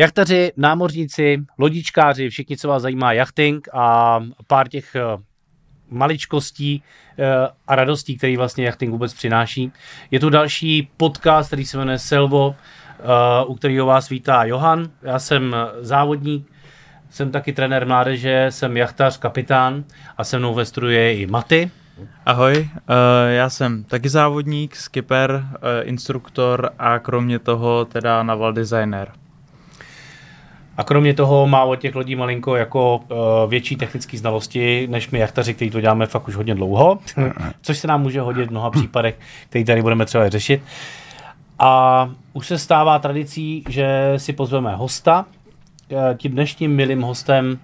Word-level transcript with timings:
Jachtaři, 0.00 0.52
námořníci, 0.56 1.44
lodičkáři, 1.58 2.30
všichni, 2.30 2.56
co 2.56 2.68
vás 2.68 2.82
zajímá 2.82 3.12
jachting 3.12 3.68
a 3.72 4.20
pár 4.46 4.68
těch 4.68 4.94
eh, 4.94 5.00
maličkostí 5.90 6.82
eh, 7.18 7.48
a 7.66 7.74
radostí, 7.74 8.16
který 8.18 8.36
vlastně 8.36 8.64
jachting 8.64 8.92
vůbec 8.92 9.14
přináší. 9.14 9.72
Je 10.10 10.20
tu 10.20 10.30
další 10.30 10.88
podcast, 10.96 11.48
který 11.48 11.66
se 11.66 11.78
jmenuje 11.78 11.98
Selvo, 11.98 12.54
eh, 12.98 13.44
u 13.46 13.54
kterého 13.54 13.86
vás 13.86 14.08
vítá 14.08 14.44
Johan. 14.44 14.90
Já 15.02 15.18
jsem 15.18 15.56
závodník, 15.80 16.46
jsem 17.10 17.30
taky 17.30 17.52
trenér 17.52 17.86
mládeže, 17.86 18.46
jsem 18.50 18.76
jachtař, 18.76 19.18
kapitán 19.18 19.84
a 20.16 20.24
se 20.24 20.38
mnou 20.38 20.54
ve 20.54 20.64
i 21.12 21.26
Maty. 21.26 21.70
Ahoj, 22.26 22.68
já 23.28 23.50
jsem 23.50 23.84
taky 23.84 24.08
závodník, 24.08 24.76
skipper, 24.76 25.44
instruktor 25.82 26.70
a 26.78 26.98
kromě 26.98 27.38
toho 27.38 27.84
teda 27.84 28.22
naval 28.22 28.52
designer. 28.52 29.12
A 30.78 30.84
kromě 30.84 31.14
toho 31.14 31.46
má 31.46 31.64
od 31.64 31.76
těch 31.76 31.94
lodí 31.94 32.16
malinko 32.16 32.56
jako 32.56 32.96
uh, 32.96 33.16
větší 33.50 33.76
technické 33.76 34.18
znalosti, 34.18 34.86
než 34.90 35.10
my 35.10 35.18
jachtaři, 35.18 35.54
kteří 35.54 35.70
to 35.70 35.80
děláme 35.80 36.06
fakt 36.06 36.28
už 36.28 36.36
hodně 36.36 36.54
dlouho, 36.54 36.98
což 37.62 37.78
se 37.78 37.88
nám 37.88 38.02
může 38.02 38.20
hodit 38.20 38.48
v 38.48 38.50
mnoha 38.50 38.70
případech, 38.70 39.18
který 39.48 39.64
tady 39.64 39.82
budeme 39.82 40.06
třeba 40.06 40.28
řešit. 40.28 40.62
A 41.58 42.10
už 42.32 42.46
se 42.46 42.58
stává 42.58 42.98
tradicí, 42.98 43.64
že 43.68 44.14
si 44.16 44.32
pozveme 44.32 44.76
hosta. 44.76 45.26
Eh, 45.90 46.14
tím 46.16 46.32
dnešním 46.32 46.76
milým 46.76 47.02
hostem 47.02 47.58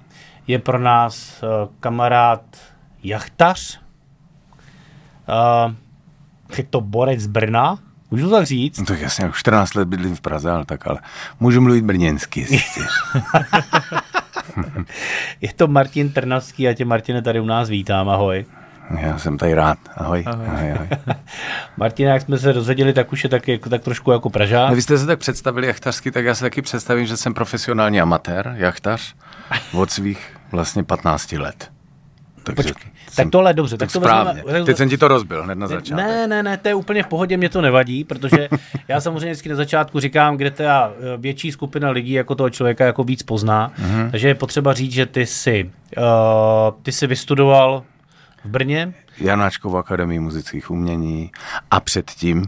je 0.46 0.58
pro 0.58 0.78
nás 0.78 1.42
uh, 1.42 1.48
kamarád 1.80 2.42
jachtař. 3.04 3.80
Je 6.58 6.64
to 6.64 6.80
Borec 6.80 7.20
z 7.20 7.26
Brna, 7.26 7.78
Můžu 8.14 8.30
tak 8.30 8.46
říct? 8.46 8.78
No 8.78 8.84
tak 8.86 9.00
jasně, 9.00 9.28
už 9.28 9.38
14 9.38 9.74
let 9.74 9.88
bydlím 9.88 10.16
v 10.16 10.20
Praze, 10.20 10.50
ale 10.50 10.64
tak 10.64 10.86
ale 10.86 10.98
můžu 11.40 11.60
mluvit 11.60 11.84
brněnsky, 11.84 12.40
jestli 12.40 12.82
Je 15.40 15.52
to 15.52 15.66
Martin 15.66 16.12
Trnavský 16.12 16.68
a 16.68 16.74
tě 16.74 16.84
Martine 16.84 17.22
tady 17.22 17.40
u 17.40 17.44
nás 17.44 17.68
vítám, 17.68 18.08
ahoj. 18.08 18.44
Já 19.00 19.18
jsem 19.18 19.38
tady 19.38 19.54
rád, 19.54 19.78
ahoj. 19.96 20.24
ahoj. 20.26 20.46
ahoj, 20.48 20.72
ahoj. 20.72 20.88
Martina, 21.76 22.12
jak 22.12 22.22
jsme 22.22 22.38
se 22.38 22.52
rozhodili, 22.52 22.92
tak 22.92 23.12
už 23.12 23.24
je 23.24 23.30
tak, 23.30 23.48
jako, 23.48 23.70
tak 23.70 23.82
trošku 23.82 24.10
jako 24.10 24.30
Pražák. 24.30 24.68
No, 24.68 24.76
vy 24.76 24.82
jste 24.82 24.98
se 24.98 25.06
tak 25.06 25.18
představili 25.18 25.66
jachtařsky, 25.66 26.10
tak 26.10 26.24
já 26.24 26.34
se 26.34 26.44
taky 26.44 26.62
představím, 26.62 27.06
že 27.06 27.16
jsem 27.16 27.34
profesionální 27.34 28.00
amatér, 28.00 28.54
jachtař 28.56 29.14
od 29.72 29.90
svých 29.90 30.36
vlastně 30.52 30.84
15 30.84 31.32
let. 31.32 31.73
Takže 32.44 32.72
Počkej, 32.72 32.92
tak 33.16 33.30
tohle 33.30 33.54
dobře. 33.54 33.76
Tak 33.76 33.92
to 33.92 34.00
správně. 34.00 34.42
Vezmeme, 34.42 34.64
Teď 34.64 34.76
jsem 34.76 34.88
ti 34.88 34.98
to 34.98 35.08
rozbil 35.08 35.42
hned 35.42 35.58
na 35.58 35.66
začátku. 35.66 35.94
Ne, 35.94 36.26
ne, 36.26 36.42
ne, 36.42 36.56
to 36.56 36.68
je 36.68 36.74
úplně 36.74 37.02
v 37.02 37.06
pohodě, 37.06 37.36
mě 37.36 37.48
to 37.48 37.60
nevadí, 37.60 38.04
protože 38.04 38.48
já 38.88 39.00
samozřejmě 39.00 39.30
vždycky 39.30 39.48
na 39.48 39.56
začátku 39.56 40.00
říkám, 40.00 40.36
kde 40.36 40.50
ta 40.50 40.92
eh, 40.96 41.16
větší 41.16 41.52
skupina 41.52 41.90
lidí 41.90 42.12
jako 42.12 42.34
toho 42.34 42.50
člověka 42.50 42.86
jako 42.86 43.04
víc 43.04 43.22
pozná. 43.22 43.72
Mm-hmm. 43.78 44.10
Takže 44.10 44.28
je 44.28 44.34
potřeba 44.34 44.72
říct, 44.72 44.92
že 44.92 45.06
ty 45.06 45.26
jsi, 45.26 45.70
uh, 45.96 46.02
ty 46.82 46.92
jsi 46.92 47.06
vystudoval 47.06 47.82
v 48.44 48.48
Brně. 48.48 48.94
Janáčkovou 49.18 49.76
akademii 49.76 50.20
muzických 50.20 50.70
umění 50.70 51.30
a 51.70 51.80
předtím 51.80 52.44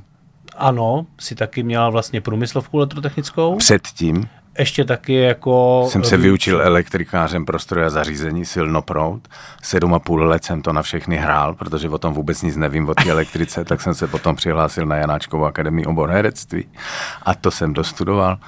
ano, 0.56 1.06
si 1.20 1.34
taky 1.34 1.62
měla 1.62 1.90
vlastně 1.90 2.20
průmyslovku 2.20 2.78
elektrotechnickou. 2.78 3.56
Předtím 3.56 4.28
ještě 4.58 4.84
taky 4.84 5.14
jako... 5.14 5.86
Jsem 5.90 6.04
se 6.04 6.16
vyučil 6.16 6.62
elektrikářem 6.62 7.44
prostroje 7.44 7.86
a 7.86 7.90
zařízení 7.90 8.44
silnoprout. 8.44 9.28
Sedm 9.62 9.94
a 9.94 9.98
půl 9.98 10.24
let 10.24 10.44
jsem 10.44 10.62
to 10.62 10.72
na 10.72 10.82
všechny 10.82 11.16
hrál, 11.16 11.54
protože 11.54 11.88
o 11.88 11.98
tom 11.98 12.14
vůbec 12.14 12.42
nic 12.42 12.56
nevím 12.56 12.88
o 12.88 12.94
té 12.94 13.10
elektrice, 13.10 13.64
tak 13.64 13.80
jsem 13.80 13.94
se 13.94 14.06
potom 14.06 14.36
přihlásil 14.36 14.86
na 14.86 14.96
Janáčkovou 14.96 15.44
akademii 15.44 15.86
obor 15.86 16.10
herectví 16.10 16.68
a 17.22 17.34
to 17.34 17.50
jsem 17.50 17.72
dostudoval 17.72 18.38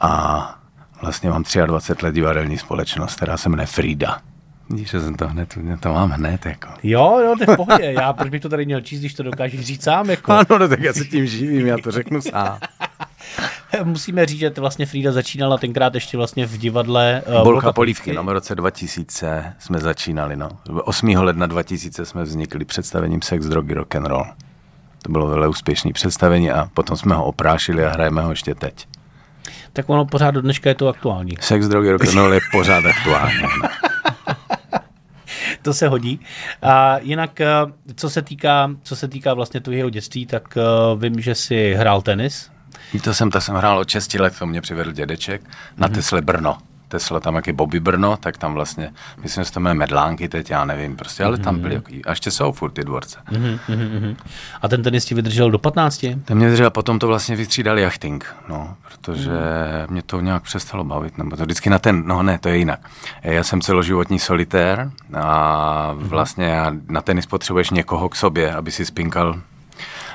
a 0.00 0.54
vlastně 1.02 1.30
mám 1.30 1.44
23 1.66 2.06
let 2.06 2.14
divadelní 2.14 2.58
společnost, 2.58 3.16
která 3.16 3.36
se 3.36 3.48
jmenuje 3.48 3.66
Frida. 3.66 4.18
Vidíš, 4.70 4.90
že 4.90 5.00
jsem 5.00 5.14
to 5.14 5.28
hned, 5.28 5.54
to 5.80 5.92
mám 5.92 6.10
hned, 6.10 6.46
jako. 6.46 6.68
Jo, 6.82 7.18
jo, 7.24 7.34
to 7.38 7.42
je 7.42 7.54
v 7.54 7.56
pohodě. 7.56 7.92
Já 8.00 8.12
proč 8.12 8.30
bych 8.30 8.42
to 8.42 8.48
tady 8.48 8.64
měl 8.64 8.80
číst, 8.80 9.00
když 9.00 9.14
to 9.14 9.22
dokážeš 9.22 9.60
říct 9.60 9.82
sám, 9.82 10.10
jako. 10.10 10.32
Ano, 10.32 10.58
no, 10.58 10.68
tak 10.68 10.80
já 10.80 10.92
se 10.92 11.04
tím 11.04 11.26
živím, 11.26 11.66
já 11.66 11.76
to 11.82 11.90
řeknu 11.90 12.20
sám. 12.20 12.58
Musíme 13.84 14.26
říct, 14.26 14.38
že 14.38 14.50
vlastně 14.50 14.86
Frida 14.86 15.12
začínala 15.12 15.58
tenkrát 15.58 15.94
ještě 15.94 16.16
vlastně 16.16 16.46
v 16.46 16.58
divadle 16.58 17.22
uh, 17.26 17.44
Bolka 17.44 17.72
Polívky, 17.72 18.12
no, 18.12 18.24
v 18.24 18.28
roce 18.28 18.54
2000 18.54 19.54
jsme 19.58 19.78
začínali, 19.78 20.36
no. 20.36 20.48
8. 20.84 21.08
ledna 21.08 21.46
2000 21.46 22.06
jsme 22.06 22.22
vznikli 22.22 22.64
představením 22.64 23.22
Sex, 23.22 23.46
drogy, 23.46 23.74
rock 23.74 23.94
and 23.94 24.06
roll. 24.06 24.26
To 25.02 25.12
bylo 25.12 25.26
velmi 25.26 25.48
úspěšné 25.48 25.92
představení 25.92 26.50
a 26.50 26.68
potom 26.74 26.96
jsme 26.96 27.14
ho 27.14 27.24
oprášili 27.24 27.84
a 27.84 27.90
hrajeme 27.90 28.22
ho 28.22 28.30
ještě 28.30 28.54
teď. 28.54 28.86
Tak 29.72 29.88
ono 29.88 30.04
pořád 30.04 30.30
do 30.30 30.42
dneška 30.42 30.68
je 30.68 30.74
to 30.74 30.88
aktuální. 30.88 31.32
Sex, 31.40 31.68
drogy, 31.68 31.90
rock 31.90 32.06
and 32.08 32.14
roll 32.14 32.34
je 32.34 32.40
pořád 32.52 32.84
aktuální. 32.86 33.42
No. 33.42 33.68
to 35.62 35.74
se 35.74 35.88
hodí. 35.88 36.20
A 36.62 36.98
jinak, 36.98 37.40
eh, 37.40 37.46
co 37.94 38.10
se 38.10 38.22
týká, 38.22 38.70
co 38.82 38.96
se 38.96 39.08
týká 39.08 39.34
vlastně 39.34 39.60
tvého 39.60 39.90
dětství, 39.90 40.26
tak 40.26 40.58
uh, 40.92 41.02
vím, 41.02 41.20
že 41.20 41.34
jsi 41.34 41.74
hrál 41.74 42.02
tenis. 42.02 42.50
To 43.04 43.14
jsem, 43.14 43.30
to 43.30 43.40
jsem 43.40 43.54
hrál 43.54 43.78
od 43.78 43.88
6 43.88 44.14
let, 44.14 44.38
to 44.38 44.46
mě 44.46 44.60
přivedl 44.60 44.92
dědeček 44.92 45.42
na 45.76 45.88
mm-hmm. 45.88 45.94
Tesle 45.94 46.22
Brno. 46.22 46.58
Tesla 46.88 47.20
tam 47.20 47.34
jak 47.34 47.46
je 47.46 47.52
Bobby 47.52 47.80
Brno, 47.80 48.16
tak 48.16 48.38
tam 48.38 48.54
vlastně, 48.54 48.92
myslím, 49.22 49.44
že 49.44 49.52
to 49.52 49.60
jmenuje 49.60 49.78
Medlánky 49.78 50.28
teď, 50.28 50.50
já 50.50 50.64
nevím 50.64 50.96
prostě, 50.96 51.24
ale 51.24 51.36
mm-hmm. 51.36 51.44
tam 51.44 51.58
byly, 51.58 51.74
mhm. 51.76 52.00
a 52.06 52.10
ještě 52.10 52.30
jsou 52.30 52.52
furt 52.52 52.70
ty 52.70 52.84
dvorce. 52.84 53.18
Mm-hmm. 53.32 54.16
A 54.62 54.68
ten 54.68 54.82
tenis 54.82 55.04
ti 55.04 55.14
vydržel 55.14 55.50
do 55.50 55.58
15? 55.58 56.06
Ten 56.24 56.36
mě 56.36 56.46
vydržel, 56.46 56.70
potom 56.70 56.98
to 56.98 57.06
vlastně 57.06 57.36
vystřídal 57.36 57.78
jachting, 57.78 58.34
no, 58.48 58.76
protože 58.88 59.30
mm. 59.30 59.92
mě 59.92 60.02
to 60.02 60.20
nějak 60.20 60.42
přestalo 60.42 60.84
bavit, 60.84 61.18
nebo 61.18 61.36
to 61.36 61.42
vždycky 61.42 61.70
na 61.70 61.78
ten, 61.78 62.02
no 62.06 62.22
ne, 62.22 62.38
to 62.38 62.48
je 62.48 62.56
jinak. 62.56 62.90
Já 63.22 63.44
jsem 63.44 63.60
celoživotní 63.60 64.18
solitér 64.18 64.90
a 65.14 65.90
vlastně 65.96 66.44
já 66.44 66.72
na 66.88 67.00
tenis 67.00 67.26
potřebuješ 67.26 67.70
někoho 67.70 68.08
k 68.08 68.16
sobě, 68.16 68.54
aby 68.54 68.72
si 68.72 68.84
spinkal, 68.84 69.40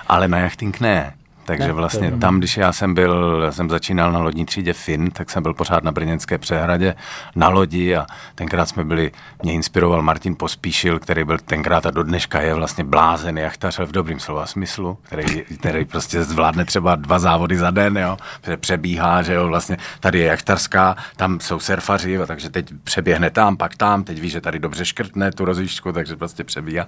ale 0.08 0.28
na 0.28 0.38
jachting 0.38 0.80
ne. 0.80 1.14
Takže 1.46 1.68
ne, 1.68 1.74
vlastně 1.74 2.12
tam, 2.12 2.40
když 2.40 2.58
já 2.58 2.74
jsem 2.74 2.94
byl, 2.94 3.42
já 3.46 3.52
jsem 3.52 3.70
začínal 3.70 4.12
na 4.12 4.20
lodní 4.20 4.46
třídě 4.46 4.74
Fin, 4.74 5.12
tak 5.12 5.30
jsem 5.30 5.44
byl 5.44 5.54
pořád 5.54 5.84
na 5.84 5.92
Brněnské 5.92 6.38
přehradě 6.38 6.96
na 7.36 7.50
lodi 7.50 7.96
a 7.96 8.06
tenkrát 8.36 8.66
jsme 8.66 8.84
byli, 8.84 9.12
mě 9.44 9.54
inspiroval 9.54 10.02
Martin 10.02 10.36
Pospíšil, 10.36 11.00
který 11.00 11.24
byl 11.24 11.38
tenkrát 11.38 11.86
a 11.86 11.92
do 11.92 12.04
dneška 12.04 12.42
je 12.42 12.54
vlastně 12.54 12.84
blázen 12.84 13.38
jachtař 13.38 13.80
v 13.80 13.92
dobrým 13.92 14.20
slova 14.20 14.46
smyslu, 14.46 14.98
který, 15.04 15.42
který 15.60 15.86
prostě 15.86 16.24
zvládne 16.24 16.66
třeba 16.66 16.96
dva 16.96 17.20
závody 17.20 17.58
za 17.58 17.72
den, 17.72 17.98
jo, 17.98 18.18
přebíhá, 18.58 19.22
že 19.22 19.34
jo, 19.34 19.48
vlastně 19.48 19.78
tady 20.00 20.20
je 20.20 20.26
jachtarská, 20.26 20.96
tam 21.16 21.40
jsou 21.40 21.60
surfaři, 21.60 22.12
jo, 22.12 22.28
takže 22.28 22.50
teď 22.50 22.74
přeběhne 22.84 23.30
tam, 23.30 23.58
pak 23.58 23.76
tam, 23.76 24.04
teď 24.04 24.20
ví, 24.20 24.30
že 24.30 24.42
tady 24.42 24.60
dobře 24.60 24.86
škrtne 24.86 25.32
tu 25.32 25.46
rozjížďku, 25.46 25.92
takže 25.92 26.16
prostě 26.16 26.44
přebíhá. 26.44 26.88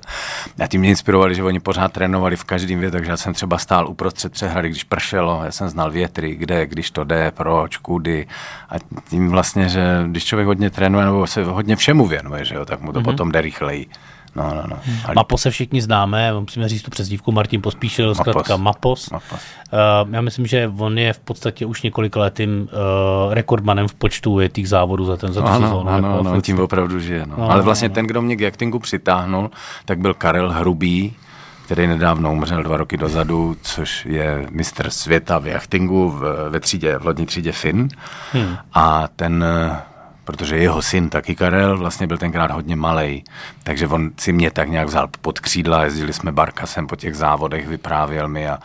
A 0.60 0.68
tím 0.68 0.82
mě 0.82 0.90
inspirovali, 0.90 1.36
že 1.36 1.44
oni 1.44 1.60
pořád 1.60 1.94
trénovali 1.94 2.36
v 2.36 2.44
každém 2.44 2.80
větě, 2.80 2.92
takže 2.92 3.12
já 3.12 3.18
jsem 3.18 3.34
třeba 3.34 3.58
stál 3.58 3.88
uprostřed 3.88 4.36
přehrady, 4.44 4.70
když 4.70 4.84
pršelo, 4.84 5.42
já 5.46 5.52
jsem 5.52 5.70
znal 5.70 5.92
větry, 5.92 6.36
kde, 6.36 6.66
když 6.66 6.92
to 6.92 7.04
jde, 7.04 7.32
proč, 7.32 7.78
kudy. 7.78 8.28
A 8.70 8.76
tím 9.10 9.30
vlastně, 9.30 9.70
že 9.70 10.04
když 10.08 10.26
člověk 10.26 10.48
hodně 10.48 10.70
trénuje 10.70 11.06
nebo 11.06 11.28
se 11.28 11.44
hodně 11.44 11.76
všemu 11.76 12.06
věnuje, 12.06 12.46
že 12.46 12.56
jo, 12.56 12.66
tak 12.66 12.82
mu 12.82 12.94
to 12.94 13.00
mm-hmm. 13.00 13.04
potom 13.04 13.32
jde 13.32 13.42
rychleji. 13.42 13.88
No, 14.36 14.44
no, 14.44 14.64
no. 14.68 14.78
Hmm. 14.86 14.98
Mapo 15.16 15.38
se 15.38 15.52
všichni 15.52 15.82
známe, 15.82 16.34
musíme 16.40 16.70
říct 16.70 16.82
tu 16.82 16.92
přezdívku, 16.92 17.32
Martin 17.32 17.62
Pospíšil, 17.62 18.16
zkrátka 18.16 18.58
Mapos. 18.58 19.10
Mapos. 19.10 19.40
Uh, 20.04 20.14
já 20.14 20.22
myslím, 20.22 20.48
že 20.48 20.72
on 20.78 20.98
je 20.98 21.14
v 21.14 21.20
podstatě 21.20 21.66
už 21.66 21.82
několik 21.82 22.16
letým 22.16 22.62
uh, 22.62 23.34
rekordmanem 23.34 23.88
v 23.88 23.94
počtu 23.94 24.40
těch 24.52 24.70
závodů 24.70 25.06
za 25.06 25.18
ten 25.18 25.34
za 25.34 25.42
tu 25.42 25.48
ano, 25.48 25.68
sezónu. 25.68 25.90
Ano, 25.90 26.18
jako 26.18 26.30
ano, 26.30 26.42
tím 26.42 26.60
opravdu 26.60 27.00
žije. 27.00 27.26
No. 27.26 27.36
No, 27.38 27.52
Ale 27.52 27.62
vlastně 27.62 27.90
no, 27.90 27.96
ten, 27.96 28.08
kdo 28.08 28.22
mě 28.22 28.36
k 28.36 28.58
přitáhnul, 28.82 29.52
tak 29.86 30.00
byl 30.00 30.14
Karel 30.14 30.52
Hrubý, 30.52 31.16
který 31.66 31.88
nedávno 31.88 32.32
umřel 32.32 32.64
dva 32.64 32.78
roky 32.78 32.98
dozadu, 32.98 33.56
což 33.62 34.06
je 34.06 34.48
mistr 34.50 34.90
světa 34.90 35.40
v 35.40 35.48
jachtingu 35.48 36.10
v, 36.10 36.50
ve 36.50 36.60
třídě, 36.60 36.98
v 36.98 37.06
lodní 37.06 37.26
třídě 37.26 37.52
Fin. 37.52 37.88
Hmm. 38.32 38.58
A 38.74 39.08
ten, 39.16 39.46
protože 40.24 40.58
jeho 40.58 40.82
syn 40.82 41.10
taky 41.10 41.36
Karel, 41.36 41.78
vlastně 41.78 42.08
byl 42.08 42.18
tenkrát 42.18 42.52
hodně 42.52 42.76
malý, 42.76 43.24
takže 43.64 43.88
on 43.88 44.12
si 44.18 44.34
mě 44.34 44.52
tak 44.52 44.70
nějak 44.70 44.88
vzal 44.88 45.08
pod 45.22 45.40
křídla, 45.40 45.84
jezdili 45.84 46.14
jsme 46.14 46.32
barkasem 46.32 46.88
po 46.88 46.96
těch 46.96 47.16
závodech, 47.16 47.68
vyprávěl 47.68 48.28
mi 48.28 48.50
a 48.50 48.60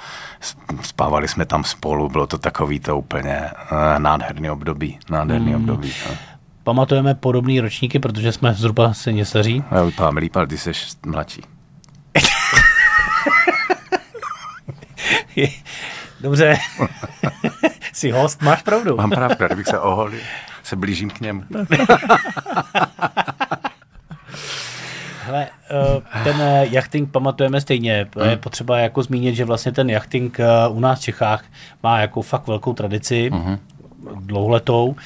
spávali 0.83 1.29
jsme 1.29 1.45
tam 1.45 1.65
spolu, 1.65 2.09
bylo 2.09 2.27
to 2.27 2.39
takový 2.39 2.81
to 2.81 2.99
úplně 2.99 3.41
uh, 3.73 3.79
nádherný 3.99 4.51
období, 4.51 4.99
nádherný 5.11 5.53
hmm. 5.53 5.63
období. 5.63 5.93
No. 6.09 6.17
Pamatujeme 6.65 7.15
podobné 7.15 7.61
ročníky, 7.61 7.99
protože 7.99 8.33
jsme 8.33 8.55
zhruba 8.55 8.95
se 8.95 9.25
staří. 9.25 9.65
Já 9.71 9.83
vypadám 9.83 10.17
líp, 10.17 10.37
ale 10.37 10.47
ty 10.47 10.59
jsi 10.59 10.73
mladší. 11.07 11.43
Dobře. 16.21 16.59
Jsi 17.93 18.11
host, 18.11 18.43
máš 18.43 18.63
pravdu. 18.63 18.97
Mám 18.97 19.11
pravdu, 19.11 19.47
kdybych 19.47 19.67
se 19.67 19.79
oholil, 19.79 20.21
se 20.63 20.77
blížím 20.77 21.11
k 21.11 21.21
němu. 21.21 21.43
Hele, 25.29 25.47
eh, 25.71 26.25
ten 26.25 26.41
eh, 26.41 26.67
jachting 26.71 27.11
pamatujeme 27.11 27.61
stejně. 27.61 27.93
Je 27.93 28.07
hmm. 28.17 28.39
potřeba 28.39 28.79
jako 28.79 29.03
zmínit, 29.03 29.35
že 29.35 29.45
vlastně 29.45 29.73
ten 29.73 29.91
jachting 29.91 30.41
eh, 30.41 30.69
u 30.69 30.81
nás 30.81 30.99
v 30.99 31.03
Čechách 31.03 31.45
má 31.83 32.01
jako 32.01 32.23
fakt 32.23 32.47
velkou 32.47 32.73
tradici. 32.73 33.31
Uh-huh. 33.33 33.59
dlouhletou 34.21 34.97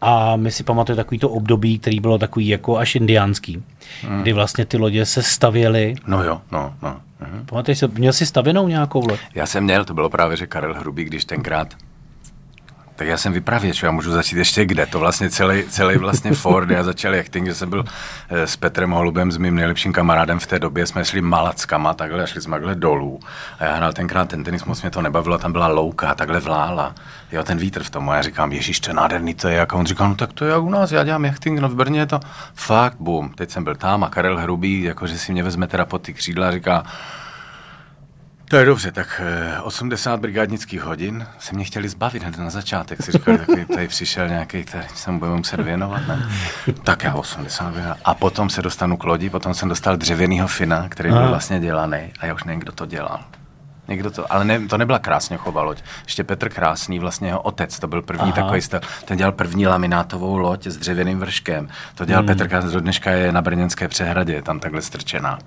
a 0.00 0.36
my 0.36 0.50
si 0.50 0.64
pamatujeme 0.64 0.96
takový 1.04 1.18
to 1.18 1.28
období, 1.28 1.78
který 1.78 2.00
bylo 2.00 2.18
takový 2.18 2.48
jako 2.48 2.78
až 2.78 2.94
indiánský, 2.94 3.62
hmm. 4.02 4.22
kdy 4.22 4.32
vlastně 4.32 4.64
ty 4.64 4.76
lodě 4.76 5.06
se 5.06 5.22
stavěly. 5.22 5.94
No 6.06 6.24
jo, 6.24 6.40
no, 6.50 6.74
no. 6.82 7.00
Pamatuješ, 7.46 7.84
měl 7.94 8.12
jsi 8.12 8.26
stavěnou 8.26 8.68
nějakou 8.68 9.08
loď? 9.08 9.20
Já 9.34 9.46
jsem 9.46 9.64
měl, 9.64 9.84
to 9.84 9.94
bylo 9.94 10.10
právě, 10.10 10.36
že 10.36 10.46
Karel 10.46 10.74
Hrubý, 10.74 11.04
když 11.04 11.24
tenkrát 11.24 11.74
tak 12.98 13.08
já 13.08 13.16
jsem 13.16 13.32
vypravěč, 13.32 13.82
já 13.82 13.90
můžu 13.90 14.10
začít 14.10 14.36
ještě 14.36 14.64
kde. 14.64 14.86
To 14.86 14.98
vlastně 14.98 15.30
celý, 15.30 15.64
celý 15.68 15.96
vlastně 15.96 16.32
Ford, 16.32 16.70
já 16.70 16.82
začal 16.82 17.14
jachting, 17.14 17.46
že 17.46 17.54
jsem 17.54 17.70
byl 17.70 17.84
eh, 18.28 18.46
s 18.46 18.56
Petrem 18.56 18.90
Holubem, 18.90 19.32
s 19.32 19.36
mým 19.36 19.54
nejlepším 19.54 19.92
kamarádem 19.92 20.38
v 20.38 20.46
té 20.46 20.58
době, 20.58 20.86
jsme 20.86 21.04
šli 21.04 21.20
malackama, 21.20 21.94
takhle, 21.94 22.26
šli 22.26 22.40
jsme 22.40 22.56
takhle 22.56 22.74
dolů. 22.74 23.20
A 23.58 23.64
já 23.64 23.74
hrál 23.74 23.92
tenkrát 23.92 24.28
ten 24.28 24.44
tenis, 24.44 24.64
moc 24.64 24.82
mě 24.82 24.90
to 24.90 25.02
nebavilo, 25.02 25.38
tam 25.38 25.52
byla 25.52 25.66
louka, 25.66 26.14
takhle 26.14 26.40
vlála. 26.40 26.94
Jo, 27.32 27.42
ten 27.42 27.58
vítr 27.58 27.82
v 27.82 27.90
tom. 27.90 28.10
A 28.10 28.16
já 28.16 28.22
říkám, 28.22 28.52
Ježíš, 28.52 28.80
to 28.80 28.90
je 28.90 28.94
nádherný, 28.94 29.34
to 29.34 29.48
je 29.48 29.56
jak. 29.56 29.72
A 29.72 29.76
on 29.76 29.86
říkal, 29.86 30.08
no 30.08 30.14
tak 30.14 30.32
to 30.32 30.44
je 30.44 30.50
jak 30.50 30.62
u 30.62 30.70
nás, 30.70 30.92
já 30.92 31.04
dělám 31.04 31.24
jachting, 31.24 31.58
no 31.60 31.68
v 31.68 31.74
Brně 31.74 32.00
je 32.00 32.06
to 32.06 32.20
fakt, 32.54 32.96
boom. 33.00 33.28
Teď 33.28 33.50
jsem 33.50 33.64
byl 33.64 33.74
tam 33.74 34.04
a 34.04 34.10
Karel 34.10 34.38
Hrubý, 34.38 34.82
jakože 34.82 35.18
si 35.18 35.32
mě 35.32 35.42
vezme 35.42 35.66
teda 35.66 35.84
pod 35.84 36.02
ty 36.02 36.14
křídla, 36.14 36.50
říká, 36.50 36.82
to 38.48 38.56
je 38.56 38.64
dobře, 38.64 38.92
tak 38.92 39.20
80 39.62 40.14
eh, 40.14 40.16
brigádnických 40.16 40.82
hodin 40.82 41.26
se 41.38 41.54
mě 41.54 41.64
chtěli 41.64 41.88
zbavit 41.88 42.22
hned 42.22 42.38
na 42.38 42.50
začátek. 42.50 43.02
Si 43.02 43.12
říkali, 43.12 43.38
takový 43.38 43.64
tady 43.64 43.88
přišel 43.88 44.28
nějaký, 44.28 44.64
který 44.64 44.84
se 44.94 45.10
mu 45.10 45.18
budeme 45.18 45.36
muset 45.36 45.60
věnovat. 45.60 46.02
Ne? 46.08 46.28
Tak 46.84 47.04
já 47.04 47.14
80 47.14 47.74
A 48.04 48.14
potom 48.14 48.50
se 48.50 48.62
dostanu 48.62 48.96
k 48.96 49.04
lodi, 49.04 49.30
potom 49.30 49.54
jsem 49.54 49.68
dostal 49.68 49.96
dřevěnýho 49.96 50.48
fina, 50.48 50.88
který 50.88 51.10
byl 51.10 51.28
vlastně 51.28 51.60
dělaný 51.60 52.12
a 52.20 52.26
já 52.26 52.34
už 52.34 52.44
nevím, 52.44 52.60
kdo 52.60 52.72
to 52.72 52.86
dělal. 52.86 53.20
Někdo 53.88 54.10
to, 54.10 54.32
ale 54.32 54.44
ne, 54.44 54.60
to 54.60 54.78
nebyla 54.78 54.98
Krásňochová 54.98 55.62
loď. 55.62 55.82
Ještě 56.04 56.24
Petr 56.24 56.48
Krásný, 56.48 56.98
vlastně 56.98 57.28
jeho 57.28 57.40
otec, 57.40 57.78
to 57.78 57.86
byl 57.86 58.02
první 58.02 58.32
Aha. 58.32 58.42
takový 58.42 58.62
styl. 58.62 58.80
Ten 59.04 59.18
dělal 59.18 59.32
první 59.32 59.66
laminátovou 59.66 60.38
loď 60.38 60.66
s 60.66 60.76
dřevěným 60.76 61.18
vrškem. 61.18 61.68
To 61.94 62.04
dělal 62.04 62.22
hmm. 62.22 62.26
Petr 62.26 62.48
Krásný, 62.48 62.72
do 62.72 62.80
dneška 62.80 63.10
je 63.10 63.32
na 63.32 63.42
Brněnské 63.42 63.88
přehradě, 63.88 64.32
je 64.32 64.42
tam 64.42 64.60
takhle 64.60 64.82
strčená. 64.82 65.38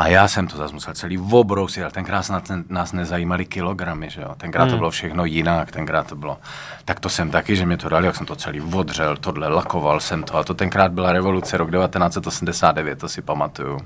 A 0.00 0.08
já 0.08 0.28
jsem 0.28 0.46
to 0.46 0.56
zase 0.56 0.74
musel 0.74 0.94
celý 0.94 1.18
obrousit, 1.18 1.82
ale 1.82 1.90
tenkrát 1.90 2.28
nás, 2.30 2.50
nás 2.68 2.92
nezajímaly 2.92 3.46
kilogramy, 3.46 4.10
že 4.10 4.20
jo. 4.20 4.34
Tenkrát 4.36 4.62
hmm. 4.62 4.70
to 4.72 4.76
bylo 4.76 4.90
všechno 4.90 5.24
jinak, 5.24 5.70
tenkrát 5.70 6.06
to 6.06 6.16
bylo. 6.16 6.38
Tak 6.84 7.00
to 7.00 7.08
jsem 7.08 7.30
taky, 7.30 7.56
že 7.56 7.66
mě 7.66 7.76
to 7.76 7.88
dali, 7.88 8.06
jak 8.06 8.16
jsem 8.16 8.26
to 8.26 8.36
celý 8.36 8.60
odřel, 8.60 9.16
tohle 9.16 9.48
lakoval 9.48 10.00
jsem 10.00 10.22
to. 10.22 10.36
A 10.36 10.44
to 10.44 10.54
tenkrát 10.54 10.92
byla 10.92 11.12
revoluce, 11.12 11.56
rok 11.56 11.70
1989, 11.70 12.98
to 12.98 13.08
si 13.08 13.22
pamatuju 13.22 13.80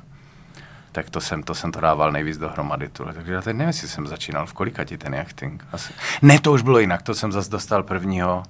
tak 0.93 1.11
to 1.11 1.21
jsem, 1.21 1.43
to 1.43 1.55
jsem 1.55 1.73
to 1.73 1.81
dával 1.81 2.13
nejvíc 2.13 2.39
dohromady. 2.39 2.89
Tuhle. 2.89 3.15
Takže 3.15 3.33
já 3.33 3.43
teď 3.43 3.57
nevím, 3.57 3.69
jestli 3.69 3.89
jsem 3.89 4.07
začínal, 4.07 4.47
v 4.47 4.53
kolika 4.53 4.85
ti 4.85 4.99
ten 4.99 5.15
jachting. 5.15 5.67
Asi. 5.73 5.93
Ne, 6.23 6.39
to 6.39 6.53
už 6.53 6.63
bylo 6.63 6.79
jinak, 6.79 7.03
to 7.03 7.15
jsem 7.15 7.33
zase 7.33 7.51
dostal 7.51 7.83
prvního 7.83 8.43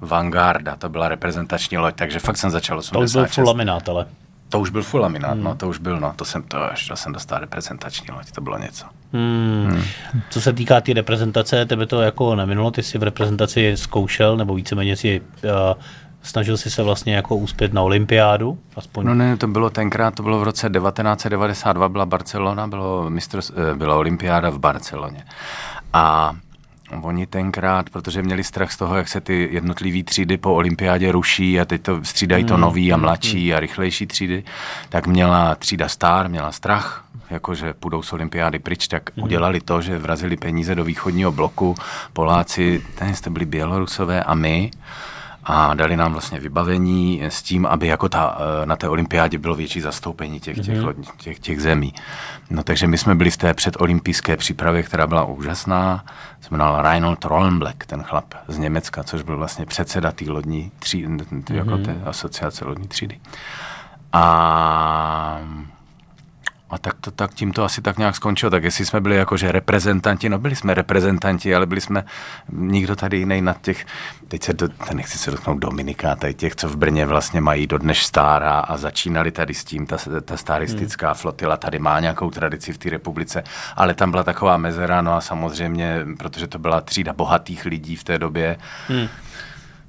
Vanguarda, 0.00 0.76
to 0.76 0.88
byla 0.88 1.08
reprezentační 1.08 1.78
loď, 1.78 1.94
takže 1.94 2.18
fakt 2.18 2.36
jsem 2.36 2.50
začal 2.50 2.78
86. 2.78 3.12
To 3.12 3.18
byl 3.18 3.28
full 3.28 3.46
laminát, 3.46 3.88
ale. 3.88 4.06
To 4.48 4.60
už 4.60 4.70
byl 4.70 4.82
full 4.82 5.02
laminát, 5.02 5.32
hmm. 5.32 5.44
no, 5.44 5.54
to 5.54 5.68
už 5.68 5.78
byl, 5.78 6.00
no, 6.00 6.12
to 6.16 6.24
jsem, 6.24 6.42
to 6.42 6.72
až, 6.72 6.88
to 6.88 6.96
jsem 6.96 7.12
dostal 7.12 7.38
reprezentační 7.38 8.10
loď, 8.10 8.30
to 8.30 8.40
bylo 8.40 8.58
něco. 8.58 8.86
Hmm. 9.12 9.66
Hmm. 9.70 9.82
Co 10.30 10.40
se 10.40 10.52
týká 10.52 10.74
té 10.74 10.80
tý 10.80 10.92
reprezentace, 10.92 11.66
tebe 11.66 11.86
to 11.86 12.02
jako 12.02 12.34
neminulo, 12.34 12.70
ty 12.70 12.82
jsi 12.82 12.98
v 12.98 13.02
reprezentaci 13.02 13.76
zkoušel, 13.76 14.36
nebo 14.36 14.54
víceméně 14.54 14.96
si 14.96 15.20
uh, 15.20 15.50
Snažil 16.22 16.56
jsi 16.56 16.70
se 16.70 16.82
vlastně 16.82 17.14
jako 17.14 17.36
úspět 17.36 17.72
na 17.72 17.82
olympiádu? 17.82 18.58
Aspoň? 18.76 19.06
No 19.06 19.14
ne, 19.14 19.36
to 19.36 19.46
bylo 19.46 19.70
tenkrát, 19.70 20.14
to 20.14 20.22
bylo 20.22 20.40
v 20.40 20.42
roce 20.42 20.70
1992, 20.70 21.88
byla 21.88 22.06
Barcelona, 22.06 22.68
bylo, 22.68 23.10
mistr, 23.10 23.40
eh, 23.40 23.74
byla 23.74 23.96
olympiáda 23.96 24.50
v 24.50 24.58
Barceloně. 24.58 25.24
A 25.92 26.36
Oni 27.02 27.26
tenkrát, 27.26 27.90
protože 27.90 28.22
měli 28.22 28.44
strach 28.44 28.72
z 28.72 28.76
toho, 28.76 28.96
jak 28.96 29.08
se 29.08 29.20
ty 29.20 29.48
jednotlivé 29.52 30.02
třídy 30.02 30.36
po 30.36 30.54
olympiádě 30.54 31.12
ruší 31.12 31.60
a 31.60 31.64
teď 31.64 31.82
to 31.82 32.04
střídají 32.04 32.44
to 32.44 32.54
hmm. 32.54 32.60
nový 32.60 32.92
a 32.92 32.96
hmm, 32.96 33.02
mladší 33.02 33.48
hmm. 33.48 33.56
a 33.56 33.60
rychlejší 33.60 34.06
třídy, 34.06 34.44
tak 34.88 35.06
měla 35.06 35.54
třída 35.54 35.88
Star, 35.88 36.28
měla 36.28 36.52
strach, 36.52 37.04
jakože 37.30 37.74
půjdou 37.74 38.02
z 38.02 38.12
olympiády 38.12 38.58
pryč, 38.58 38.88
tak 38.88 39.16
mm. 39.16 39.22
udělali 39.22 39.60
to, 39.60 39.82
že 39.82 39.98
vrazili 39.98 40.36
peníze 40.36 40.74
do 40.74 40.84
východního 40.84 41.32
bloku. 41.32 41.74
Poláci, 42.12 42.82
ten 42.98 43.14
jste 43.14 43.30
byli 43.30 43.46
Bělorusové 43.46 44.24
a 44.24 44.34
my 44.34 44.70
a 45.44 45.74
dali 45.74 45.96
nám 45.96 46.12
vlastně 46.12 46.40
vybavení 46.40 47.22
s 47.22 47.42
tím, 47.42 47.66
aby 47.66 47.86
jako 47.86 48.08
ta, 48.08 48.38
eh, 48.62 48.66
na 48.66 48.76
té 48.76 48.88
olympiádě 48.88 49.38
bylo 49.38 49.54
větší 49.54 49.80
zastoupení 49.80 50.40
těch, 50.40 50.56
těch, 50.60 50.78
mm-hmm. 50.78 51.04
těch, 51.16 51.38
těch 51.38 51.62
zemí. 51.62 51.94
No 52.50 52.62
takže 52.62 52.86
my 52.86 52.98
jsme 52.98 53.14
byli 53.14 53.30
v 53.30 53.36
té 53.36 53.54
předolympijské 53.54 54.36
přípravě, 54.36 54.82
která 54.82 55.06
byla 55.06 55.24
úžasná. 55.24 56.04
Se 56.40 56.48
jmenoval 56.50 56.82
Reinhold 56.82 57.24
Rollenblack, 57.24 57.86
ten 57.86 58.02
chlap 58.02 58.34
z 58.48 58.58
Německa, 58.58 59.04
což 59.04 59.22
byl 59.22 59.38
vlastně 59.38 59.66
předseda 59.66 60.12
té 60.12 60.30
lodní 60.30 60.72
třídy, 60.78 61.08
mm-hmm. 61.08 61.54
jako 61.54 61.78
té 61.78 61.96
asociace 62.04 62.64
lodní 62.64 62.88
třídy. 62.88 63.20
A 64.12 65.40
a 66.70 66.78
tak, 66.78 66.94
to, 67.00 67.10
tak 67.10 67.34
tím 67.34 67.52
to 67.52 67.64
asi 67.64 67.82
tak 67.82 67.98
nějak 67.98 68.16
skončilo. 68.16 68.50
Tak 68.50 68.64
jestli 68.64 68.86
jsme 68.86 69.00
byli 69.00 69.16
jakože 69.16 69.52
reprezentanti, 69.52 70.28
no 70.28 70.38
byli 70.38 70.56
jsme 70.56 70.74
reprezentanti, 70.74 71.54
ale 71.54 71.66
byli 71.66 71.80
jsme 71.80 72.04
nikdo 72.52 72.96
tady 72.96 73.16
jiný 73.16 73.40
na 73.40 73.54
těch, 73.62 73.86
teď 74.28 74.42
se, 74.42 74.52
do, 74.52 74.68
nechci 74.94 75.18
se 75.18 75.30
dotknout 75.30 75.58
Dominika, 75.58 76.16
tady 76.16 76.34
těch, 76.34 76.56
co 76.56 76.68
v 76.68 76.76
Brně 76.76 77.06
vlastně 77.06 77.40
mají 77.40 77.66
do 77.66 77.78
dneš 77.78 78.06
stára 78.06 78.58
a 78.58 78.76
začínali 78.76 79.30
tady 79.30 79.54
s 79.54 79.64
tím, 79.64 79.86
ta, 79.86 79.96
ta 80.24 80.36
staristická 80.36 81.06
hmm. 81.06 81.14
flotila 81.14 81.56
tady 81.56 81.78
má 81.78 82.00
nějakou 82.00 82.30
tradici 82.30 82.72
v 82.72 82.78
té 82.78 82.90
republice, 82.90 83.44
ale 83.76 83.94
tam 83.94 84.10
byla 84.10 84.22
taková 84.22 84.56
mezera, 84.56 85.02
no 85.02 85.14
a 85.14 85.20
samozřejmě, 85.20 86.06
protože 86.18 86.46
to 86.46 86.58
byla 86.58 86.80
třída 86.80 87.12
bohatých 87.12 87.64
lidí 87.64 87.96
v 87.96 88.04
té 88.04 88.18
době, 88.18 88.56
hmm 88.88 89.08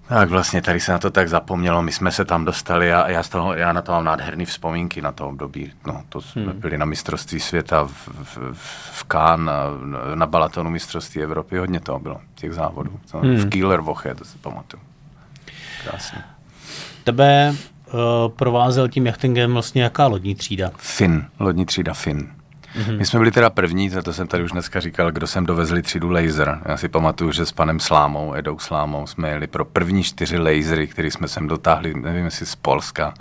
tak 0.10 0.30
vlastně 0.30 0.62
tady 0.62 0.80
se 0.80 0.92
na 0.92 0.98
to 0.98 1.12
tak 1.12 1.30
zapomnělo, 1.30 1.82
my 1.82 1.92
jsme 1.92 2.12
se 2.12 2.26
tam 2.26 2.46
dostali 2.46 2.94
a 2.94 3.10
já, 3.10 3.24
z 3.24 3.30
toho, 3.30 3.54
já 3.54 3.74
na 3.74 3.82
to 3.82 3.92
mám 3.92 4.04
nádherné 4.04 4.46
vzpomínky 4.46 5.02
na 5.02 5.12
to 5.12 5.28
období. 5.28 5.74
No, 5.88 6.04
to 6.10 6.22
jsme 6.22 6.42
hmm. 6.42 6.60
byli 6.60 6.78
na 6.78 6.86
mistrovství 6.86 7.40
světa 7.40 7.84
v, 7.84 8.08
v, 8.08 8.54
v 8.92 9.06
Cannes, 9.12 9.66
na, 9.84 10.16
na 10.16 10.26
Balatonu 10.26 10.70
mistrovství 10.70 11.22
Evropy, 11.22 11.58
hodně 11.58 11.80
toho 11.80 12.00
bylo, 12.00 12.22
těch 12.36 12.54
závodů. 12.54 13.00
To, 13.12 13.18
hmm. 13.18 13.36
V 13.36 13.50
Kielerwoche, 13.50 14.16
to 14.16 14.26
si 14.26 14.38
pamatuju. 14.38 14.84
Krásně. 15.84 16.24
Tebe 17.04 17.56
uh, 17.94 18.00
provázel 18.36 18.88
tím 18.88 19.06
jachtingem 19.06 19.54
vlastně 19.54 19.84
jaká 19.84 20.08
lodní 20.08 20.36
třída? 20.36 20.72
Fin, 20.78 21.26
lodní 21.40 21.66
třída 21.66 21.94
Fin. 21.94 22.39
Mm-hmm. 22.76 22.98
My 22.98 23.06
jsme 23.06 23.20
byli 23.20 23.32
teda 23.32 23.50
první, 23.50 23.90
to 23.90 24.14
jsem 24.14 24.28
tady 24.28 24.44
už 24.44 24.52
dneska 24.52 24.80
říkal, 24.80 25.12
kdo 25.12 25.28
jsem 25.28 25.46
dovezli 25.46 25.82
třídu 25.82 26.10
laser. 26.10 26.60
Já 26.66 26.78
si 26.78 26.90
pamatuju, 26.90 27.32
že 27.32 27.46
s 27.46 27.52
panem 27.52 27.80
Slámou, 27.80 28.34
Edou 28.36 28.60
Slámou, 28.60 29.08
jsme 29.08 29.30
jeli 29.30 29.48
pro 29.48 29.66
první 29.66 30.04
čtyři 30.04 30.38
lasery, 30.38 30.88
které 30.88 31.12
jsme 31.12 31.28
sem 31.28 31.48
dotáhli, 31.48 31.94
nevím 31.94 32.26
jestli 32.26 32.46
z 32.46 32.56
Polska, 32.56 33.14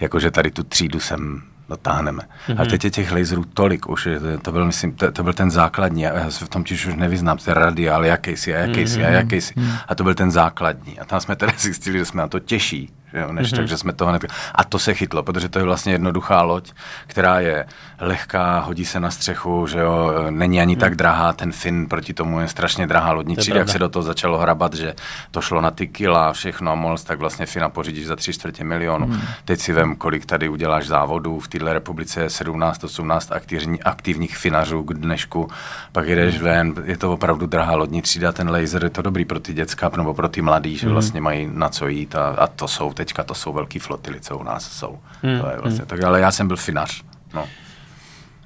jakože 0.00 0.30
tady 0.30 0.50
tu 0.50 0.62
třídu 0.62 1.00
jsem 1.00 1.42
dotáhneme. 1.68 2.22
Mm-hmm. 2.22 2.56
A 2.58 2.62
mhm. 2.62 2.70
teď 2.70 2.84
je 2.84 2.90
těch 2.90 3.12
laserů 3.12 3.44
tolik 3.54 3.88
už, 3.88 4.08
to, 4.20 4.38
to 4.38 4.52
byl, 4.52 4.64
myslím, 4.64 4.92
to, 4.92 5.12
to 5.12 5.22
byl 5.22 5.32
ten 5.32 5.50
základní, 5.50 6.02
já 6.02 6.30
se 6.30 6.44
v 6.44 6.48
tom 6.48 6.64
těž 6.64 6.86
už 6.86 6.94
nevyznám, 6.94 7.38
to 7.38 7.50
je 7.50 7.54
radiál, 7.54 8.04
jakýsi 8.04 8.54
a 8.54 8.58
jakýsi 8.58 9.00
mm-hmm. 9.00 9.06
a 9.06 9.10
jakýsi. 9.10 9.54
Mm-hmm. 9.54 9.78
A 9.88 9.94
to 9.94 10.04
byl 10.04 10.14
ten 10.14 10.30
základní. 10.30 10.98
A 10.98 11.04
tam 11.04 11.20
jsme 11.20 11.36
teda 11.36 11.52
zjistili, 11.58 11.98
že 11.98 12.04
jsme 12.04 12.22
na 12.22 12.28
to 12.28 12.40
těžší, 12.40 12.92
jo, 13.12 13.32
než 13.32 13.52
mm-hmm. 13.52 13.56
tak, 13.56 13.68
že 13.68 13.78
jsme 13.78 13.92
toho 13.92 14.10
hned... 14.10 14.24
A 14.54 14.64
to 14.64 14.78
se 14.78 14.94
chytlo, 14.94 15.22
protože 15.22 15.48
to 15.48 15.58
je 15.58 15.64
vlastně 15.64 15.92
jednoduchá 15.92 16.42
loď, 16.42 16.72
která 17.06 17.40
je 17.40 17.66
lehká, 18.00 18.58
hodí 18.58 18.84
se 18.84 19.00
na 19.00 19.10
střechu, 19.10 19.66
že 19.66 19.78
jo, 19.78 20.12
není 20.30 20.60
ani 20.60 20.74
mm. 20.74 20.80
tak 20.80 20.94
drahá, 20.94 21.32
ten 21.32 21.52
fin 21.52 21.86
proti 21.88 22.14
tomu 22.14 22.40
je 22.40 22.48
strašně 22.48 22.86
drahá 22.86 23.12
lodní 23.12 23.36
třída, 23.36 23.58
jak 23.58 23.68
se 23.68 23.78
do 23.78 23.88
toho 23.88 24.02
začalo 24.02 24.38
hrabat, 24.38 24.74
že 24.74 24.94
to 25.30 25.40
šlo 25.40 25.60
na 25.60 25.70
ty 25.70 25.86
kila, 25.86 26.32
všechno 26.32 26.72
a 26.72 26.74
mohl, 26.74 26.98
tak 26.98 27.18
vlastně 27.18 27.46
fina 27.46 27.68
pořídíš 27.68 28.06
za 28.06 28.16
tři 28.16 28.32
čtvrtě 28.32 28.64
milionu. 28.64 29.06
Mm. 29.06 29.20
Teď 29.44 29.60
si 29.60 29.72
vem, 29.72 29.96
kolik 29.96 30.26
tady 30.26 30.48
uděláš 30.48 30.86
závodů, 30.86 31.40
v 31.40 31.48
této 31.48 31.72
republice 31.72 32.22
je 32.22 32.30
17, 32.30 32.84
18 32.84 33.32
aktivní, 33.32 33.82
aktivních 33.82 34.36
finařů 34.36 34.82
k 34.82 34.94
dnešku, 34.94 35.48
pak 35.92 36.08
jdeš 36.08 36.38
mm. 36.38 36.44
ven, 36.44 36.74
je 36.84 36.96
to 36.96 37.12
opravdu 37.12 37.46
drahá 37.46 37.76
lodní 37.76 38.02
třída, 38.02 38.32
ten 38.32 38.50
laser 38.50 38.84
je 38.84 38.90
to 38.90 39.02
dobrý 39.02 39.24
pro 39.24 39.40
ty 39.40 39.54
děcka 39.54 39.90
nebo 39.96 40.14
pro 40.14 40.28
ty 40.28 40.42
mladý, 40.42 40.76
že 40.76 40.86
mm. 40.86 40.92
vlastně 40.92 41.20
mají 41.20 41.50
na 41.52 41.68
co 41.68 41.88
jít 41.88 42.14
a, 42.14 42.28
a 42.28 42.46
to 42.46 42.68
jsou 42.68 42.92
teďka, 42.92 43.22
to 43.22 43.34
jsou 43.34 43.52
velký 43.52 43.78
flotily, 43.78 44.20
co 44.20 44.38
u 44.38 44.42
nás 44.42 44.72
jsou. 44.72 44.98
Mm. 45.22 45.40
To 45.40 45.48
je 45.48 45.58
vlastně 45.58 45.82
mm. 45.82 45.86
tak, 45.86 46.02
ale 46.02 46.20
já 46.20 46.30
jsem 46.32 46.46
byl 46.46 46.56
finař. 46.56 47.02
No. 47.34 47.46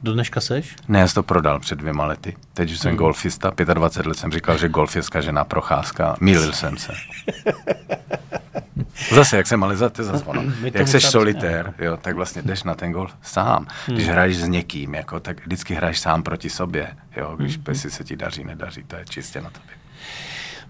Do 0.02 0.12
dneška 0.12 0.40
seš? 0.40 0.76
Ne, 0.88 1.00
já 1.00 1.08
to 1.08 1.22
prodal 1.22 1.60
před 1.60 1.78
dvěma 1.78 2.04
lety. 2.06 2.36
Teď 2.54 2.70
jsem 2.70 2.90
mm. 2.90 2.96
golfista, 2.96 3.52
25 3.74 4.06
let 4.06 4.18
jsem 4.18 4.32
říkal, 4.32 4.58
že 4.58 4.68
golf 4.68 4.96
je 4.96 5.02
zkažená 5.02 5.44
procházka. 5.44 6.16
Mýlil 6.20 6.52
jsem 6.52 6.76
se. 6.76 6.92
Zase, 9.14 9.36
jak 9.36 9.46
jsem 9.46 9.64
ale 9.64 9.76
za 9.76 9.88
to 9.88 10.04
zase 10.04 10.24
ono. 10.24 10.42
Jak 10.74 10.88
jsi 10.88 11.00
solitér, 11.00 11.74
jo, 11.78 11.96
tak 11.96 12.16
vlastně 12.16 12.42
jdeš 12.42 12.62
na 12.62 12.74
ten 12.74 12.92
golf 12.92 13.14
sám. 13.22 13.66
Když 13.86 14.04
hmm. 14.04 14.12
hraješ 14.12 14.36
s 14.36 14.48
někým, 14.48 14.94
jako, 14.94 15.20
tak 15.20 15.40
vždycky 15.40 15.74
hraješ 15.74 16.00
sám 16.00 16.22
proti 16.22 16.50
sobě. 16.50 16.96
Jo, 17.16 17.34
když 17.36 17.54
hmm. 17.54 17.64
pesi 17.64 17.90
se 17.90 18.04
ti 18.04 18.16
daří, 18.16 18.44
nedaří, 18.44 18.84
to 18.84 18.96
je 18.96 19.04
čistě 19.08 19.40
na 19.40 19.50
tobě. 19.50 19.77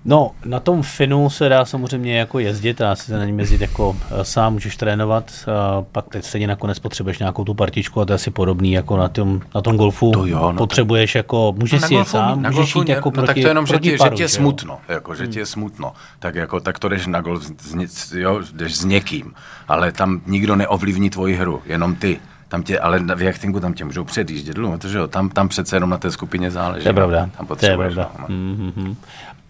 No, 0.05 0.31
na 0.45 0.61
tom 0.61 0.83
Finu 0.83 1.31
se 1.31 1.49
dá 1.49 1.65
samozřejmě 1.65 2.19
jako 2.19 2.39
jezdit, 2.39 2.79
dá 2.79 2.97
se 2.97 3.19
na 3.19 3.25
něm 3.25 3.39
jezdit 3.41 3.61
jako 3.61 3.97
eh, 4.11 4.25
sám, 4.25 4.53
můžeš 4.53 4.77
trénovat, 4.77 5.33
a 5.49 5.83
pak 5.93 6.09
teď 6.09 6.25
stejně 6.25 6.47
nakonec 6.47 6.79
potřebuješ 6.79 7.19
nějakou 7.19 7.45
tu 7.45 7.55
partičku 7.55 8.01
a 8.01 8.05
to 8.05 8.13
je 8.13 8.15
asi 8.15 8.31
podobný 8.31 8.73
jako 8.73 8.97
na 8.97 9.09
tom, 9.09 9.41
na 9.55 9.61
tom 9.61 9.77
golfu. 9.77 10.11
To 10.13 10.27
jo, 10.27 10.53
no 10.53 10.59
potřebuješ 10.59 11.15
jako, 11.15 11.55
můžeš 11.59 11.83
no, 11.83 11.89
si 11.89 11.95
jet 11.95 12.09
sám, 12.09 12.43
na 12.43 12.51
můžeš 12.51 12.75
jít 12.75 12.89
jako 12.89 13.09
no, 13.09 13.13
proti, 13.13 13.27
tak 13.27 13.35
to 13.35 13.41
je 13.41 13.49
jenom, 13.49 13.67
že 13.67 13.79
ti, 13.79 13.97
paru, 13.97 14.11
že 14.11 14.17
ti 14.17 14.23
je 14.23 14.29
že 14.29 14.37
jo? 14.37 14.41
smutno, 14.43 14.79
jako, 14.89 15.15
že 15.15 15.27
ti 15.27 15.39
je 15.39 15.47
smutno, 15.47 15.93
tak 16.19 16.35
jako, 16.35 16.61
tak 16.61 16.79
to 16.79 16.89
jdeš 16.89 17.07
na 17.07 17.21
golf, 17.21 17.45
s, 17.45 17.75
s, 17.87 18.13
jo, 18.13 18.41
jdeš 18.53 18.77
s 18.77 18.85
někým, 18.85 19.35
ale 19.69 19.93
tam 19.93 20.21
nikdo 20.27 20.57
neovlivní 20.57 21.11
tvoji 21.11 21.35
hru, 21.35 21.63
jenom 21.67 21.95
ty. 21.95 22.21
Tam 22.49 22.63
tě, 22.63 22.79
ale 22.79 22.99
v 23.15 23.23
jachtingu 23.23 23.61
tam 23.61 23.75
tě 23.75 23.85
můžou 23.85 24.05
předjíždět 24.05 24.57
dlouho, 24.57 24.79
protože 24.79 24.99
jo, 24.99 25.09
tam, 25.09 25.29
tam 25.31 25.49
přece 25.49 25.77
jenom 25.77 25.91
na 25.91 25.99
té 25.99 26.11
skupině 26.11 26.51
záleží. 26.51 26.83
To 26.83 26.89
je 26.89 26.93
pravda, 26.93 27.21
Tam 27.21 27.31
to 27.37 27.43
je 27.43 27.47
potřebuješ, 27.47 27.95
pravda. 27.95 28.13
no, 28.19 28.27
no. 28.29 28.35
Mm-hmm. 28.35 28.97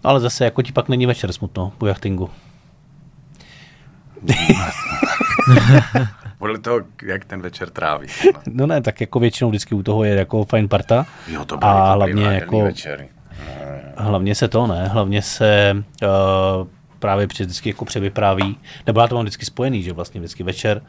Ale 0.03 0.19
zase 0.19 0.45
jako 0.45 0.61
ti 0.61 0.71
pak 0.71 0.89
není 0.89 1.05
večer 1.05 1.33
smutno 1.33 1.73
po 1.77 1.85
jachtingu. 1.85 2.29
Podle 6.37 6.59
toho, 6.59 6.81
jak 7.03 7.25
ten 7.25 7.41
večer 7.41 7.69
tráví. 7.69 8.07
No. 8.25 8.41
No 8.47 8.67
ne, 8.67 8.81
tak 8.81 9.01
jako 9.01 9.19
většinou 9.19 9.49
vždycky 9.49 9.75
u 9.75 9.83
toho 9.83 10.03
je 10.03 10.15
jako 10.15 10.45
fajn 10.45 10.67
parta. 10.67 11.05
Jo, 11.27 11.45
to 11.45 11.57
byly 11.57 11.71
a 11.71 11.95
dobrý 11.95 12.13
hlavně 12.13 12.35
jako, 12.35 12.61
večery. 12.61 13.09
hlavně 13.97 14.35
se 14.35 14.47
to 14.47 14.67
ne, 14.67 14.87
hlavně 14.87 15.21
se 15.21 15.73
uh, 16.03 16.67
právě 16.99 17.25
vždycky 17.25 17.69
jako 17.69 17.85
převypráví, 17.85 18.57
nebo 18.87 19.01
já 19.01 19.07
to 19.07 19.15
mám 19.15 19.23
vždycky 19.23 19.45
spojený, 19.45 19.83
že 19.83 19.93
vlastně 19.93 20.19
vždycky 20.19 20.43
večer 20.43 20.81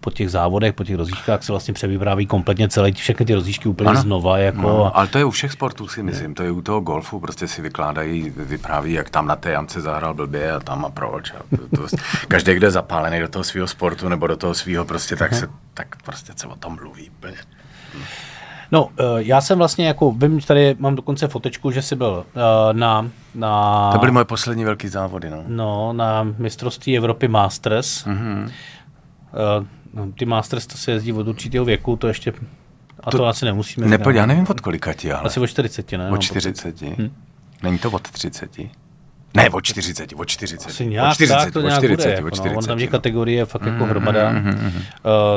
po 0.00 0.10
těch 0.10 0.30
závodech, 0.30 0.72
po 0.74 0.84
těch 0.84 0.96
rozjížďkách 0.96 1.42
se 1.42 1.52
vlastně 1.52 1.74
převypráví 1.74 2.26
kompletně 2.26 2.68
celé, 2.68 2.92
všechny 2.92 3.26
ty 3.26 3.34
rozjížďky 3.34 3.68
úplně 3.68 3.90
Ano. 3.90 4.00
znova. 4.00 4.38
Jako, 4.38 4.60
No, 4.60 4.96
ale 4.96 5.06
to 5.06 5.18
je 5.18 5.24
u 5.24 5.30
všech 5.30 5.52
sportů, 5.52 5.88
si 5.88 6.02
myslím. 6.02 6.34
To 6.34 6.42
je 6.42 6.50
u 6.50 6.62
toho 6.62 6.80
golfu, 6.80 7.20
prostě 7.20 7.48
si 7.48 7.62
vykládají, 7.62 8.32
vypráví, 8.36 8.92
jak 8.92 9.10
tam 9.10 9.26
na 9.26 9.36
té 9.36 9.50
jamce 9.50 9.80
zahrál 9.80 10.14
blbě 10.14 10.52
a 10.52 10.60
tam 10.60 10.84
a 10.84 10.90
proč. 10.90 11.30
A 11.32 11.56
to, 11.56 11.76
to, 11.88 11.96
každý, 12.28 12.54
kdo 12.54 12.66
je 12.66 12.70
zapálený 12.70 13.20
do 13.20 13.28
toho 13.28 13.44
svého 13.44 13.66
sportu 13.66 14.08
nebo 14.08 14.26
do 14.26 14.36
toho 14.36 14.54
svého 14.54 14.84
prostě, 14.84 15.16
tak, 15.16 15.34
se, 15.34 15.48
tak 15.74 16.02
prostě 16.04 16.32
se 16.36 16.46
o 16.46 16.56
tom 16.56 16.74
mluví 16.74 17.10
úplně. 17.18 17.36
No, 18.72 18.88
eh, 18.98 19.02
já 19.18 19.40
jsem 19.40 19.58
vlastně 19.58 19.86
jako, 19.86 20.12
vím, 20.12 20.40
tady 20.40 20.76
mám 20.78 20.94
dokonce 20.94 21.28
fotečku, 21.28 21.70
že 21.70 21.82
jsi 21.82 21.96
byl 21.96 22.26
eh, 22.36 22.40
na, 22.74 23.08
na, 23.34 23.90
To 23.92 23.98
byly 23.98 24.12
moje 24.12 24.24
poslední 24.24 24.64
velký 24.64 24.88
závody, 24.88 25.30
no. 25.30 25.42
no, 25.46 25.92
na 25.92 26.22
mistrovství 26.38 26.96
Evropy 26.96 27.28
Masters. 27.28 28.04
Mhm. 28.04 28.50
No, 29.96 30.12
ty 30.12 30.24
Masters 30.24 30.66
to 30.66 30.78
se 30.78 30.90
jezdí 30.90 31.12
od 31.12 31.28
určitého 31.28 31.64
věku, 31.64 31.96
to 31.96 32.08
ještě, 32.08 32.32
a 33.00 33.10
to, 33.10 33.18
To- 33.18 33.26
asi 33.26 33.44
nemusíme. 33.44 33.86
Nepo, 33.86 34.10
já 34.10 34.26
nevím 34.26 34.46
od 34.48 34.60
kolika 34.60 34.92
ti, 34.92 35.12
ale 35.12 35.26
Asi 35.26 35.40
o 35.40 35.46
40, 35.46 35.92
ne? 35.92 36.06
od 36.06 36.10
Mám 36.10 36.20
40. 36.20 36.82
Hm. 36.82 37.10
Není 37.62 37.78
to 37.78 37.90
od 37.90 38.10
30? 38.10 38.50
Ne, 39.34 39.50
od 39.50 39.60
40, 39.60 40.12
od 40.16 40.24
40. 40.24 40.66
Asi 40.66 40.86
nějak, 40.86 41.10
od 41.10 41.14
40, 41.14 41.34
tak 41.34 41.52
to 41.52 41.58
od 41.58 41.62
nějak 41.62 41.78
40, 41.78 41.96
bude. 41.96 42.10
Jako, 42.14 42.26
od 42.26 42.30
no. 42.30 42.36
40, 42.36 42.56
On 42.56 42.64
tam 42.64 42.78
těch 42.78 42.90
no. 42.90 42.98
kategorie 42.98 43.38
je 43.38 43.44
fakt 43.46 43.66
jako 43.66 43.84
hromada. 43.84 44.30
Uh, 44.30 44.32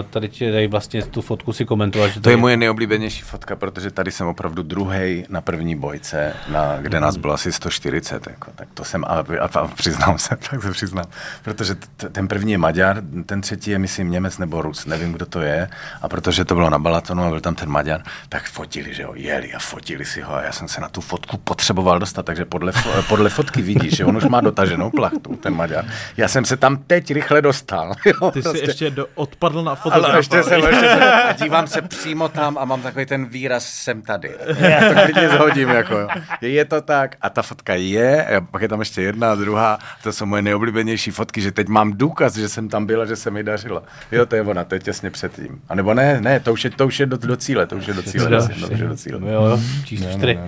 tady 0.09 0.29
ti 0.29 0.51
dají 0.51 0.67
vlastně 0.67 1.03
tu 1.03 1.21
fotku 1.21 1.53
si 1.53 1.65
komentovat, 1.65 2.07
že 2.07 2.21
To 2.21 2.29
je 2.29 2.37
moje 2.37 2.57
nejoblíbenější 2.57 3.21
fotka, 3.21 3.55
protože 3.55 3.91
tady 3.91 4.11
jsem 4.11 4.27
opravdu 4.27 4.63
druhý 4.63 5.25
na 5.29 5.41
první 5.41 5.75
bojce, 5.75 6.33
na, 6.51 6.77
kde 6.77 6.99
nás 6.99 7.17
bylo 7.17 7.33
asi 7.33 7.51
140. 7.51 8.27
Jako, 8.27 8.51
tak 8.55 8.67
to 8.73 8.83
jsem, 8.83 9.05
a, 9.05 9.07
a, 9.07 9.59
a 9.59 9.67
přiznám 9.67 10.17
se, 10.17 10.29
tak 10.49 10.63
se 10.63 10.71
přiznám. 10.71 11.05
Protože 11.43 11.75
t, 11.75 12.09
ten 12.09 12.27
první 12.27 12.51
je 12.51 12.57
Maďar, 12.57 13.01
ten 13.25 13.41
třetí 13.41 13.71
je, 13.71 13.79
myslím, 13.79 14.11
Němec 14.11 14.37
nebo 14.37 14.61
Rus, 14.61 14.85
nevím, 14.85 15.11
kdo 15.11 15.25
to 15.25 15.41
je. 15.41 15.69
A 16.01 16.07
protože 16.07 16.45
to 16.45 16.55
bylo 16.55 16.69
na 16.69 16.79
Balatonu 16.79 17.23
a 17.23 17.29
byl 17.29 17.41
tam 17.41 17.55
ten 17.55 17.69
Maďar, 17.69 18.03
tak 18.29 18.49
fotili, 18.49 18.93
že 18.93 19.03
jo, 19.03 19.11
jeli 19.15 19.53
a 19.53 19.59
fotili 19.59 20.05
si 20.05 20.21
ho. 20.21 20.35
A 20.35 20.41
já 20.41 20.51
jsem 20.51 20.67
se 20.67 20.81
na 20.81 20.89
tu 20.89 21.01
fotku 21.01 21.37
potřeboval 21.37 21.99
dostat, 21.99 22.25
takže 22.25 22.45
podle, 22.45 22.71
podle 23.07 23.29
fotky 23.29 23.61
vidíš, 23.79 23.97
že 23.97 24.05
on 24.05 24.17
už 24.17 24.23
má 24.23 24.41
dotaženou 24.41 24.89
plachtu, 24.89 25.35
ten 25.35 25.53
Maďar. 25.55 25.85
Já 26.17 26.27
jsem 26.27 26.45
se 26.45 26.57
tam 26.57 26.77
teď 26.77 27.11
rychle 27.11 27.41
dostal. 27.41 27.93
Jo, 28.21 28.31
Ty 28.31 28.41
jsi 28.43 28.57
ještě 28.57 28.89
do, 28.89 29.07
odpadl 29.15 29.63
na 29.63 29.71
ale 29.71 29.79
fotografa. 29.81 30.17
ještě 30.17 30.43
jsem, 30.43 30.59
ještě 30.61 30.89
jsem, 30.89 31.03
a 31.03 31.31
dívám 31.43 31.67
se 31.67 31.81
přímo 31.81 32.29
tam 32.29 32.57
a 32.57 32.65
mám 32.65 32.81
takový 32.81 33.05
ten 33.05 33.25
výraz, 33.25 33.65
jsem 33.65 34.01
tady. 34.01 34.31
Já 34.59 34.79
to 34.93 35.01
klidně 35.01 35.29
zhodím, 35.29 35.69
jako 35.69 35.93
jo. 35.97 36.07
je, 36.41 36.65
to 36.65 36.81
tak 36.81 37.15
a 37.21 37.29
ta 37.29 37.41
fotka 37.41 37.73
je, 37.73 38.25
a 38.25 38.41
pak 38.41 38.61
je 38.61 38.67
tam 38.67 38.79
ještě 38.79 39.01
jedna 39.01 39.31
a 39.31 39.35
druhá, 39.35 39.79
to 40.03 40.13
jsou 40.13 40.25
moje 40.25 40.41
nejoblíbenější 40.41 41.11
fotky, 41.11 41.41
že 41.41 41.51
teď 41.51 41.67
mám 41.67 41.93
důkaz, 41.93 42.35
že 42.35 42.49
jsem 42.49 42.69
tam 42.69 42.85
byl 42.85 43.01
a 43.01 43.05
že 43.05 43.15
se 43.15 43.31
mi 43.31 43.43
dařilo. 43.43 43.83
Jo, 44.11 44.25
to 44.25 44.35
je 44.35 44.41
ona, 44.41 44.63
to 44.63 44.75
je 44.75 44.79
těsně 44.79 45.09
předtím. 45.09 45.61
A 45.69 45.75
nebo 45.75 45.93
ne, 45.93 46.21
ne, 46.21 46.39
to 46.39 46.53
už 46.53 46.63
je, 46.63 46.69
to 46.69 46.87
už 46.87 46.99
je 46.99 47.05
do, 47.05 47.17
do 47.17 47.37
cíle, 47.37 47.65
to 47.67 47.75
už 47.75 47.87
je 47.87 47.93
do 47.93 48.03
cíle, 48.03 48.29
to 48.29 48.71
už 48.73 48.79
je 48.79 48.87
do 48.87 48.95
cíle. 48.95 49.19
Jo, 49.31 49.45
jo, 49.45 49.59
číslo 49.85 50.11
čtyři. 50.11 50.39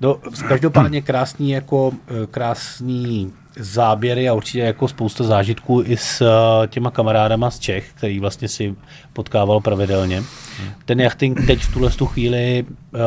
No, 0.00 0.18
každopádně 0.48 1.02
krásný 1.02 1.50
jako 1.50 1.92
eh, 1.92 2.26
krásný 2.26 3.32
záběry 3.56 4.28
a 4.28 4.34
určitě 4.34 4.58
jako 4.58 4.88
spousta 4.88 5.24
zážitků 5.24 5.82
i 5.86 5.96
s 5.96 6.20
eh, 6.20 6.66
těma 6.68 6.90
kamarádama 6.90 7.50
z 7.50 7.58
Čech, 7.58 7.92
který 7.94 8.20
vlastně 8.20 8.48
si 8.48 8.74
potkával 9.12 9.60
pravidelně. 9.60 10.22
Ten 10.84 11.00
jachting 11.00 11.46
teď 11.46 11.62
v 11.62 11.72
tuhle 11.72 11.90
tu 11.90 12.06
chvíli, 12.06 12.64
eh, 12.94 12.98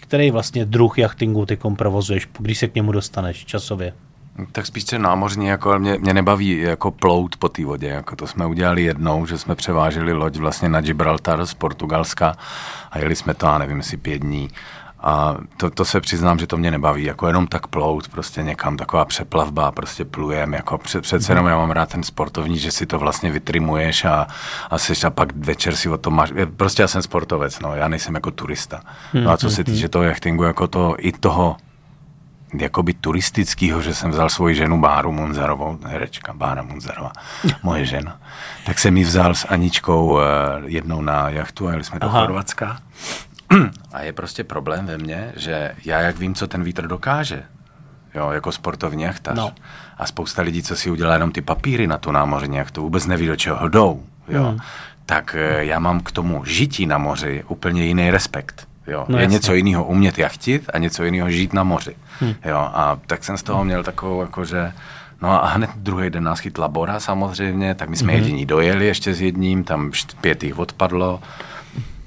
který 0.00 0.30
vlastně 0.30 0.64
druh 0.64 0.98
jachtingu 0.98 1.46
ty 1.46 1.58
provozuješ, 1.76 2.28
když 2.38 2.58
se 2.58 2.68
k 2.68 2.74
němu 2.74 2.92
dostaneš 2.92 3.44
časově? 3.44 3.92
Tak 4.52 4.66
spíš 4.66 4.84
ten 4.84 5.02
námořní, 5.02 5.46
jako 5.46 5.78
mě, 5.78 5.98
mě 5.98 6.14
nebaví 6.14 6.60
jako 6.60 6.90
plout 6.90 7.36
po 7.36 7.48
té 7.48 7.64
vodě, 7.64 7.86
jako 7.86 8.16
to 8.16 8.26
jsme 8.26 8.46
udělali 8.46 8.82
jednou, 8.82 9.26
že 9.26 9.38
jsme 9.38 9.54
převáželi 9.54 10.12
loď 10.12 10.36
vlastně 10.36 10.68
na 10.68 10.80
Gibraltar 10.80 11.46
z 11.46 11.54
Portugalska 11.54 12.36
a 12.90 12.98
jeli 12.98 13.16
jsme 13.16 13.34
to, 13.34 13.46
já 13.46 13.58
nevím, 13.58 13.76
jestli 13.76 13.96
pět 13.96 14.18
dní. 14.18 14.50
A 15.00 15.36
to, 15.56 15.70
to 15.70 15.84
se 15.84 16.00
přiznám, 16.00 16.38
že 16.38 16.46
to 16.46 16.56
mě 16.56 16.70
nebaví, 16.70 17.04
jako 17.04 17.26
jenom 17.26 17.46
tak 17.46 17.66
plout, 17.66 18.08
prostě 18.08 18.42
někam, 18.42 18.76
taková 18.76 19.04
přeplavba, 19.04 19.72
prostě 19.72 20.04
plujem, 20.04 20.54
jako 20.54 20.78
před, 20.78 21.00
přece 21.00 21.32
jenom 21.32 21.46
já 21.46 21.56
mám 21.56 21.70
rád 21.70 21.88
ten 21.88 22.02
sportovní, 22.02 22.58
že 22.58 22.72
si 22.72 22.86
to 22.86 22.98
vlastně 22.98 23.30
vytrimuješ 23.30 24.04
a, 24.04 24.26
a, 24.70 24.78
seš, 24.78 25.04
a 25.04 25.10
pak 25.10 25.36
večer 25.36 25.76
si 25.76 25.88
o 25.88 25.98
tom 25.98 26.14
máš, 26.14 26.32
prostě 26.56 26.82
já 26.82 26.88
jsem 26.88 27.02
sportovec, 27.02 27.60
no, 27.60 27.74
já 27.74 27.88
nejsem 27.88 28.14
jako 28.14 28.30
turista. 28.30 28.80
No 29.14 29.30
a 29.30 29.36
co 29.36 29.50
se 29.50 29.64
týče 29.64 29.88
toho 29.88 30.04
jachtingu, 30.04 30.42
jako 30.42 30.66
to, 30.66 30.96
i 30.98 31.12
toho 31.12 31.56
jakoby 32.54 32.94
turistického, 32.94 33.82
že 33.82 33.94
jsem 33.94 34.10
vzal 34.10 34.28
svoji 34.28 34.54
ženu 34.54 34.80
Báru 34.80 35.12
Munzarovou, 35.12 35.78
herečka 35.84 36.32
Bára 36.32 36.62
Munzarová, 36.62 37.12
moje 37.62 37.84
žena, 37.84 38.20
tak 38.66 38.78
jsem 38.78 38.96
ji 38.96 39.04
vzal 39.04 39.34
s 39.34 39.46
Aničkou 39.48 40.20
eh, 40.20 40.24
jednou 40.64 41.02
na 41.02 41.28
jachtu 41.28 41.68
a 41.68 41.70
jeli 41.70 41.84
jsme 41.84 41.98
do. 41.98 42.08
Chorvatska. 42.08 42.78
A 43.92 44.00
je 44.00 44.12
prostě 44.12 44.44
problém 44.44 44.86
ve 44.86 44.98
mně, 44.98 45.32
že 45.36 45.72
já 45.84 46.00
jak 46.00 46.18
vím, 46.18 46.34
co 46.34 46.46
ten 46.46 46.64
vítr 46.64 46.86
dokáže, 46.86 47.42
jo, 48.14 48.30
jako 48.30 48.52
sportovní 48.52 49.02
jachtař. 49.02 49.36
No. 49.36 49.52
A 49.98 50.06
spousta 50.06 50.42
lidí, 50.42 50.62
co 50.62 50.76
si 50.76 50.90
udělá 50.90 51.14
jenom 51.14 51.32
ty 51.32 51.40
papíry 51.40 51.86
na 51.86 51.98
tu 51.98 52.12
námořní 52.12 52.56
jachtu, 52.56 52.82
vůbec 52.82 53.06
neví, 53.06 53.26
do 53.26 53.36
čeho 53.36 53.68
jdou, 53.68 54.02
jo. 54.28 54.44
Hmm. 54.44 54.58
Tak 55.06 55.36
eh, 55.38 55.64
já 55.64 55.78
mám 55.78 56.00
k 56.00 56.12
tomu 56.12 56.44
žití 56.44 56.86
na 56.86 56.98
moři 56.98 57.44
úplně 57.48 57.84
jiný 57.84 58.10
respekt. 58.10 58.68
Jo. 58.86 59.04
No 59.08 59.18
je 59.18 59.22
jasně. 59.22 59.32
něco 59.32 59.54
jiného 59.54 59.84
umět 59.84 60.18
jachtit 60.18 60.70
a 60.74 60.78
něco 60.78 61.04
jiného 61.04 61.30
žít 61.30 61.52
na 61.52 61.62
moři. 61.62 61.96
Hmm. 62.20 62.34
Jo, 62.44 62.56
a 62.56 62.98
tak 63.06 63.24
jsem 63.24 63.36
z 63.36 63.42
toho 63.42 63.64
měl 63.64 63.84
takovou, 63.84 64.20
jakože, 64.20 64.72
no 65.22 65.44
a 65.44 65.46
hned 65.46 65.70
druhý 65.76 66.10
den 66.10 66.24
nás 66.24 66.38
chytla 66.38 66.68
Bora 66.68 67.00
samozřejmě, 67.00 67.74
tak 67.74 67.88
my 67.88 67.96
jsme 67.96 68.12
hmm. 68.12 68.22
jediní 68.22 68.46
dojeli 68.46 68.86
ještě 68.86 69.14
s 69.14 69.20
jedním, 69.20 69.64
tam 69.64 69.92
pět 70.20 70.44
jich 70.44 70.58
odpadlo. 70.58 71.20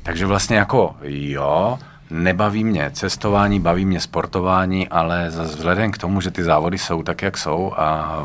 Takže 0.04 0.26
vlastně 0.26 0.58
jako 0.58 0.96
jo, 1.04 1.80
nebaví 2.10 2.64
mě 2.64 2.92
cestování, 2.94 3.60
baví 3.60 3.86
mě 3.86 4.00
sportování, 4.00 4.88
ale 4.90 5.30
vzhledem 5.30 5.92
k 5.92 5.98
tomu, 5.98 6.22
že 6.22 6.32
ty 6.32 6.44
závody 6.44 6.78
jsou 6.78 7.04
tak, 7.04 7.22
jak 7.22 7.38
jsou 7.38 7.74
a 7.78 8.18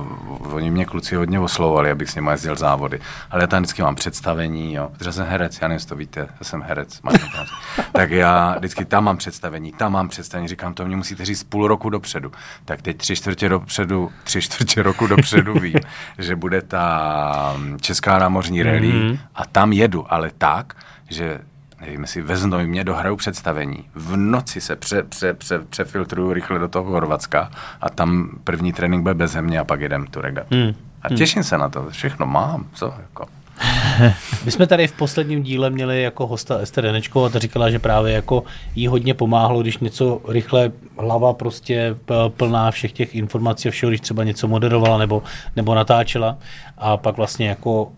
oni 0.53 0.71
mě 0.71 0.85
kluci 0.85 1.17
hodně 1.17 1.41
oslovovali, 1.41 1.91
abych 1.91 2.11
s 2.11 2.15
nimi 2.15 2.31
jezdil 2.31 2.57
závody. 2.57 3.01
Ale 3.31 3.43
já 3.43 3.47
tam 3.47 3.63
vždycky 3.63 3.83
mám 3.83 3.95
představení, 3.95 4.75
jo, 4.75 4.91
protože 4.99 5.13
jsem 5.13 5.27
herec, 5.27 5.59
já 5.63 5.69
nevím, 5.69 5.75
jestli 5.77 5.89
to 5.89 5.97
víte, 5.97 6.21
já 6.21 6.45
jsem 6.45 6.63
herec, 6.63 7.01
tak 7.93 8.11
já 8.11 8.55
vždycky 8.59 8.85
tam 8.85 9.05
mám 9.05 9.17
představení, 9.17 9.73
tam 9.73 9.93
mám 9.93 10.09
představení, 10.09 10.49
říkám, 10.49 10.75
to 10.75 10.87
mě 10.87 10.97
musíte 10.97 11.25
říct 11.25 11.45
půl 11.45 11.69
roku 11.69 11.91
dopředu. 11.91 12.33
Tak 12.65 12.83
teď 12.83 12.97
tři 12.97 13.17
čtvrtě 13.17 13.49
dopředu, 13.49 14.13
tři 14.25 14.43
čtvrtě 14.43 14.83
roku 14.83 15.07
dopředu 15.07 15.55
vím, 15.61 15.81
že 16.19 16.37
bude 16.37 16.63
ta 16.63 17.55
mm, 17.57 17.79
Česká 17.81 18.19
námořní 18.19 18.63
rally 18.63 18.93
Mhm. 18.93 19.19
a 19.35 19.45
tam 19.47 19.73
jedu, 19.73 20.13
ale 20.13 20.31
tak, 20.39 20.75
že 21.11 21.41
nevím, 21.81 22.01
jestli 22.01 22.23
ve 22.23 22.37
Znojmě 22.37 22.85
dohraju 22.85 23.17
představení. 23.17 23.85
V 23.95 24.17
noci 24.17 24.61
se 24.61 24.77
pře, 24.77 25.03
pře, 25.03 25.35
pře, 25.35 25.59
přefiltruju 25.59 26.33
rychle 26.33 26.59
do 26.59 26.69
toho 26.69 26.91
Chorvatska 26.91 27.51
a 27.81 27.91
tam 27.91 28.31
první 28.45 28.73
trénink 28.73 29.03
bude 29.03 29.15
bez 29.15 29.37
mě 29.41 29.61
a 29.61 29.65
pak 29.65 29.81
jedem 29.81 30.07
tu 30.07 30.21
regat. 30.21 30.47
Hmm. 30.51 30.75
A 31.03 31.09
těším 31.09 31.45
se 31.45 31.59
na 31.59 31.69
to, 31.69 31.87
všechno 31.91 32.27
mám, 32.27 32.67
co 32.75 32.95
jako. 33.03 33.27
My 34.45 34.51
jsme 34.51 34.67
tady 34.67 34.89
v 34.89 34.93
posledním 34.93 35.43
díle 35.43 35.71
měli 35.71 36.03
jako 36.03 36.27
hosta 36.27 36.59
Ester 36.59 36.85
Denečko 36.85 37.25
a 37.25 37.29
ta 37.29 37.39
říkala, 37.39 37.71
že 37.71 37.79
právě 37.79 38.13
jako 38.13 38.45
jí 38.75 38.87
hodně 38.87 39.15
pomáhlo, 39.15 39.63
když 39.63 39.79
něco 39.79 40.21
rychle 40.29 40.73
hlava 40.99 41.33
prostě 41.33 41.97
plná 42.29 42.71
všech 42.71 42.93
těch 42.93 43.15
informací 43.15 43.69
a 43.69 43.71
všeho, 43.71 43.91
když 43.91 44.01
třeba 44.01 44.25
něco 44.25 44.49
moderovala 44.49 44.99
nebo, 44.99 45.23
nebo 45.57 45.75
natáčela 45.75 46.39
a 46.79 46.97
pak 46.97 47.17
vlastně 47.17 47.49
jako 47.49 47.93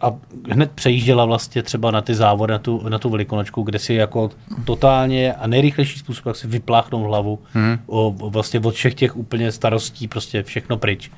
a 0.00 0.14
hned 0.50 0.70
přejížděla 0.70 1.24
vlastně 1.24 1.62
třeba 1.62 1.90
na 1.90 2.00
ty 2.00 2.14
závody, 2.14 2.52
na 2.52 2.58
tu, 2.58 2.88
na 2.88 2.98
tu 2.98 3.10
velikonočku, 3.10 3.62
kde 3.62 3.78
si 3.78 3.94
jako 3.94 4.30
totálně 4.64 5.34
a 5.34 5.46
nejrychlejší 5.46 5.98
způsob, 5.98 6.26
jak 6.26 6.36
si 6.36 6.46
vypláchnout 6.46 7.06
hlavu 7.06 7.38
hmm. 7.52 7.78
o, 7.86 8.10
vlastně 8.30 8.60
od 8.60 8.74
všech 8.74 8.94
těch 8.94 9.16
úplně 9.16 9.52
starostí, 9.52 10.08
prostě 10.08 10.42
všechno 10.42 10.76
pryč. 10.76 11.10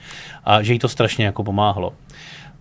A 0.44 0.62
že 0.62 0.72
jí 0.72 0.78
to 0.78 0.88
strašně 0.88 1.24
jako 1.24 1.44
pomáhalo. 1.44 1.92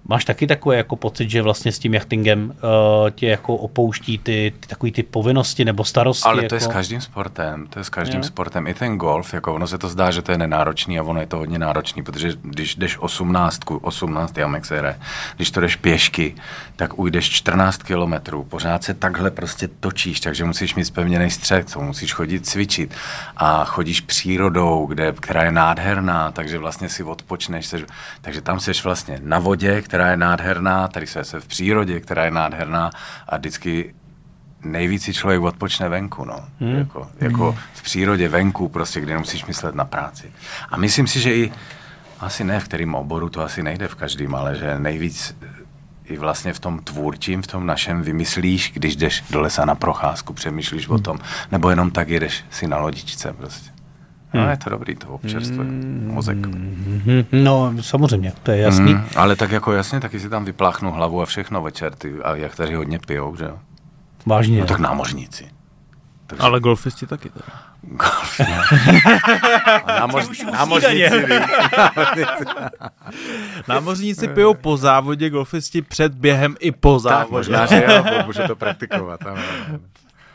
Máš 0.08 0.26
taky 0.26 0.48
takový 0.48 0.78
jako 0.78 0.96
pocit, 0.96 1.30
že 1.30 1.42
vlastně 1.42 1.72
s 1.72 1.80
tím 1.80 1.94
jachtingem 1.94 2.46
uh, 2.50 3.10
tě 3.10 3.28
jako 3.28 3.56
opouští 3.56 4.18
ty, 4.18 4.54
ty 4.60 4.68
takový 4.68 4.92
ty 4.92 5.04
povinnosti 5.04 5.66
nebo 5.66 5.84
starosti? 5.84 6.24
Ale 6.24 6.36
to 6.36 6.44
jako... 6.44 6.56
je 6.56 6.62
s 6.62 6.68
každým 6.68 7.02
sportem, 7.02 7.68
to 7.68 7.80
je 7.80 7.84
s 7.84 7.90
každým 7.90 8.20
jo. 8.20 8.24
sportem. 8.24 8.68
I 8.68 8.74
ten 8.74 8.98
golf, 8.98 9.34
jako 9.34 9.54
ono 9.54 9.68
se 9.68 9.78
to 9.78 9.90
zdá, 9.90 10.12
že 10.12 10.22
to 10.22 10.32
je 10.32 10.38
nenáročný 10.38 11.00
a 11.00 11.04
ono 11.04 11.20
je 11.20 11.28
to 11.28 11.38
hodně 11.38 11.60
náročný, 11.60 12.04
protože 12.04 12.34
když 12.42 12.76
jdeš 12.76 12.98
18, 12.98 13.60
18 13.82 14.38
jamek 14.38 14.66
se 14.66 14.80
když 15.36 15.52
to 15.52 15.62
jdeš 15.62 15.76
pěšky, 15.76 16.36
tak 16.76 17.00
ujdeš 17.00 17.30
14 17.30 17.84
kilometrů, 17.84 18.44
pořád 18.44 18.84
se 18.84 18.94
takhle 18.94 19.32
prostě 19.32 19.68
točíš, 19.80 20.20
takže 20.20 20.46
musíš 20.46 20.76
mít 20.76 20.86
spevněný 20.86 21.32
střech, 21.32 21.66
to 21.66 21.82
musíš 21.82 22.14
chodit 22.14 22.46
cvičit 22.46 22.94
a 23.38 23.66
chodíš 23.66 24.02
přírodou, 24.02 24.86
kde, 24.86 25.12
která 25.12 25.44
je 25.44 25.52
nádherná, 25.52 26.32
takže 26.32 26.58
vlastně 26.58 26.90
si 26.90 27.04
odpočneš, 27.04 27.66
seš, 27.66 27.84
takže 28.22 28.42
tam 28.42 28.60
seš 28.60 28.84
vlastně 28.84 29.20
na 29.24 29.40
vodě, 29.40 29.82
která 29.90 30.12
je 30.12 30.18
nádherná, 30.18 30.88
tady 30.88 31.08
se 31.08 31.24
se 31.24 31.40
v 31.40 31.48
přírodě, 31.48 32.00
která 32.00 32.26
je 32.26 32.32
nádherná 32.32 32.92
a 33.28 33.38
vždycky 33.38 33.96
nejvíc 34.64 35.04
si 35.04 35.14
člověk 35.14 35.42
odpočne 35.42 35.90
venku, 35.90 36.26
no. 36.26 36.46
Hmm. 36.60 36.76
Jako, 36.76 37.08
jako 37.20 37.52
hmm. 37.52 37.60
v 37.74 37.82
přírodě 37.82 38.30
venku, 38.30 38.70
prostě, 38.70 39.02
kde 39.02 39.14
nemusíš 39.14 39.46
myslet 39.46 39.76
na 39.76 39.86
práci. 39.86 40.32
A 40.70 40.78
myslím 40.78 41.08
si, 41.08 41.20
že 41.20 41.36
i, 41.36 41.52
asi 42.20 42.44
ne 42.44 42.60
v 42.60 42.64
kterém 42.64 42.96
oboru, 42.96 43.30
to 43.30 43.42
asi 43.42 43.64
nejde 43.64 43.88
v 43.88 43.96
každém, 43.96 44.36
ale 44.36 44.56
že 44.56 44.80
nejvíc 44.80 45.38
i 46.06 46.18
vlastně 46.18 46.54
v 46.54 46.60
tom 46.60 46.80
tvůrčím, 46.80 47.42
v 47.42 47.48
tom 47.48 47.66
našem 47.66 48.02
vymyslíš, 48.02 48.72
když 48.74 48.96
jdeš 48.96 49.24
do 49.30 49.42
lesa 49.42 49.66
na 49.66 49.76
procházku, 49.76 50.34
přemýšlíš 50.34 50.88
hmm. 50.88 50.96
o 50.96 51.00
tom, 51.00 51.20
nebo 51.52 51.70
jenom 51.70 51.92
tak 51.92 52.10
jedeš 52.10 52.46
si 52.50 52.68
na 52.68 52.78
lodičce 52.78 53.34
prostě. 53.34 53.79
No, 54.34 54.42
hmm. 54.42 54.50
je 54.50 54.58
to 54.58 54.70
dobrý, 54.70 54.96
to 54.96 55.08
občerstvuje 55.08 55.68
hmm. 55.68 56.12
mozek. 56.14 56.38
No, 57.32 57.74
samozřejmě, 57.82 58.34
to 58.44 58.52
je 58.52 58.58
jasný. 58.58 58.94
Hmm, 58.94 59.04
ale 59.16 59.36
tak 59.36 59.52
jako 59.52 59.72
jasně, 59.72 60.00
taky 60.00 60.20
si 60.20 60.30
tam 60.30 60.46
vypláchnu 60.46 60.92
hlavu 60.92 61.22
a 61.22 61.26
všechno 61.26 61.62
večer, 61.62 61.96
ty, 61.96 62.14
a 62.24 62.36
jak 62.36 62.56
tady 62.56 62.76
hodně 62.76 63.00
pijou, 63.00 63.36
že 63.36 63.46
jo? 63.46 63.60
Vážně. 64.26 64.60
No 64.60 64.66
tak 64.66 64.80
námořníci. 64.80 65.48
Takže... 66.28 66.44
Ale 66.44 66.60
golfisti 66.60 67.08
taky 67.08 67.30
teda. 67.30 67.48
Golf, 67.82 68.40
Námoř, 69.88 70.44
námořníci, 70.52 71.26
námořníci 73.68 74.28
pijou 74.28 74.54
po 74.54 74.78
závodě, 74.78 75.30
golfisti 75.30 75.82
před 75.82 76.14
během 76.14 76.56
i 76.60 76.72
po 76.72 77.00
závodě. 77.00 77.24
Tak, 77.24 77.32
možná, 77.32 77.66
že 77.66 77.86
jo, 77.88 78.24
můžu 78.26 78.42
to 78.48 78.56
praktikovat. 78.56 79.20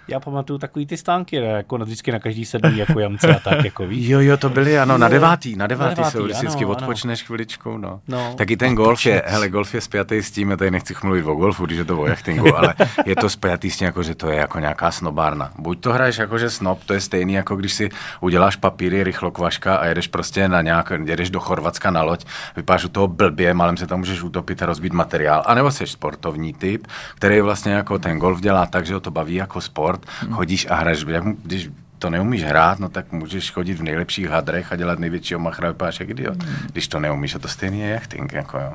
Já 0.09 0.21
pamatuju 0.21 0.59
takový 0.59 0.87
ty 0.87 0.97
stánky, 0.97 1.41
ne? 1.41 1.47
jako 1.47 1.79
vždycky 1.79 2.13
na 2.13 2.19
každý 2.19 2.45
sedmý 2.45 2.79
jako 2.79 3.01
jamce 3.01 3.35
a 3.35 3.39
tak, 3.39 3.65
jako 3.65 3.87
víš. 3.87 4.09
Jo, 4.09 4.21
jo, 4.21 4.37
to 4.37 4.49
byly, 4.49 4.79
ano, 4.79 4.99
na 4.99 5.09
devátý, 5.09 5.57
na 5.57 5.67
devátý, 5.67 5.91
na 5.91 5.95
devátý 5.95 6.17
jsou 6.17 6.25
vždycky, 6.25 6.65
odpočneš 6.65 7.21
ano. 7.21 7.27
chviličku, 7.27 7.79
no. 7.79 8.01
no. 8.09 8.35
Taky 8.35 8.57
ten 8.57 8.75
golf 8.75 9.07
je, 9.07 9.23
hele, 9.27 9.49
golf 9.49 9.75
je 9.75 9.81
spjatý 9.81 10.23
s 10.23 10.31
tím, 10.31 10.51
já 10.51 10.57
tady 10.57 10.71
nechci 10.71 10.95
mluvit 11.05 11.25
o 11.25 11.35
golfu, 11.35 11.67
když 11.67 11.79
je 11.79 11.85
to 11.85 12.01
o 12.01 12.07
jachtingu, 12.07 12.57
ale 12.57 12.75
je 13.07 13.17
to 13.17 13.31
spjatý 13.31 13.71
s 13.71 13.77
tím, 13.77 13.87
jako, 13.87 14.03
že 14.03 14.15
to 14.15 14.29
je 14.29 14.37
jako 14.37 14.59
nějaká 14.59 14.91
snobárna. 14.91 15.53
Buď 15.59 15.81
to 15.81 15.93
hraješ 15.93 16.19
jako, 16.19 16.39
že 16.39 16.51
snob, 16.51 16.85
to 16.85 16.95
je 16.95 17.01
stejný, 17.01 17.33
jako 17.33 17.57
když 17.57 17.75
si 17.75 17.89
uděláš 18.21 18.57
papíry, 18.57 19.05
rychlo 19.05 19.31
kvaška 19.31 19.77
a 19.77 19.87
jedeš 19.87 20.09
prostě 20.09 20.49
na 20.49 20.63
nějak, 20.63 20.93
jedeš 21.05 21.31
do 21.31 21.41
Chorvatska 21.41 21.91
na 21.91 22.03
loď, 22.03 22.25
vypadáš 22.57 22.85
u 22.85 22.89
toho 22.89 23.09
blbě, 23.09 23.55
malem 23.55 23.77
se 23.77 23.87
tam 23.87 23.99
můžeš 23.99 24.23
utopit 24.23 24.63
a 24.63 24.67
rozbít 24.67 24.93
materiál. 24.93 25.43
A 25.47 25.55
nebo 25.55 25.71
jsi 25.71 25.87
sportovní 25.87 26.55
typ, 26.55 26.87
který 27.15 27.41
vlastně 27.41 27.73
jako 27.73 27.99
ten 27.99 28.19
golf 28.19 28.41
dělá 28.41 28.67
tak, 28.67 28.87
že 28.87 28.95
ho 28.95 29.01
to 29.01 29.11
baví 29.11 29.35
jako 29.35 29.61
sport 29.61 29.94
sport, 29.95 30.33
chodíš 30.33 30.67
a 30.71 30.75
hraješ, 30.75 31.05
jak, 31.09 31.25
když 31.43 31.71
to 31.99 32.11
neumíš 32.11 32.45
hrát, 32.45 32.79
no 32.79 32.89
tak 32.89 33.13
můžeš 33.13 33.51
chodit 33.51 33.75
v 33.75 33.83
nejlepších 33.83 34.29
hadrech 34.29 34.73
a 34.73 34.77
dělat 34.77 34.99
největšího 34.99 35.41
machra, 35.41 35.69
vypadáš 35.69 36.01
jak 36.01 36.09
idiot. 36.09 36.45
Když 36.73 36.89
to 36.89 37.01
neumíš, 37.01 37.35
a 37.35 37.39
to 37.39 37.49
stejný 37.49 37.81
je 37.81 37.89
jachting, 37.89 38.33
jako 38.33 38.59
jo. 38.59 38.75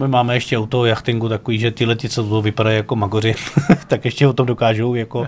My 0.00 0.08
máme 0.08 0.34
ještě 0.34 0.58
u 0.58 0.66
toho 0.66 0.84
jachtingu 0.84 1.28
takový, 1.28 1.58
že 1.58 1.70
ty 1.70 1.86
lety, 1.86 2.08
co 2.08 2.28
to 2.28 2.42
vypadají 2.42 2.76
jako 2.76 2.96
magoři, 2.96 3.34
tak 3.86 4.04
ještě 4.04 4.26
o 4.26 4.32
tom 4.32 4.46
dokážou 4.46 4.94
jako 4.94 5.20
uh, 5.20 5.26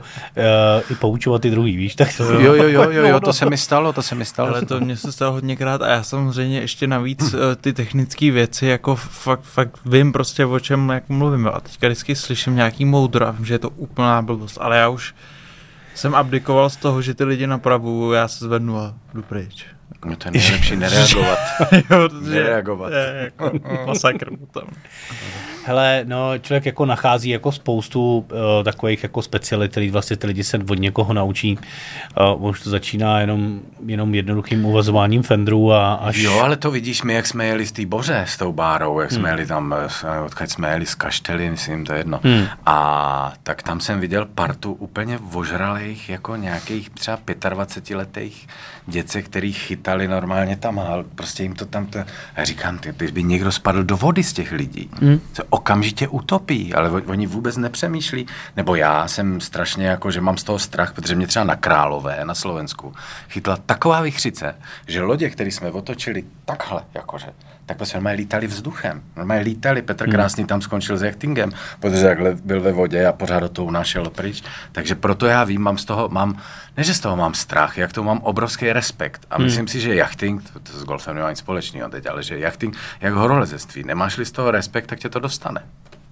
i 0.91 0.95
poučovat 0.95 1.43
ty 1.43 1.51
druhý, 1.51 1.77
víš? 1.77 1.95
Tak 1.95 2.17
to, 2.17 2.25
jo, 2.25 2.41
jo, 2.41 2.55
jo, 2.55 2.91
jo, 2.91 3.07
jo, 3.07 3.21
to 3.21 3.33
se 3.33 3.51
mi 3.51 3.57
stalo, 3.57 3.93
to 3.93 4.03
se 4.03 4.15
mi 4.15 4.25
stalo. 4.25 4.49
Ale 4.49 4.67
to 4.67 4.81
mě 4.81 4.97
se 4.97 5.13
stalo 5.13 5.33
hodněkrát 5.33 5.83
a 5.83 5.89
já 5.89 6.03
samozřejmě 6.03 6.61
ještě 6.61 6.87
navíc 6.87 7.35
uh, 7.35 7.41
ty 7.61 7.73
technické 7.73 8.31
věci, 8.31 8.67
jako 8.67 8.97
fakt, 8.97 9.43
fakt 9.43 9.79
vím 9.87 10.13
prostě 10.13 10.47
o 10.47 10.61
čem 10.61 10.89
jak 10.89 11.09
mluvím. 11.09 11.49
A 11.49 11.61
teďka 11.61 11.87
vždycky 11.87 12.17
slyším 12.17 12.57
nějaký 12.57 12.85
moudro 12.85 13.29
a 13.29 13.31
vím, 13.31 13.47
že 13.47 13.55
je 13.55 13.59
to 13.59 13.71
úplná 13.71 14.23
blbost, 14.23 14.59
ale 14.61 14.79
já 14.79 14.89
už 14.89 15.15
jsem 15.95 16.15
abdikoval 16.15 16.71
z 16.71 16.77
toho, 16.77 17.03
že 17.03 17.15
ty 17.15 17.25
lidi 17.25 17.47
napravují, 17.47 18.17
já 18.17 18.29
se 18.29 18.45
zvednu 18.45 18.79
a 18.79 18.95
jdu 19.15 19.23
pryč. 19.23 19.67
No 20.05 20.17
to 20.17 20.29
je 20.29 20.33
nejlepší 20.33 20.77
nereagovat. 20.77 21.39
jo, 21.91 22.09
nereagovat. 22.21 22.93
Je, 22.93 23.21
jako 23.39 23.51
masakr 23.87 24.37
tam. 24.53 24.69
Hele, 25.71 26.05
no, 26.05 26.39
člověk 26.39 26.67
jako 26.67 26.87
nachází 26.87 27.31
jako 27.31 27.53
spoustu 27.53 28.19
uh, 28.19 28.65
takových 28.65 29.03
jako 29.03 29.23
specialit, 29.23 29.71
který 29.71 29.91
vlastně 29.91 30.17
ty 30.17 30.27
lidi 30.27 30.45
se 30.45 30.59
od 30.71 30.79
někoho 30.79 31.13
naučí. 31.13 31.59
Uh, 32.35 32.45
už 32.45 32.61
to 32.61 32.71
začíná 32.71 33.21
jenom, 33.21 33.61
jenom 33.87 34.15
jednoduchým 34.15 34.65
uvazováním 34.65 35.23
fendrů 35.23 35.73
a 35.73 35.95
až... 35.95 36.17
Jo, 36.17 36.41
ale 36.41 36.57
to 36.57 36.71
vidíš 36.71 37.03
my, 37.03 37.15
jak 37.15 37.27
jsme 37.27 37.47
jeli 37.47 37.67
z 37.67 37.73
té 37.73 37.87
boře 37.87 38.25
s 38.29 38.37
tou 38.37 38.53
bárou, 38.53 39.01
jak 39.01 39.11
jsme 39.11 39.19
hmm. 39.19 39.29
jeli 39.29 39.47
tam, 39.47 39.75
eh, 40.05 40.21
odkud 40.21 40.51
jsme 40.51 40.71
jeli 40.71 40.87
z 40.87 40.95
Kaštely, 40.95 41.51
myslím, 41.51 41.85
to 41.85 41.93
je 41.93 41.99
jedno. 41.99 42.21
Hmm. 42.25 42.47
A 42.67 43.33
tak 43.43 43.63
tam 43.63 43.81
jsem 43.81 44.01
viděl 44.01 44.27
partu 44.35 44.73
úplně 44.73 45.19
vožralých, 45.23 46.09
jako 46.09 46.37
nějakých 46.37 46.91
třeba 46.91 47.19
25 47.49 47.97
letých 47.97 48.49
děce, 48.87 49.23
který 49.23 49.53
chytali 49.53 50.09
normálně 50.09 50.57
tam 50.57 50.79
a 50.79 51.05
prostě 51.15 51.43
jim 51.43 51.55
to 51.55 51.67
tam... 51.67 51.87
To... 51.87 51.99
A 52.37 52.45
říkám, 52.45 52.79
ty, 52.79 52.93
ty 52.93 53.13
by 53.13 53.23
někdo 53.23 53.53
spadl 53.53 53.85
do 53.85 53.97
vody 53.97 54.23
z 54.23 54.33
těch 54.33 54.53
lidí. 54.53 54.91
Hmm. 55.01 55.21
Se 55.33 55.43
okamžitě 55.61 56.09
utopí, 56.09 56.75
ale 56.75 56.91
oni 56.91 57.27
vůbec 57.27 57.57
nepřemýšlí. 57.57 58.27
Nebo 58.57 58.75
já 58.75 59.09
jsem 59.09 59.41
strašně 59.41 59.87
jako, 59.87 60.11
že 60.11 60.21
mám 60.21 60.37
z 60.37 60.45
toho 60.45 60.59
strach, 60.59 60.93
protože 60.93 61.17
mě 61.17 61.27
třeba 61.27 61.45
na 61.45 61.57
Králové, 61.57 62.25
na 62.25 62.35
Slovensku, 62.35 62.95
chytla 63.29 63.57
taková 63.57 64.01
vychřice, 64.01 64.55
že 64.87 65.03
lodě, 65.03 65.31
které 65.31 65.51
jsme 65.51 65.71
otočili 65.71 66.25
takhle, 66.45 66.83
jakože, 66.95 67.27
tak 67.67 67.77
prostě 67.77 67.97
normálně 67.97 68.17
lítali 68.17 68.47
vzduchem. 68.47 69.03
Normálně 69.17 69.43
lítali, 69.43 69.83
Petr 69.83 70.05
hmm. 70.05 70.13
Krásný 70.13 70.45
tam 70.45 70.63
skončil 70.63 70.97
s 70.97 71.03
jachtingem, 71.03 71.53
protože 71.81 72.03
takhle 72.03 72.35
byl 72.35 72.61
ve 72.61 72.73
vodě 72.73 73.07
a 73.07 73.13
pořád 73.13 73.41
do 73.41 73.49
toho 73.49 73.67
unášel 73.67 74.11
pryč. 74.11 74.43
Takže 74.73 74.95
proto 74.95 75.27
já 75.27 75.45
vím, 75.45 75.63
mám 75.63 75.79
z 75.79 75.85
toho, 75.85 76.09
mám, 76.09 76.43
ne 76.77 76.85
že 76.85 76.95
z 76.95 77.01
toho 77.01 77.17
mám 77.17 77.35
strach, 77.35 77.79
jak 77.79 77.93
to 77.93 78.03
mám 78.03 78.19
obrovský 78.19 78.73
respekt. 78.73 79.27
A 79.31 79.37
hmm. 79.37 79.45
myslím 79.45 79.69
si, 79.69 79.81
že 79.81 79.95
jachting, 79.95 80.51
to, 80.51 80.61
to 80.61 80.73
s 80.73 80.85
golfem 80.85 81.15
nemá 81.17 81.31
nic 81.31 81.39
společného 81.39 81.89
teď, 81.89 82.07
ale 82.07 82.23
že 82.23 82.39
jachting, 82.39 82.77
jak 83.01 83.15
horolezectví, 83.15 83.85
nemáš-li 83.85 84.25
z 84.25 84.33
toho 84.33 84.51
respekt, 84.51 84.87
tak 84.87 84.99
tě 84.99 85.09
to 85.09 85.19
dostane. 85.19 85.40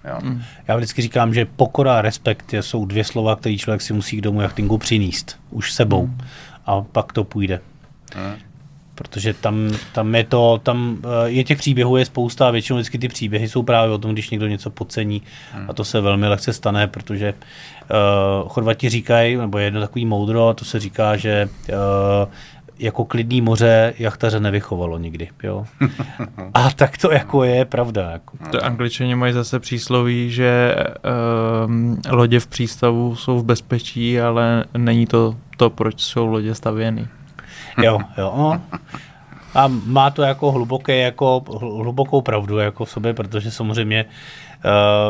Jo. 0.05 0.19
Hmm. 0.23 0.43
Já 0.69 0.77
vždycky 0.77 1.03
říkám, 1.03 1.35
že 1.35 1.45
pokora 1.45 1.99
a 1.99 2.03
respekt 2.03 2.55
jsou 2.61 2.87
dvě 2.87 3.05
slova, 3.05 3.37
které 3.37 3.57
člověk 3.57 3.83
si 3.83 3.93
musí 3.93 4.17
k 4.17 4.21
domu 4.21 4.41
jachtingu 4.41 4.79
přinést 4.79 5.39
už 5.51 5.73
sebou. 5.73 6.07
Hmm. 6.07 6.19
A 6.67 6.81
pak 6.81 7.13
to 7.13 7.25
půjde. 7.25 7.61
Hmm 8.15 8.37
protože 8.99 9.35
tam, 9.35 9.71
tam 9.93 10.15
je 10.15 10.25
to, 10.25 10.61
tam 10.63 10.99
eh, 11.05 11.31
je 11.31 11.45
těch 11.45 11.59
příběhů 11.59 11.97
je 11.97 12.05
spousta 12.05 12.49
a 12.49 12.51
většinou 12.51 12.77
vždycky 12.77 12.99
ty 12.99 13.09
příběhy 13.09 13.49
jsou 13.49 13.63
právě 13.63 13.95
o 13.95 13.99
tom, 13.99 14.13
když 14.13 14.31
někdo 14.31 14.47
něco 14.47 14.71
podcení 14.71 15.23
hmm. 15.53 15.71
a 15.71 15.73
to 15.73 15.85
se 15.85 16.01
velmi 16.01 16.29
lehce 16.29 16.53
stane, 16.53 16.87
protože 16.87 17.35
uh, 17.35 18.49
Chorvati 18.49 18.89
říkají, 18.89 19.37
nebo 19.37 19.59
je 19.59 19.65
jedno 19.65 19.81
takový 19.81 20.07
moudro, 20.07 20.49
a 20.49 20.55
to 20.55 20.65
se 20.65 20.81
říká, 20.81 21.17
že 21.17 21.49
uh, 21.69 21.75
jako 22.79 23.05
klidný 23.05 23.41
moře 23.41 23.95
jachtaře 23.99 24.41
nevychovalo 24.41 24.99
nikdy, 24.99 25.29
jo. 25.43 25.65
A 26.55 26.71
tak 26.71 26.99
to 26.99 27.13
jako 27.13 27.45
je 27.45 27.65
pravda. 27.65 28.11
Jako. 28.11 28.37
To 28.51 28.65
angličani 28.65 29.15
mají 29.15 29.33
zase 29.33 29.61
přísloví, 29.61 30.31
že 30.31 30.77
um, 31.67 32.01
lodě 32.11 32.41
v 32.41 32.47
přístavu 32.47 33.17
jsou 33.17 33.39
v 33.39 33.45
bezpečí, 33.45 34.21
ale 34.21 34.65
není 34.77 35.07
to 35.07 35.35
to, 35.57 35.71
proč 35.71 36.01
jsou 36.01 36.27
lodě 36.27 36.55
stavěny. 36.55 37.09
Jo, 37.83 37.99
jo. 38.19 38.33
No. 38.37 38.61
A 39.55 39.69
má 39.69 40.11
to 40.11 40.23
jako 40.23 40.53
hluboké, 40.53 40.99
jako 40.99 41.45
hlubokou 41.61 42.21
pravdu 42.21 42.59
jako 42.59 42.85
v 42.85 42.91
sobě, 42.91 43.15
protože 43.15 43.51
samozřejmě 43.51 44.05
uh, 44.05 44.11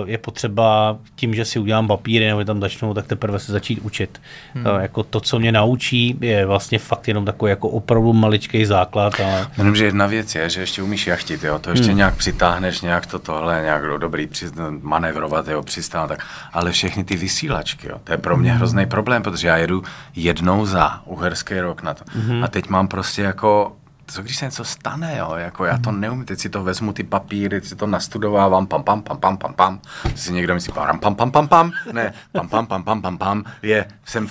je 0.04 0.18
potřeba 0.18 0.98
tím, 1.14 1.34
že 1.34 1.44
si 1.44 1.58
udělám 1.58 1.88
papíry 1.88 2.26
nebo 2.26 2.44
tam 2.44 2.60
začnu, 2.60 2.94
tak 2.94 3.06
teprve 3.06 3.38
se 3.38 3.52
začít 3.52 3.78
učit. 3.78 4.20
Hmm. 4.54 4.66
Uh, 4.66 4.82
jako 4.82 5.02
to, 5.02 5.20
co 5.20 5.38
mě 5.38 5.52
naučí, 5.52 6.18
je 6.20 6.46
vlastně 6.46 6.78
fakt 6.78 7.08
jenom 7.08 7.24
takový 7.24 7.50
jako 7.50 7.68
opravdu 7.68 8.12
maličký 8.12 8.64
základ. 8.64 9.20
Ale... 9.20 9.46
Jenom, 9.58 9.76
že 9.76 9.84
jedna 9.84 10.06
věc 10.06 10.34
je, 10.34 10.50
že 10.50 10.60
ještě 10.60 10.82
umíš 10.82 11.06
jachtit, 11.06 11.44
jo? 11.44 11.58
to 11.58 11.70
ještě 11.70 11.86
hmm. 11.86 11.96
nějak 11.96 12.16
přitáhneš, 12.16 12.80
nějak 12.80 13.06
to 13.06 13.18
tohle, 13.18 13.60
nějak 13.62 13.86
do 13.86 13.98
dobrý 13.98 14.26
při, 14.26 14.46
manevrovat, 14.82 15.48
jo, 15.48 15.62
přistát, 15.62 16.06
tak. 16.06 16.26
ale 16.52 16.72
všechny 16.72 17.04
ty 17.04 17.16
vysílačky, 17.16 17.88
jo? 17.88 18.00
to 18.04 18.12
je 18.12 18.18
pro 18.18 18.36
mě 18.36 18.50
hmm. 18.50 18.58
hrozný 18.58 18.86
problém, 18.86 19.22
protože 19.22 19.48
já 19.48 19.56
jedu 19.56 19.82
jednou 20.16 20.66
za 20.66 21.02
uherský 21.04 21.60
rok 21.60 21.82
na 21.82 21.94
to. 21.94 22.04
Hmm. 22.08 22.44
A 22.44 22.48
teď 22.48 22.68
mám 22.68 22.88
prostě 22.88 23.22
jako 23.22 23.72
co 24.10 24.22
když 24.22 24.36
se 24.36 24.44
něco 24.44 24.64
stane, 24.64 25.16
jo, 25.18 25.34
jako 25.36 25.64
já 25.64 25.78
to 25.78 25.92
neumím, 25.92 26.24
teď 26.24 26.38
si 26.38 26.48
to 26.48 26.64
vezmu 26.64 26.92
ty 26.92 27.04
papíry, 27.04 27.60
teď 27.60 27.68
si 27.68 27.76
to 27.76 27.86
nastudovávám, 27.86 28.66
pam, 28.66 28.82
pam, 28.82 29.02
pam, 29.02 29.16
pam, 29.16 29.36
pam, 29.36 29.54
pam, 29.54 29.80
si 30.14 30.32
někdo 30.32 30.54
myslí, 30.54 30.72
pam, 30.72 30.98
pam, 30.98 31.14
pam, 31.14 31.30
pam, 31.30 31.48
pam, 31.48 31.72
ne, 31.92 32.12
pam, 32.32 32.48
pam, 32.48 32.66
pam, 32.66 32.84
pam, 32.84 33.02
pam, 33.02 33.18
pam, 33.18 33.44
je, 33.62 33.86
jsem 34.04 34.28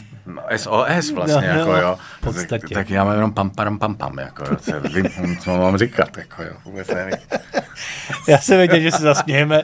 SOS 0.56 1.12
vlastně, 1.12 1.54
no, 1.54 1.60
jako 1.60 1.76
jo, 1.76 1.98
tak, 2.50 2.62
tak, 2.74 2.90
já 2.90 3.04
mám 3.04 3.13
jenom 3.13 3.34
pam, 3.34 3.50
pam, 3.50 3.80
pam, 3.80 3.96
pam, 3.96 4.20
jako 4.20 4.44
jo, 4.44 4.56
co, 4.56 4.72
vím, 4.82 5.38
co 5.38 5.58
mám 5.58 5.78
říkat, 5.78 6.18
jako 6.18 6.44
jo, 6.44 6.54
vůbec 6.66 6.88
nevím. 6.88 7.18
já 8.28 8.38
se 8.38 8.58
věděl, 8.58 8.80
že 8.80 8.92
se 8.92 9.02
zasmějeme. 9.02 9.63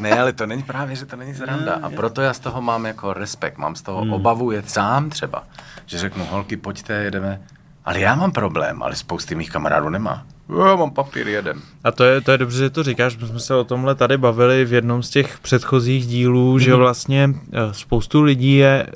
ne, 0.00 0.20
ale 0.20 0.32
to 0.32 0.46
není 0.46 0.62
právě, 0.62 0.96
že 0.96 1.06
to 1.06 1.16
není 1.16 1.34
zranda. 1.34 1.74
A 1.82 1.90
proto 1.90 2.22
já 2.22 2.32
z 2.32 2.38
toho 2.38 2.62
mám 2.62 2.86
jako 2.86 3.12
respekt, 3.12 3.58
mám 3.58 3.76
z 3.76 3.82
toho 3.82 4.02
hmm. 4.02 4.12
obavu 4.12 4.50
jet 4.50 4.70
sám 4.70 5.10
třeba. 5.10 5.44
Že 5.86 5.98
řeknu, 5.98 6.24
holky, 6.24 6.56
pojďte, 6.56 6.92
jedeme 6.92 7.40
ale 7.86 8.00
já 8.00 8.14
mám 8.14 8.32
problém, 8.32 8.82
ale 8.82 8.96
spousty 8.96 9.34
mých 9.34 9.50
kamarádů 9.50 9.88
nemá. 9.88 10.26
Já 10.48 10.76
mám 10.76 10.90
papír, 10.90 11.28
jedem. 11.28 11.62
A 11.84 11.90
to 11.90 12.04
je, 12.04 12.20
to 12.20 12.32
je 12.32 12.38
dobře, 12.38 12.58
že 12.58 12.70
to 12.70 12.82
říkáš, 12.82 13.16
my 13.16 13.26
jsme 13.26 13.40
se 13.40 13.54
o 13.54 13.64
tomhle 13.64 13.94
tady 13.94 14.18
bavili 14.18 14.64
v 14.64 14.72
jednom 14.72 15.02
z 15.02 15.10
těch 15.10 15.38
předchozích 15.38 16.06
dílů, 16.06 16.52
mm. 16.52 16.60
že 16.60 16.70
mhm. 16.70 16.80
vlastně 16.80 17.30
eh, 17.52 17.58
spoustu 17.72 18.22
lidí 18.22 18.56
je 18.56 18.86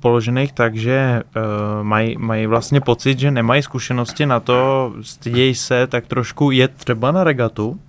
položených 0.00 0.52
tak, 0.52 0.76
že 0.76 1.22
uh, 1.36 1.42
mají, 1.82 2.16
mají 2.18 2.46
vlastně 2.46 2.80
pocit, 2.80 3.18
že 3.18 3.30
nemají 3.30 3.62
zkušenosti 3.62 4.26
na 4.26 4.40
to, 4.40 4.92
stydějí 5.02 5.54
se 5.54 5.86
tak 5.86 6.06
trošku 6.06 6.50
jet 6.50 6.72
třeba 6.74 7.12
na 7.12 7.24
regatu, 7.24 7.80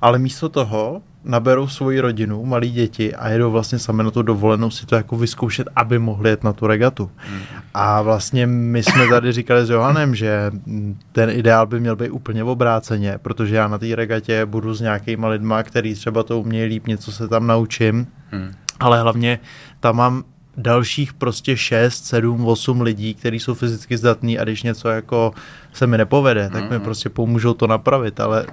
ale 0.00 0.18
místo 0.18 0.48
toho 0.48 1.02
naberou 1.24 1.68
svoji 1.68 2.00
rodinu, 2.00 2.44
malí 2.44 2.70
děti 2.70 3.14
a 3.14 3.28
jedou 3.28 3.50
vlastně 3.50 3.78
sami 3.78 4.04
na 4.04 4.10
tu 4.10 4.22
dovolenou 4.22 4.70
si 4.70 4.86
to 4.86 4.96
jako 4.96 5.16
vyzkoušet, 5.16 5.68
aby 5.76 5.98
mohli 5.98 6.30
jet 6.30 6.44
na 6.44 6.52
tu 6.52 6.66
regatu. 6.66 7.10
Hmm. 7.16 7.40
A 7.74 8.02
vlastně 8.02 8.46
my 8.46 8.82
jsme 8.82 9.08
tady 9.08 9.32
říkali 9.32 9.66
s 9.66 9.70
Johanem, 9.70 10.14
že 10.14 10.50
ten 11.12 11.30
ideál 11.30 11.66
by 11.66 11.80
měl 11.80 11.96
být 11.96 12.10
úplně 12.10 12.44
v 12.44 12.48
obráceně, 12.48 13.18
protože 13.22 13.56
já 13.56 13.68
na 13.68 13.78
té 13.78 13.96
regatě 13.96 14.46
budu 14.46 14.74
s 14.74 14.80
nějakýma 14.80 15.28
lidma, 15.28 15.62
který 15.62 15.94
třeba 15.94 16.22
to 16.22 16.40
umějí 16.40 16.64
líp, 16.68 16.86
něco 16.86 17.12
se 17.12 17.28
tam 17.28 17.46
naučím, 17.46 18.06
hmm. 18.30 18.52
ale 18.80 19.00
hlavně 19.00 19.38
tam 19.80 19.96
mám 19.96 20.24
dalších 20.56 21.12
prostě 21.12 21.56
6, 21.56 22.04
7, 22.04 22.46
8 22.46 22.80
lidí, 22.80 23.14
kteří 23.14 23.40
jsou 23.40 23.54
fyzicky 23.54 23.96
zdatní 23.96 24.38
a 24.38 24.44
když 24.44 24.62
něco 24.62 24.88
jako 24.88 25.32
se 25.72 25.86
mi 25.86 25.98
nepovede, 25.98 26.50
tak 26.50 26.70
mi 26.70 26.76
hmm. 26.76 26.84
prostě 26.84 27.08
pomůžou 27.08 27.54
to 27.54 27.66
napravit, 27.66 28.20
ale 28.20 28.46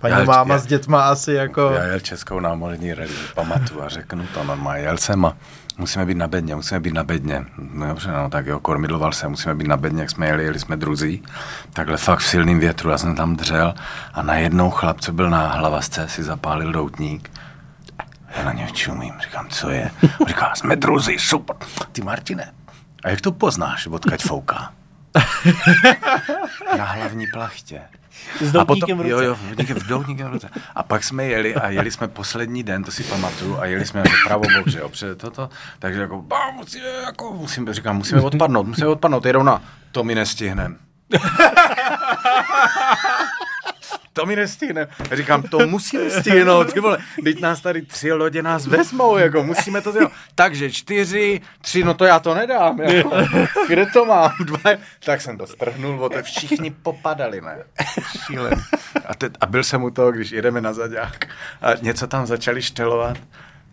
Paní 0.00 0.14
já, 0.14 0.24
máma 0.24 0.54
já, 0.54 0.60
s 0.60 0.66
dětma 0.66 1.02
asi 1.08 1.32
jako... 1.32 1.70
Já 1.74 1.84
jel 1.84 2.00
českou 2.00 2.40
námořní 2.40 2.94
rally, 2.94 3.14
pamatuju 3.34 3.82
a 3.82 3.88
řeknu 3.88 4.26
to 4.34 4.44
normálně. 4.44 4.82
Jel 4.82 4.98
jsem 4.98 5.24
a 5.24 5.36
musíme 5.78 6.06
být 6.06 6.16
na 6.16 6.28
bedně, 6.28 6.54
musíme 6.56 6.80
být 6.80 6.94
na 6.94 7.04
bedně. 7.04 7.44
No 7.72 7.86
dobře, 7.86 8.10
no 8.12 8.30
tak 8.30 8.46
jo, 8.46 8.60
kormidloval 8.60 9.12
se, 9.12 9.28
musíme 9.28 9.54
být 9.54 9.66
na 9.68 9.76
bedně, 9.76 10.00
jak 10.00 10.10
jsme 10.10 10.26
jeli, 10.26 10.44
jeli 10.44 10.58
jsme 10.58 10.76
druzí. 10.76 11.22
Takhle 11.72 11.96
fakt 11.96 12.18
v 12.18 12.26
silným 12.26 12.60
větru, 12.60 12.90
já 12.90 12.98
jsem 12.98 13.16
tam 13.16 13.36
dřel 13.36 13.74
a 14.14 14.22
najednou 14.22 14.70
chlap, 14.70 15.00
co 15.00 15.12
byl 15.12 15.30
na 15.30 15.48
hlavasce, 15.48 16.08
si 16.08 16.22
zapálil 16.22 16.72
doutník. 16.72 17.30
Já 18.36 18.44
na 18.44 18.52
něj 18.52 18.66
čumím, 18.72 19.14
říkám, 19.20 19.48
co 19.48 19.70
je? 19.70 19.90
On 20.20 20.26
říká, 20.26 20.54
jsme 20.54 20.76
druzí, 20.76 21.18
super. 21.18 21.56
Ty 21.92 22.02
Martine, 22.02 22.52
a 23.04 23.10
jak 23.10 23.20
to 23.20 23.32
poznáš, 23.32 23.86
odkaď 23.86 24.22
fouká? 24.22 24.72
Na 26.78 26.84
hlavní 26.84 27.26
plachtě. 27.26 27.80
S 28.40 28.52
doutníkem 28.52 28.98
v 28.98 29.00
ruce. 29.00 29.12
Jo, 29.12 29.20
jo, 29.20 29.34
v 29.74 29.86
doutníkem 29.86 30.28
v 30.28 30.32
ruce. 30.32 30.50
A 30.74 30.82
pak 30.82 31.04
jsme 31.04 31.24
jeli 31.24 31.54
a 31.54 31.70
jeli 31.70 31.90
jsme 31.90 32.08
poslední 32.08 32.62
den, 32.62 32.84
to 32.84 32.90
si 32.90 33.04
pamatuju, 33.04 33.58
a 33.58 33.64
jeli 33.64 33.86
jsme 33.86 34.00
jako 34.00 34.12
pravobok, 34.26 34.68
že 34.68 34.78
jo, 34.78 34.88
před 34.88 35.18
toto, 35.18 35.50
takže 35.78 36.00
jako, 36.00 36.22
bá, 36.22 36.50
musíme, 36.50 36.86
jako, 36.86 37.32
musím, 37.32 37.72
říkám, 37.72 37.96
musíme 37.96 38.20
odpadnout, 38.20 38.66
musíme 38.66 38.86
odpadnout, 38.86 39.24
jedou 39.24 39.42
na, 39.42 39.62
to 39.92 40.04
mi 40.04 40.14
nestihnem 40.14 40.78
to 44.18 44.26
mi 44.26 44.36
nestihne. 44.36 44.88
Říkám, 45.12 45.42
to 45.42 45.66
musíme 45.66 46.10
stihnout, 46.10 46.72
ty 46.72 46.80
vole, 46.80 46.98
teď 47.24 47.40
nás 47.40 47.60
tady 47.60 47.82
tři 47.82 48.12
lodě 48.12 48.42
nás 48.42 48.66
vezmou, 48.66 49.16
jako 49.16 49.42
musíme 49.42 49.80
to 49.80 49.92
dělat. 49.92 50.12
Takže 50.34 50.70
čtyři, 50.70 51.40
tři, 51.60 51.84
no 51.84 51.94
to 51.94 52.04
já 52.04 52.18
to 52.18 52.34
nedám, 52.34 52.80
jako. 52.80 53.10
Kde 53.68 53.86
to 53.86 54.04
mám? 54.04 54.30
Dva, 54.44 54.70
tak 55.04 55.20
jsem 55.20 55.38
to 55.38 55.46
strhnul, 55.46 56.04
o 56.04 56.08
to 56.08 56.22
všichni 56.22 56.70
popadali, 56.70 57.40
ne? 57.40 57.64
Šílen. 58.26 58.62
A, 59.06 59.14
te, 59.14 59.30
a 59.40 59.46
byl 59.46 59.64
jsem 59.64 59.82
u 59.82 59.90
toho, 59.90 60.12
když 60.12 60.30
jedeme 60.30 60.60
na 60.60 60.72
zaďák 60.72 61.24
a 61.62 61.74
něco 61.82 62.06
tam 62.06 62.26
začali 62.26 62.62
štelovat 62.62 63.16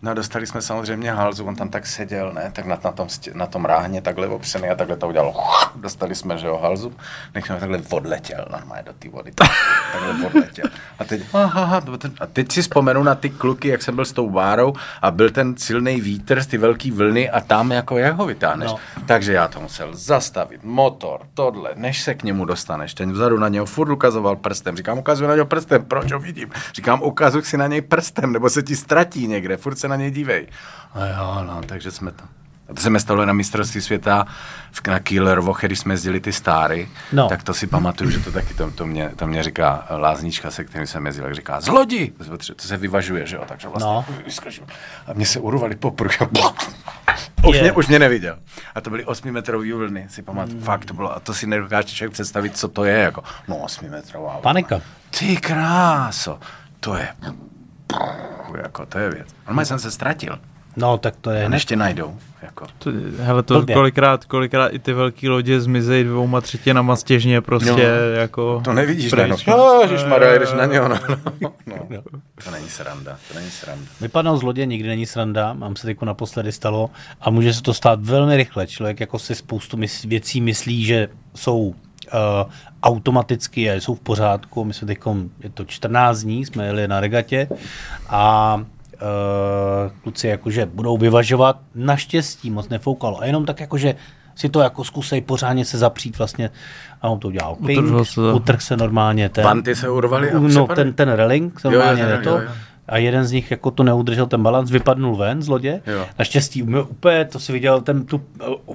No 0.01 0.13
dostali 0.13 0.47
jsme 0.47 0.61
samozřejmě 0.61 1.11
halzu, 1.11 1.45
on 1.45 1.55
tam 1.55 1.69
tak 1.69 1.87
seděl, 1.87 2.31
ne, 2.33 2.51
tak 2.53 2.65
na, 2.65 2.79
na, 2.83 2.91
tom, 2.91 3.07
na 3.33 3.45
tom 3.45 3.65
ráhně 3.65 4.01
takhle 4.01 4.27
opřený 4.27 4.69
a 4.69 4.75
takhle 4.75 4.97
to 4.97 5.07
udělal. 5.07 5.33
Dostali 5.75 6.15
jsme, 6.15 6.37
že 6.37 6.47
jo, 6.47 6.59
halzu, 6.61 6.93
nech 7.35 7.45
jsme 7.45 7.59
takhle 7.59 7.81
odletěl 7.89 8.45
normálně 8.51 8.83
do 8.83 8.93
té 8.93 9.09
vody. 9.09 9.31
Tak, 9.31 9.51
takhle 9.93 10.27
odletěl. 10.27 10.65
A 10.99 11.03
teď, 11.03 11.21
aha, 11.33 11.81
a 12.19 12.25
teď 12.25 12.51
si 12.51 12.61
vzpomenu 12.61 13.03
na 13.03 13.15
ty 13.15 13.29
kluky, 13.29 13.67
jak 13.67 13.81
jsem 13.81 13.95
byl 13.95 14.05
s 14.05 14.13
tou 14.13 14.29
várou 14.29 14.73
a 15.01 15.11
byl 15.11 15.29
ten 15.29 15.57
silný 15.57 16.01
vítr, 16.01 16.43
ty 16.43 16.57
velký 16.57 16.91
vlny 16.91 17.29
a 17.29 17.41
tam 17.41 17.71
jako 17.71 17.97
jak 17.97 18.15
ho 18.15 18.25
vytáhneš. 18.25 18.71
No. 18.71 18.77
Takže 19.05 19.33
já 19.33 19.47
to 19.47 19.61
musel 19.61 19.95
zastavit, 19.95 20.63
motor, 20.63 21.21
tohle, 21.33 21.71
než 21.75 22.01
se 22.01 22.13
k 22.13 22.23
němu 22.23 22.45
dostaneš. 22.45 22.93
Ten 22.93 23.11
vzadu 23.11 23.39
na 23.39 23.47
něho 23.47 23.65
furt 23.65 23.91
ukazoval 23.91 24.35
prstem. 24.35 24.77
Říkám, 24.77 24.97
ukazuju 24.97 25.27
na 25.27 25.35
něho 25.35 25.45
prstem, 25.45 25.85
proč 25.85 26.11
ho 26.11 26.19
vidím? 26.19 26.49
Říkám, 26.73 27.03
ukazuj 27.03 27.43
si 27.43 27.57
na 27.57 27.67
něj 27.67 27.81
prstem, 27.81 28.33
nebo 28.33 28.49
se 28.49 28.63
ti 28.63 28.75
ztratí 28.75 29.27
někde, 29.27 29.57
furt 29.57 29.75
se 29.85 29.89
na 29.89 29.95
něj 29.95 30.11
dívej. 30.11 30.47
A 30.93 31.05
jo, 31.05 31.43
no, 31.47 31.61
takže 31.65 31.91
jsme 31.91 32.11
to. 32.11 32.23
A 32.69 32.73
to 32.73 32.81
se 32.81 32.89
mi 32.89 32.99
stalo 32.99 33.25
na 33.25 33.33
mistrovství 33.33 33.81
světa 33.81 34.25
v, 34.71 34.87
na 34.87 34.99
Kielervoche, 34.99 35.67
když 35.67 35.79
jsme 35.79 35.93
jezdili 35.93 36.19
ty 36.19 36.33
stáry, 36.33 36.89
no. 37.13 37.29
tak 37.29 37.43
to 37.43 37.53
si 37.53 37.67
pamatuju, 37.67 38.09
že 38.09 38.19
to 38.19 38.31
taky 38.31 38.53
to, 38.53 38.71
to, 38.71 38.85
mě, 38.85 39.11
to 39.15 39.27
mě 39.27 39.43
říká 39.43 39.87
láznička, 39.89 40.51
se 40.51 40.63
kterým 40.63 40.87
jsem 40.87 41.05
jezdil, 41.05 41.25
jak 41.25 41.35
říká, 41.35 41.61
zlodi! 41.61 42.13
To 42.55 42.67
se 42.67 42.77
vyvažuje, 42.77 43.27
že 43.27 43.35
jo, 43.35 43.43
takže 43.47 43.67
vlastně 43.67 43.89
no. 43.89 44.05
A 45.07 45.13
mě 45.13 45.25
se 45.25 45.39
urvali 45.39 45.75
popruh. 45.75 46.11
už, 47.47 47.61
mě, 47.61 47.71
už 47.71 47.87
mě 47.87 47.99
neviděl. 47.99 48.37
A 48.75 48.81
to 48.81 48.89
byly 48.89 49.05
8 49.05 49.31
metrový 49.31 49.71
vlny, 49.71 50.07
si 50.09 50.21
pamatuju. 50.21 50.57
Mm. 50.57 50.63
Fakt 50.63 50.85
to 50.85 50.93
bylo, 50.93 51.15
a 51.15 51.19
to 51.19 51.33
si 51.33 51.47
nedokáže 51.47 51.87
člověk 51.87 52.13
představit, 52.13 52.57
co 52.57 52.67
to 52.67 52.85
je, 52.85 52.97
jako, 52.97 53.23
no 53.47 53.57
8 53.57 53.89
metrová. 53.89 54.39
Panika. 54.41 54.81
Ty 55.19 55.37
kráso, 55.37 56.39
to 56.79 56.95
je 56.95 57.07
jako 58.57 58.85
to 58.85 58.99
je 58.99 59.09
věc. 59.09 59.27
Normálně 59.47 59.65
jsem 59.65 59.79
se 59.79 59.91
ztratil. 59.91 60.39
No, 60.77 60.97
tak 60.97 61.15
to 61.21 61.31
je... 61.31 61.45
A 61.45 61.53
ještě 61.53 61.75
najdou. 61.75 62.17
Jako. 62.41 62.65
To, 62.77 62.91
hele, 63.19 63.43
to 63.43 63.53
Blbě. 63.53 63.75
kolikrát, 63.75 64.25
kolikrát 64.25 64.67
i 64.67 64.79
ty 64.79 64.93
velké 64.93 65.29
lodě 65.29 65.61
zmizejí 65.61 66.03
dvouma 66.03 66.41
třetinama 66.41 66.95
stěžně 66.95 67.41
prostě 67.41 67.71
no, 67.71 67.77
jako... 68.19 68.61
To 68.63 68.73
nevidíš, 68.73 69.11
ne, 69.11 69.27
no. 69.27 69.35
no 69.47 69.79
ježišmarja, 69.81 70.33
jdeš 70.33 70.53
na 70.53 70.65
něho, 70.65 70.87
no, 70.87 70.99
no, 71.41 71.53
no. 71.89 72.01
To 72.43 72.51
není 72.51 72.69
sranda, 72.69 73.17
to 73.27 73.39
není 73.39 73.51
sranda. 73.51 73.85
Vypadnout 74.01 74.39
z 74.39 74.43
lodě 74.43 74.65
nikdy 74.65 74.89
není 74.89 75.05
sranda, 75.05 75.53
mám 75.53 75.75
se 75.75 75.87
teď 75.87 76.01
naposledy 76.01 76.51
stalo 76.51 76.89
a 77.21 77.29
může 77.29 77.53
se 77.53 77.61
to 77.61 77.73
stát 77.73 77.99
velmi 78.01 78.37
rychle. 78.37 78.67
Člověk 78.67 78.99
jako 78.99 79.19
si 79.19 79.35
spoustu 79.35 79.77
mys- 79.77 80.07
věcí 80.07 80.41
myslí, 80.41 80.85
že 80.85 81.07
jsou 81.35 81.75
uh, 82.15 82.51
automaticky 82.83 83.61
je, 83.61 83.81
jsou 83.81 83.95
v 83.95 83.99
pořádku. 83.99 84.65
My 84.65 84.73
jsme 84.73 84.87
teď, 84.87 84.99
je 85.43 85.49
to 85.49 85.65
14 85.65 86.19
dní, 86.19 86.45
jsme 86.45 86.65
jeli 86.65 86.87
na 86.87 86.99
regatě 86.99 87.47
a 88.09 88.55
uh, 88.55 89.91
kluci 90.03 90.27
jakože 90.27 90.65
budou 90.65 90.97
vyvažovat. 90.97 91.59
Naštěstí 91.75 92.51
moc 92.51 92.69
nefoukalo. 92.69 93.21
A 93.21 93.25
jenom 93.25 93.45
tak 93.45 93.59
jakože 93.59 93.95
si 94.35 94.49
to 94.49 94.59
jako 94.59 94.83
zkusej 94.83 95.21
pořádně 95.21 95.65
se 95.65 95.77
zapřít 95.77 96.17
vlastně 96.17 96.49
a 97.01 97.09
on 97.09 97.19
to 97.19 97.27
udělal 97.27 97.55
ping, 97.65 97.85
utrh 98.33 98.61
se 98.61 98.77
normálně 98.77 99.29
ten... 99.29 99.43
Panty 99.43 99.75
se 99.75 99.89
urvaly 99.89 100.31
a 100.31 100.39
No, 100.39 100.67
ten, 100.67 100.93
ten 100.93 101.09
reling, 101.09 101.63
normálně 101.63 102.01
jo, 102.01 102.09
jo, 102.09 102.15
jo, 102.23 102.31
jo, 102.31 102.41
jo. 102.41 102.49
A 102.87 102.97
jeden 102.97 103.25
z 103.25 103.31
nich 103.31 103.51
jako 103.51 103.71
to 103.71 103.83
neudržel 103.83 104.25
ten 104.25 104.43
balans, 104.43 104.71
vypadnul 104.71 105.15
ven 105.15 105.41
z 105.41 105.47
lodě. 105.47 105.81
Jo. 105.87 106.05
Naštěstí 106.19 106.63
úplně, 106.63 107.25
to 107.25 107.39
si 107.39 107.53
viděl, 107.53 107.81
ten, 107.81 108.05
tu, 108.05 108.21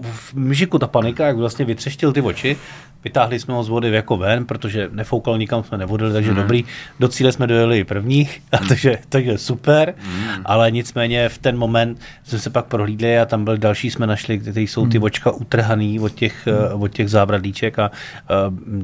v 0.03 0.35
myžiku 0.35 0.79
ta 0.79 0.87
panika, 0.87 1.27
jak 1.27 1.37
vlastně 1.37 1.64
vytřeštil 1.64 2.12
ty 2.12 2.20
oči, 2.20 2.57
vytáhli 3.05 3.38
jsme 3.38 3.55
ho 3.55 3.62
z 3.62 3.68
vody 3.68 3.90
jako 3.90 4.16
ven, 4.16 4.44
protože 4.44 4.88
nefoukal 4.92 5.38
nikam, 5.38 5.64
jsme 5.64 5.79
nevodili, 5.79 6.12
takže 6.12 6.31
mm. 6.31 6.37
dobrý. 6.37 6.64
Do 7.01 7.09
cíle 7.09 7.33
jsme 7.33 7.46
dojeli 7.46 7.85
prvních, 7.85 8.42
a 8.53 8.59
takže, 8.68 8.99
takže 9.09 9.38
super, 9.38 9.94
mm. 10.05 10.42
ale 10.44 10.70
nicméně 10.70 11.29
v 11.29 11.38
ten 11.38 11.59
moment 11.59 11.99
jsme 12.25 12.38
se 12.38 12.51
pak 12.51 12.64
prohlídli 12.64 13.18
a 13.18 13.27
tam 13.27 13.44
byl 13.44 13.57
další, 13.57 13.90
jsme 13.90 14.07
našli, 14.07 14.38
kteří 14.38 14.66
jsou 14.66 14.87
ty 14.87 14.99
očka 14.99 15.31
utrhaný 15.31 16.01
od 16.01 16.12
těch, 16.12 16.46
mm. 16.46 16.83
od 16.83 16.88
těch 16.88 17.11
zábradlíček 17.11 17.79
a, 17.79 17.85
a 17.85 17.90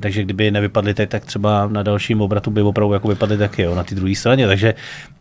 takže 0.00 0.22
kdyby 0.22 0.50
nevypadly 0.50 0.94
teď, 0.94 1.08
tak 1.08 1.24
třeba 1.24 1.68
na 1.68 1.82
dalším 1.82 2.20
obratu 2.20 2.50
by 2.50 2.62
opravdu 2.62 2.94
jako 2.94 3.08
vypadly 3.08 3.38
taky, 3.38 3.62
jo, 3.62 3.74
na 3.74 3.84
ty 3.84 3.94
druhé 3.94 4.14
straně, 4.14 4.46
takže 4.46 4.74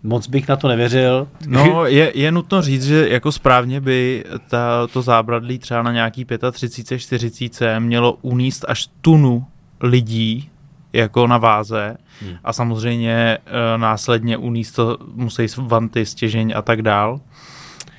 moc 0.06 0.28
bych 0.28 0.48
na 0.48 0.56
to 0.56 0.68
nevěřil. 0.68 1.28
No, 1.48 1.86
je, 1.86 2.12
je 2.16 2.32
nutno 2.32 2.62
říct, 2.62 2.86
že 2.86 3.10
jako 3.10 3.32
správně 3.32 3.82
by 3.82 4.24
ta, 4.50 4.88
to 4.88 5.02
zábradlí 5.02 5.60
třeba 5.60 5.82
na 5.82 5.92
nějaký 5.92 6.26
35, 6.52 7.00
40 7.00 7.80
mělo 7.80 8.18
uníst 8.22 8.66
až 8.68 8.90
tunu 9.02 9.46
lidí 9.82 10.50
jako 10.94 11.28
na 11.28 11.38
váze 11.38 11.98
hmm. 12.22 12.36
a 12.44 12.54
samozřejmě 12.54 13.14
e, 13.14 13.78
následně 13.78 14.38
uníst 14.38 14.76
to 14.76 14.98
musí 15.14 15.46
vanty, 15.58 16.06
stěžeň 16.06 16.54
a 16.56 16.62
tak 16.62 16.82
dál 16.82 17.20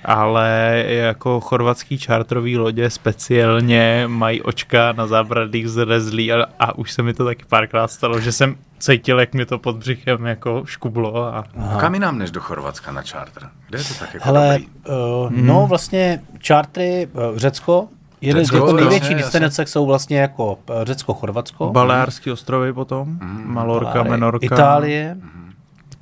ale 0.06 0.84
jako 0.86 1.40
chorvatský 1.40 1.98
čártrový 1.98 2.58
lodě 2.58 2.90
speciálně 2.90 4.04
mají 4.06 4.42
očka 4.42 4.92
na 4.92 5.06
zábradlích 5.06 5.68
zrezlý 5.68 6.32
a, 6.32 6.46
a 6.58 6.78
už 6.78 6.92
se 6.92 7.02
mi 7.02 7.14
to 7.14 7.24
taky 7.24 7.44
párkrát 7.48 7.88
stalo, 7.88 8.20
že 8.20 8.32
jsem 8.32 8.56
cítil, 8.78 9.20
jak 9.20 9.34
mi 9.34 9.46
to 9.46 9.58
pod 9.58 9.76
břichem 9.76 10.26
jako 10.26 10.62
škublo. 10.66 11.16
A... 11.16 11.44
Aha. 11.58 11.80
Kam 11.80 11.94
jinam 11.94 12.18
než 12.18 12.30
do 12.30 12.40
Chorvatska 12.40 12.92
na 12.92 13.02
čártr? 13.02 13.46
Kde 13.68 13.78
je 13.78 13.84
to 13.84 13.94
tak 13.94 14.14
jako 14.14 14.26
Hele, 14.26 14.58
uh, 14.88 15.32
hmm. 15.32 15.46
no 15.46 15.66
vlastně 15.68 16.22
čártry, 16.38 17.08
uh, 17.12 17.38
Řecko, 17.38 17.88
Jeden 18.20 18.44
z 18.44 18.52
jako 18.52 18.72
největší 18.72 19.14
destinace 19.14 19.66
jsou 19.66 19.86
vlastně 19.86 20.18
jako 20.18 20.58
Řecko-Chorvatsko. 20.82 21.70
Baleárský 21.70 22.30
ostrovy 22.30 22.72
potom, 22.72 23.08
mm. 23.08 23.42
Malorka. 23.46 24.02
Menorka. 24.02 24.46
Itálie. 24.46 25.14
Mm. 25.14 25.45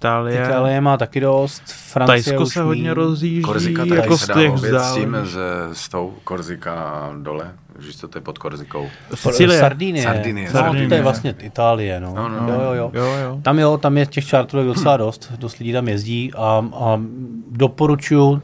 Itálie. 0.05 0.45
Itálie 0.45 0.81
má 0.81 0.97
taky 0.97 1.21
dost. 1.21 1.62
Francie 1.67 2.23
Tajsko 2.23 2.47
se 2.47 2.62
hodně 2.62 2.95
rozjíždí. 2.95 3.43
Korzika 3.43 3.85
jako 3.85 4.19
se 4.19 4.33
dá 4.73 4.85
s 4.85 4.95
tím, 4.95 5.17
s, 5.25 5.38
s 5.73 5.88
tou 5.88 6.14
Korzika 6.25 7.11
dole. 7.23 7.53
Co 7.97 8.09
to 8.09 8.19
je 8.19 8.23
pod 8.23 8.38
Korzikou? 8.38 8.88
Sicílie. 9.14 9.61
Sardinie. 9.61 10.03
Sardinie. 10.03 10.51
No, 10.55 10.88
to 10.88 10.95
je 10.95 11.03
vlastně 11.03 11.35
Itálie. 11.38 12.01
No. 12.01 12.14
No, 12.14 12.29
no, 12.29 12.49
jo, 12.49 12.61
jo, 12.61 12.73
jo. 12.75 12.90
jo, 12.95 13.05
jo. 13.05 13.38
Tam, 13.43 13.59
jo, 13.59 13.79
tam 13.79 13.99
je 13.99 14.07
těch 14.07 14.27
čártrovek 14.27 14.67
docela 14.67 14.97
dost. 14.97 15.33
Dost 15.38 15.59
lidí 15.59 15.73
tam 15.73 15.88
jezdí 15.88 16.33
a, 16.37 16.69
a 16.75 17.01
doporučuji, 17.51 18.43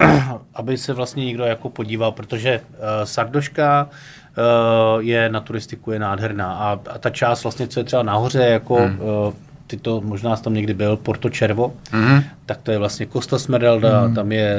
aby 0.54 0.78
se 0.78 0.92
vlastně 0.92 1.24
někdo 1.24 1.44
jako 1.44 1.68
podíval, 1.68 2.12
protože 2.12 2.60
uh, 2.60 2.76
Sardoška 3.04 3.88
uh, 3.88 5.02
je 5.02 5.28
na 5.28 5.40
turistiku 5.40 5.90
je 5.90 5.98
nádherná 5.98 6.54
a, 6.54 6.80
a 6.90 6.98
ta 6.98 7.10
část 7.10 7.42
vlastně, 7.42 7.68
co 7.68 7.80
je 7.80 7.84
třeba 7.84 8.02
nahoře, 8.02 8.42
jako 8.42 8.76
hmm. 8.76 9.00
uh, 9.00 9.34
ty 9.70 9.76
to 9.76 10.00
možná 10.00 10.36
tam 10.36 10.54
někdy 10.54 10.74
byl, 10.74 10.96
Porto 10.96 11.30
Červo, 11.30 11.72
mm-hmm. 11.92 12.24
tak 12.46 12.58
to 12.62 12.70
je 12.70 12.78
vlastně 12.78 13.06
Costa 13.06 13.38
Smeralda, 13.38 14.06
mm-hmm. 14.06 14.14
tam 14.14 14.32
je 14.32 14.56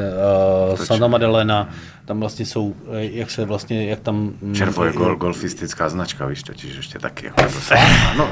uh, 0.72 0.78
Santa 0.78 1.08
Maddalena, 1.08 1.70
tam 2.06 2.20
vlastně 2.20 2.46
jsou, 2.46 2.76
eh, 2.92 3.04
jak 3.04 3.32
se 3.32 3.46
vlastně, 3.46 3.90
jak 3.90 4.00
tam... 4.00 4.32
Mm, 4.42 4.56
Červo 4.56 4.86
je 4.86 4.92
gol, 4.92 5.16
golfistická 5.16 5.90
značka, 5.90 6.26
víš, 6.26 6.44
totiž 6.44 6.76
ještě 6.76 7.00
taky. 7.00 7.26
Jako, 7.26 7.50
se, 7.60 7.76
no, 8.18 8.30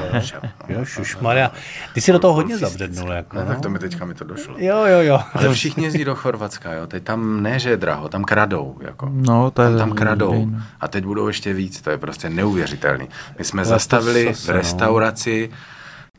jo, 0.68 0.84
Maria. 1.20 1.52
Ty 1.94 2.00
si 2.00 2.12
do 2.12 2.18
toho 2.18 2.34
hodně 2.34 2.58
zabřednul. 2.58 3.12
Jako, 3.12 3.36
no, 3.36 3.42
no, 3.42 3.48
tak 3.48 3.60
to 3.60 3.70
mi 3.70 3.78
teďka 3.78 4.04
mi 4.04 4.14
to 4.14 4.24
došlo. 4.24 4.54
Jo, 4.58 4.84
jo, 4.86 5.00
jo. 5.00 5.20
Ale 5.34 5.54
všichni 5.54 5.84
jezdí 5.84 6.04
do 6.04 6.14
Chorvatska, 6.14 6.72
jo, 6.72 6.86
teď 6.86 7.02
tam 7.02 7.42
ne, 7.42 7.58
že 7.58 7.70
je 7.70 7.76
draho, 7.76 8.08
tam 8.08 8.24
kradou, 8.24 8.76
jako. 8.80 9.08
No, 9.12 9.50
to 9.50 9.62
je 9.62 9.68
tam, 9.68 9.78
tam 9.78 9.92
kradou. 9.92 10.50
A 10.80 10.88
teď 10.88 11.04
budou 11.04 11.26
ještě 11.26 11.52
víc, 11.52 11.80
to 11.80 11.90
je 11.90 11.98
prostě 11.98 12.30
neuvěřitelný. 12.30 13.08
My 13.38 13.44
jsme 13.44 13.64
zastavili 13.64 14.34
v 14.34 14.48
no. 14.48 14.54
restauraci, 14.54 15.48
no 15.50 15.56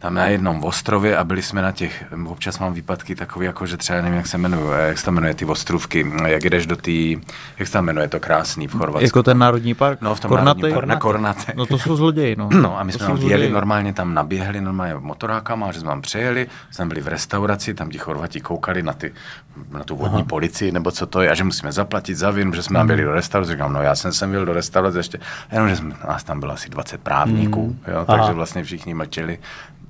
tam 0.02 0.14
na 0.14 0.26
jednom 0.26 0.64
ostrově 0.64 1.18
a 1.18 1.24
byli 1.24 1.42
jsme 1.42 1.62
na 1.62 1.72
těch, 1.72 2.04
občas 2.26 2.60
mám 2.60 2.74
výpadky 2.74 3.16
takové, 3.16 3.46
jako 3.46 3.66
že 3.66 3.78
třeba 3.78 4.02
nevím, 4.02 4.18
jak 4.18 4.28
se 4.28 4.38
jmenuje, 4.38 4.88
jak 4.88 4.98
se 4.98 5.06
tam 5.06 5.14
jmenuje 5.14 5.34
ty 5.34 5.46
ostrovky, 5.46 6.12
jak 6.26 6.44
jdeš 6.44 6.66
do 6.66 6.76
té, 6.76 6.92
jak 7.58 7.68
se 7.68 7.74
tam 7.74 7.86
jmenuje, 7.86 8.08
to 8.08 8.20
krásný 8.20 8.68
v 8.68 8.72
Chorvatsku. 8.72 9.06
Jako 9.06 9.24
ten 9.24 9.38
národní 9.38 9.74
park? 9.74 10.02
No, 10.02 10.16
v 10.16 10.20
tom 10.20 10.30
Kornaty? 10.30 10.62
národní 10.62 10.88
park, 10.88 11.02
Kornate. 11.02 11.54
No 11.56 11.66
to 11.66 11.80
jsou 11.80 11.96
zloději, 11.96 12.36
no. 12.36 12.50
No 12.52 12.80
a 12.80 12.84
my 12.84 12.92
to 12.92 12.98
jsme 12.98 13.08
tam 13.08 13.18
jeli, 13.18 13.50
normálně 13.50 13.94
tam 13.94 14.14
naběhli, 14.14 14.62
normálně 14.62 14.94
motorákama, 15.00 15.72
že 15.72 15.80
jsme 15.80 15.90
tam 15.90 16.02
přejeli, 16.02 16.48
jsme 16.72 16.86
byli 16.86 17.02
v 17.02 17.08
restauraci, 17.08 17.74
tam 17.74 17.90
ti 17.90 17.98
Chorvati 17.98 18.42
koukali 18.42 18.84
na, 18.84 18.94
ty, 18.94 19.14
na 19.72 19.84
tu 19.84 19.96
vodní 19.96 20.22
Aha. 20.22 20.26
policii, 20.30 20.72
nebo 20.72 20.92
co 20.92 21.06
to 21.06 21.22
je, 21.22 21.32
a 21.32 21.34
že 21.34 21.44
musíme 21.44 21.72
zaplatit 21.72 22.16
za 22.16 22.32
vin, 22.32 22.54
že 22.54 22.64
jsme 22.64 22.80
tam 22.80 22.88
byli 22.88 23.04
do 23.04 23.12
restaurace, 23.12 23.52
říkám, 23.52 23.74
no 23.74 23.82
já 23.82 23.96
jsem 23.96 24.14
sem 24.14 24.32
byl 24.32 24.46
do 24.46 24.54
restaurace 24.54 25.00
ještě, 25.00 25.20
jenom, 25.52 25.70
že 25.70 25.76
jsme, 25.76 25.96
nás 26.08 26.24
tam 26.24 26.40
bylo 26.40 26.54
asi 26.54 26.70
20 26.70 27.02
právníků, 27.02 27.68
mm. 27.68 27.94
jo, 27.94 28.06
takže 28.06 28.34
vlastně 28.34 28.64
všichni 28.64 28.94
mlčeli, 28.94 29.40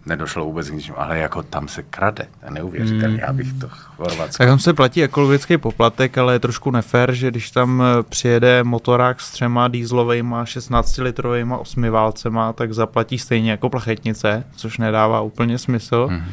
nedošlo 0.05 0.45
vůbec 0.45 0.69
k 0.69 0.73
ničemu, 0.73 1.01
ale 1.01 1.17
jako 1.17 1.43
tam 1.43 1.67
se 1.67 1.83
krade, 1.83 2.27
to 2.39 2.45
je 2.45 2.51
neuvěřitelné, 2.51 3.07
hmm. 3.07 3.19
já 3.19 3.33
bych 3.33 3.53
to 3.53 3.67
Chorvatsko. 3.69 4.37
Tak 4.37 4.47
tam 4.47 4.59
se 4.59 4.73
platí 4.73 5.03
ekologický 5.03 5.57
poplatek, 5.57 6.17
ale 6.17 6.33
je 6.33 6.39
trošku 6.39 6.71
nefér, 6.71 7.13
že 7.13 7.31
když 7.31 7.51
tam 7.51 7.83
eh, 7.83 8.03
přijede 8.03 8.63
motorák 8.63 9.21
s 9.21 9.31
třema 9.31 9.67
dýzlovejma, 9.67 10.45
16 10.45 10.97
litrovejma, 10.97 11.57
osmi 11.57 11.89
válcema, 11.89 12.53
tak 12.53 12.73
zaplatí 12.73 13.19
stejně 13.19 13.51
jako 13.51 13.69
plachetnice, 13.69 14.43
což 14.55 14.77
nedává 14.77 15.21
úplně 15.21 15.57
smysl. 15.57 16.07
Hmm. 16.11 16.25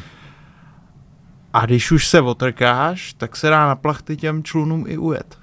A 1.53 1.65
když 1.65 1.91
už 1.91 2.07
se 2.07 2.21
otrkáš, 2.21 3.13
tak 3.13 3.35
se 3.35 3.49
dá 3.49 3.67
na 3.67 3.75
plachty 3.75 4.17
těm 4.17 4.43
člunům 4.43 4.85
i 4.87 4.97
ujet. 4.97 5.37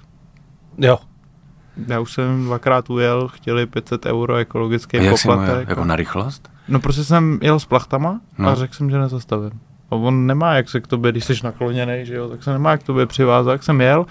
Jo. 0.77 0.99
Já 1.87 1.99
už 1.99 2.13
jsem 2.13 2.43
dvakrát 2.43 2.89
ujel, 2.89 3.27
chtěli 3.27 3.65
500 3.65 4.05
euro 4.05 4.35
ekologický 4.35 4.97
a 4.97 5.11
poplatek. 5.11 5.69
Jako 5.69 5.85
na 5.85 5.95
rychlost? 5.95 6.49
No 6.67 6.79
prostě 6.79 7.03
jsem 7.03 7.39
jel 7.41 7.59
s 7.59 7.65
plachtama 7.65 8.21
no. 8.37 8.49
a 8.49 8.55
řekl 8.55 8.73
jsem, 8.73 8.89
že 8.89 8.97
nezastavím. 8.97 9.59
A 9.91 9.95
on 9.95 10.25
nemá 10.25 10.53
jak 10.53 10.69
se 10.69 10.81
k 10.81 10.87
tobě, 10.87 11.11
když 11.11 11.25
jsi 11.25 11.33
nakloněný, 11.43 12.05
že 12.05 12.15
jo, 12.15 12.29
tak 12.29 12.43
se 12.43 12.53
nemá 12.53 12.71
jak 12.71 12.81
k 12.81 12.85
tobě 12.85 13.05
přivázat, 13.05 13.51
tak 13.51 13.63
jsem 13.63 13.81
jel. 13.81 14.05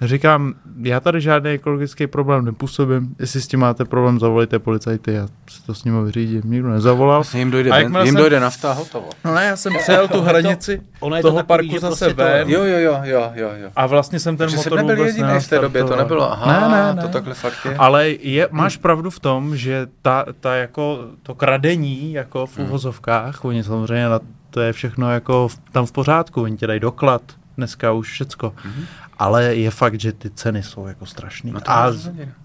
Říkám, 0.00 0.54
já 0.82 1.00
tady 1.00 1.20
žádný 1.20 1.50
ekologický 1.50 2.06
problém 2.06 2.44
nepůsobím, 2.44 3.16
jestli 3.18 3.40
s 3.40 3.48
tím 3.48 3.60
máte 3.60 3.84
problém, 3.84 4.20
zavolejte 4.20 4.58
policajty, 4.58 5.12
já 5.12 5.28
si 5.50 5.62
to 5.66 5.74
s 5.74 5.84
ním 5.84 6.04
vyřídím. 6.04 6.42
Nikdo 6.44 6.68
nezavolal. 6.68 7.18
Vlastně 7.18 7.40
jim 7.40 7.50
dojde, 7.50 7.70
a 7.70 7.78
jim 7.78 7.94
jsem... 8.04 8.14
dojde 8.14 8.40
nafta, 8.40 8.72
hotovo. 8.72 9.08
No 9.24 9.34
ne, 9.34 9.44
já 9.44 9.56
jsem 9.56 9.72
přejel 9.78 10.08
tu 10.08 10.20
hranici 10.22 10.78
to, 10.78 10.84
ono 11.06 11.16
je 11.16 11.22
toho 11.22 11.42
to 11.42 11.42
takový, 11.42 11.68
parku 11.68 11.80
zase 11.80 12.04
prostě 12.04 12.22
ven. 12.22 12.50
Jo, 12.50 12.64
jo, 12.64 12.78
jo, 12.78 13.00
jo, 13.02 13.32
jo, 13.34 13.50
jo. 13.62 13.70
A 13.76 13.86
vlastně 13.86 14.20
jsem 14.20 14.36
ten 14.36 14.48
Takže 14.48 14.56
motor 14.56 14.82
nebyl 14.82 15.06
jediný 15.06 15.40
v 15.40 15.48
té 15.48 15.58
době, 15.58 15.84
to 15.84 15.96
nebylo, 15.96 16.32
aha, 16.32 16.68
ne, 16.68 16.76
ne, 16.76 16.94
ne. 16.94 17.02
to 17.02 17.08
takhle 17.08 17.34
fakt 17.34 17.64
je. 17.64 17.76
Ale 17.76 18.10
je, 18.10 18.48
máš 18.50 18.76
pravdu 18.76 19.10
v 19.10 19.20
tom, 19.20 19.56
že 19.56 19.86
ta, 20.02 20.24
ta 20.40 20.54
jako, 20.54 21.04
to 21.22 21.34
kradení, 21.34 22.12
jako 22.12 22.46
v 22.46 22.58
uvozovkách, 22.58 23.44
hmm. 23.44 23.48
oni 23.48 23.64
samozřejmě 23.64 24.08
na 24.08 24.20
to 24.50 24.60
je 24.60 24.72
všechno 24.72 25.12
jako 25.12 25.48
v, 25.48 25.58
tam 25.72 25.86
v 25.86 25.92
pořádku, 25.92 26.42
oni 26.42 26.56
ti 26.56 26.66
dají 26.66 26.80
doklad, 26.80 27.22
dneska 27.56 27.92
už 27.92 28.10
všecko. 28.10 28.48
Mm-hmm. 28.48 28.84
Ale 29.20 29.44
je 29.44 29.70
fakt, 29.70 30.00
že 30.00 30.12
ty 30.12 30.30
ceny 30.30 30.62
jsou 30.62 30.86
jako 30.86 31.06
strašný. 31.06 31.52
No 31.52 31.60
a, 31.66 31.92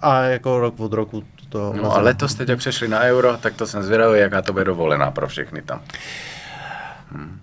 a 0.02 0.22
jako 0.22 0.60
rok 0.60 0.80
od 0.80 0.94
roku 0.94 1.24
to... 1.50 1.74
No 1.82 1.96
a 1.96 2.00
letos 2.00 2.36
teď, 2.36 2.50
jak 2.50 2.60
přešli 2.60 2.88
na 2.88 3.00
euro, 3.00 3.38
tak 3.38 3.54
to 3.54 3.68
jsem 3.68 3.84
zvědavý, 3.84 4.20
jaká 4.20 4.42
to 4.42 4.54
bude 4.54 4.66
dovolená 4.66 5.12
pro 5.12 5.28
všechny 5.28 5.62
tam. 5.62 5.82
Hmm. 7.12 7.40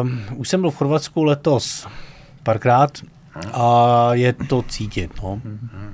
Um, 0.00 0.24
už 0.36 0.48
jsem 0.48 0.60
byl 0.60 0.70
v 0.70 0.76
Chorvatsku 0.76 1.24
letos 1.24 1.86
párkrát 2.42 2.90
a 3.52 4.08
je 4.12 4.32
to 4.32 4.62
cítit, 4.62 5.10
no. 5.22 5.40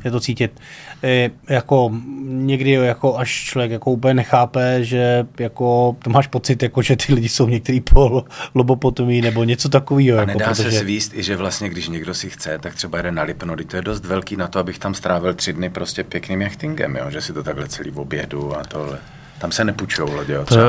Je 0.05 0.11
to 0.11 0.21
cítit. 0.21 0.61
Je, 1.03 1.31
jako 1.49 1.91
někdy 2.25 2.71
jako 2.71 3.19
až 3.19 3.45
člověk 3.45 3.71
jako 3.71 3.91
úplně 3.91 4.15
nechápe, 4.15 4.85
že 4.85 5.27
jako 5.39 5.97
to 6.05 6.11
máš 6.11 6.27
pocit, 6.27 6.63
jako, 6.63 6.83
že 6.83 6.97
ty 6.97 7.15
lidi 7.15 7.29
jsou 7.29 7.49
některý 7.49 7.81
pol 7.81 8.25
lobopotomí 8.55 9.21
nebo 9.21 9.45
něco 9.45 9.69
takového. 9.69 10.19
A 10.19 10.21
jako, 10.21 10.33
nedá 10.39 10.47
protože... 10.47 10.71
se 10.71 10.79
svíst 10.79 11.15
i, 11.15 11.23
že 11.23 11.37
vlastně, 11.37 11.69
když 11.69 11.89
někdo 11.89 12.15
si 12.15 12.31
chce, 12.31 12.59
tak 12.59 12.75
třeba 12.75 13.03
jde 13.03 13.13
na 13.13 13.23
Lipno, 13.23 13.57
to 13.67 13.77
je 13.77 13.83
dost 13.83 14.05
velký 14.05 14.37
na 14.37 14.49
to, 14.49 14.59
abych 14.59 14.79
tam 14.79 14.95
strávil 14.95 15.35
tři 15.35 15.53
dny 15.53 15.71
prostě 15.71 16.05
pěkným 16.05 16.43
jachtingem, 16.43 16.97
jo? 16.97 17.11
že 17.11 17.21
si 17.21 17.33
to 17.33 17.43
takhle 17.43 17.69
celý 17.69 17.91
v 17.91 17.99
obědu 18.01 18.57
a 18.59 18.65
tohle. 18.65 18.99
Tam 19.39 19.53
se 19.53 19.65
nepůjčují 19.65 20.11
lodě. 20.15 20.33
Jo, 20.33 20.45
třeba 20.45 20.65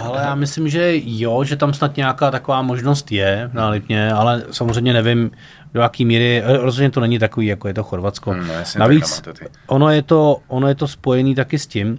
ale 0.00 0.22
já 0.22 0.34
myslím, 0.34 0.68
že 0.68 0.92
jo, 1.04 1.44
že 1.44 1.56
tam 1.56 1.74
snad 1.74 1.96
nějaká 1.96 2.30
taková 2.30 2.62
možnost 2.62 3.12
je 3.12 3.50
na 3.52 3.68
Lipně, 3.68 4.12
ale 4.12 4.42
samozřejmě 4.50 4.92
nevím, 4.92 5.30
do 5.74 5.80
jaký 5.80 6.04
míry, 6.04 6.42
rozhodně 6.46 6.90
to 6.90 7.00
není 7.00 7.18
takový, 7.18 7.46
jako 7.46 7.68
je 7.68 7.74
to 7.74 7.82
Chorvatsko. 7.82 8.30
Hmm, 8.30 8.46
no, 8.48 8.54
Navíc 8.78 9.22
ono 9.66 9.90
je, 9.90 10.02
to, 10.02 10.40
ono 10.48 10.68
je 10.68 10.74
to 10.74 10.88
spojený 10.88 11.34
taky 11.34 11.58
s 11.58 11.66
tím, 11.66 11.98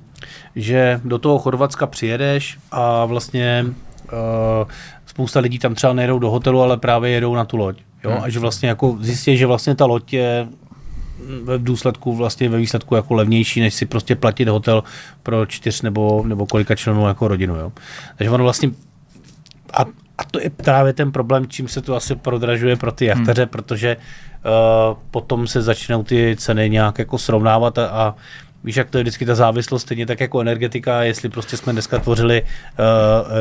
že 0.55 1.01
do 1.03 1.17
toho 1.17 1.39
Chorvatska 1.39 1.87
přijedeš 1.87 2.57
a 2.71 3.05
vlastně 3.05 3.65
uh, 3.65 4.69
spousta 5.05 5.39
lidí 5.39 5.59
tam 5.59 5.75
třeba 5.75 5.93
nejedou 5.93 6.19
do 6.19 6.29
hotelu, 6.29 6.61
ale 6.61 6.77
právě 6.77 7.11
jedou 7.11 7.35
na 7.35 7.45
tu 7.45 7.57
loď. 7.57 7.77
Jo? 8.03 8.11
Hmm. 8.11 8.23
A 8.23 8.29
že 8.29 8.39
vlastně 8.39 8.69
jako 8.69 8.97
zjistí, 8.99 9.37
že 9.37 9.45
vlastně 9.45 9.75
ta 9.75 9.85
loď 9.85 10.13
je 10.13 10.47
v 11.43 11.63
důsledku 11.63 12.15
vlastně 12.15 12.49
ve 12.49 12.57
výsledku 12.57 12.95
jako 12.95 13.13
levnější, 13.13 13.61
než 13.61 13.73
si 13.73 13.85
prostě 13.85 14.15
platit 14.15 14.47
hotel 14.47 14.83
pro 15.23 15.45
čtyř 15.45 15.81
nebo, 15.81 16.23
nebo 16.27 16.45
kolika 16.45 16.75
členů 16.75 17.07
jako 17.07 17.27
rodinu. 17.27 17.55
Jo? 17.55 17.71
Takže 18.17 18.31
ono 18.31 18.43
vlastně 18.43 18.71
a 19.73 19.85
a 20.17 20.23
to 20.23 20.39
je 20.39 20.49
právě 20.49 20.93
ten 20.93 21.11
problém, 21.11 21.47
čím 21.47 21.67
se 21.67 21.81
to 21.81 21.95
asi 21.95 22.15
prodražuje 22.15 22.75
pro 22.75 22.91
ty 22.91 23.05
jachtaře, 23.05 23.41
hmm. 23.41 23.49
protože 23.49 23.97
uh, 23.97 24.97
potom 25.11 25.47
se 25.47 25.61
začnou 25.61 26.03
ty 26.03 26.35
ceny 26.39 26.69
nějak 26.69 26.99
jako 26.99 27.17
srovnávat 27.17 27.77
a, 27.77 27.87
a 27.87 28.15
víš, 28.63 28.75
jak 28.75 28.89
to 28.89 28.97
je 28.97 29.03
vždycky 29.03 29.25
ta 29.25 29.35
závislost, 29.35 29.81
stejně 29.81 30.05
tak 30.05 30.19
jako 30.19 30.41
energetika, 30.41 31.03
jestli 31.03 31.29
prostě 31.29 31.57
jsme 31.57 31.73
dneska 31.73 31.99
tvořili 31.99 32.41
uh, 32.41 32.47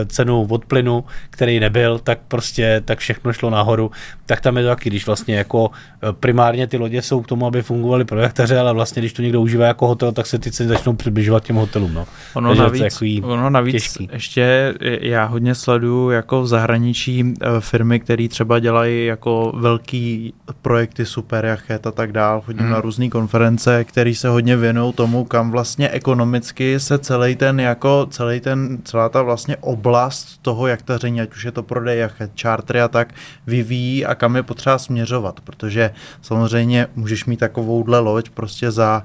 cenu 0.07 0.47
od 0.51 0.65
plynu, 0.65 1.05
který 1.31 1.61
nebyl, 1.61 1.99
tak 1.99 2.19
prostě 2.29 2.83
tak 2.85 2.99
všechno 2.99 3.33
šlo 3.33 3.51
nahoru, 3.51 3.91
tak 4.27 4.41
tam 4.41 4.57
je 4.57 4.63
to 4.63 4.69
taky, 4.69 4.91
když 4.91 5.07
vlastně 5.07 5.37
jako 5.37 5.71
eh, 6.03 6.13
primárně 6.13 6.67
ty 6.67 6.77
lodě 6.77 7.03
jsou 7.03 7.23
k 7.23 7.27
tomu, 7.27 7.47
aby 7.47 7.63
fungovaly 7.63 8.05
pro 8.05 8.21
jachtaře, 8.21 8.59
ale 8.59 8.73
vlastně 8.73 9.01
když 9.01 9.13
to 9.13 9.23
někdo 9.23 9.41
užívá 9.41 9.67
jako 9.67 9.87
hotel, 9.87 10.13
tak 10.13 10.27
se 10.27 10.39
ty 10.39 10.53
ceny 10.53 10.69
začnou 10.69 10.93
přibližovat 10.93 11.45
těm 11.45 11.57
hotelům. 11.57 11.95
No. 11.95 12.07
Ono 12.35 12.49
Takže 12.49 12.63
navíc, 12.63 12.99
to 12.99 13.29
ono 13.29 13.51
navíc 13.51 13.73
těžký. 13.73 14.09
ještě 14.13 14.75
já 15.01 15.25
hodně 15.25 15.55
sleduju 15.55 16.11
jako 16.11 16.43
v 16.43 16.47
zahraničí 16.47 17.35
eh, 17.41 17.47
firmy, 17.61 18.01
které 18.01 18.29
třeba 18.29 18.59
dělají 18.59 19.07
jako 19.07 19.53
velký 19.57 20.35
projekty 20.63 21.07
super 21.07 21.45
jachet 21.45 21.87
a 21.87 21.91
tak 21.91 22.13
dál, 22.13 22.41
chodím 22.41 22.63
hmm. 22.63 22.71
na 22.71 22.81
různé 22.81 23.09
konference, 23.09 23.85
které 23.85 24.15
se 24.15 24.29
hodně 24.29 24.57
věnují 24.57 24.93
tomu, 24.93 25.25
kam 25.25 25.51
vlastně 25.51 25.89
ekonomicky 25.89 26.81
se 26.81 26.99
celý 26.99 27.37
ten 27.37 27.61
jako, 27.61 28.07
celý 28.11 28.41
ten, 28.41 28.79
celá 28.85 29.09
ta 29.09 29.23
vlastně 29.23 29.57
oblast 29.57 30.39
toho 30.43 30.67
jaktaření, 30.67 31.21
ať 31.21 31.35
už 31.35 31.45
je 31.45 31.53
to 31.53 31.63
prodej 31.63 31.99
jachet, 31.99 32.31
chartery 32.43 32.81
a 32.81 32.89
tak, 32.89 33.15
vyvíjí 33.47 34.07
a 34.07 34.16
kam 34.17 34.37
je 34.37 34.43
potřeba 34.43 34.79
směřovat, 34.79 35.41
protože 35.41 35.91
samozřejmě 36.23 36.87
můžeš 36.97 37.25
mít 37.25 37.37
takovouhle 37.37 37.99
loď 37.99 38.31
prostě 38.31 38.71
za 38.71 39.03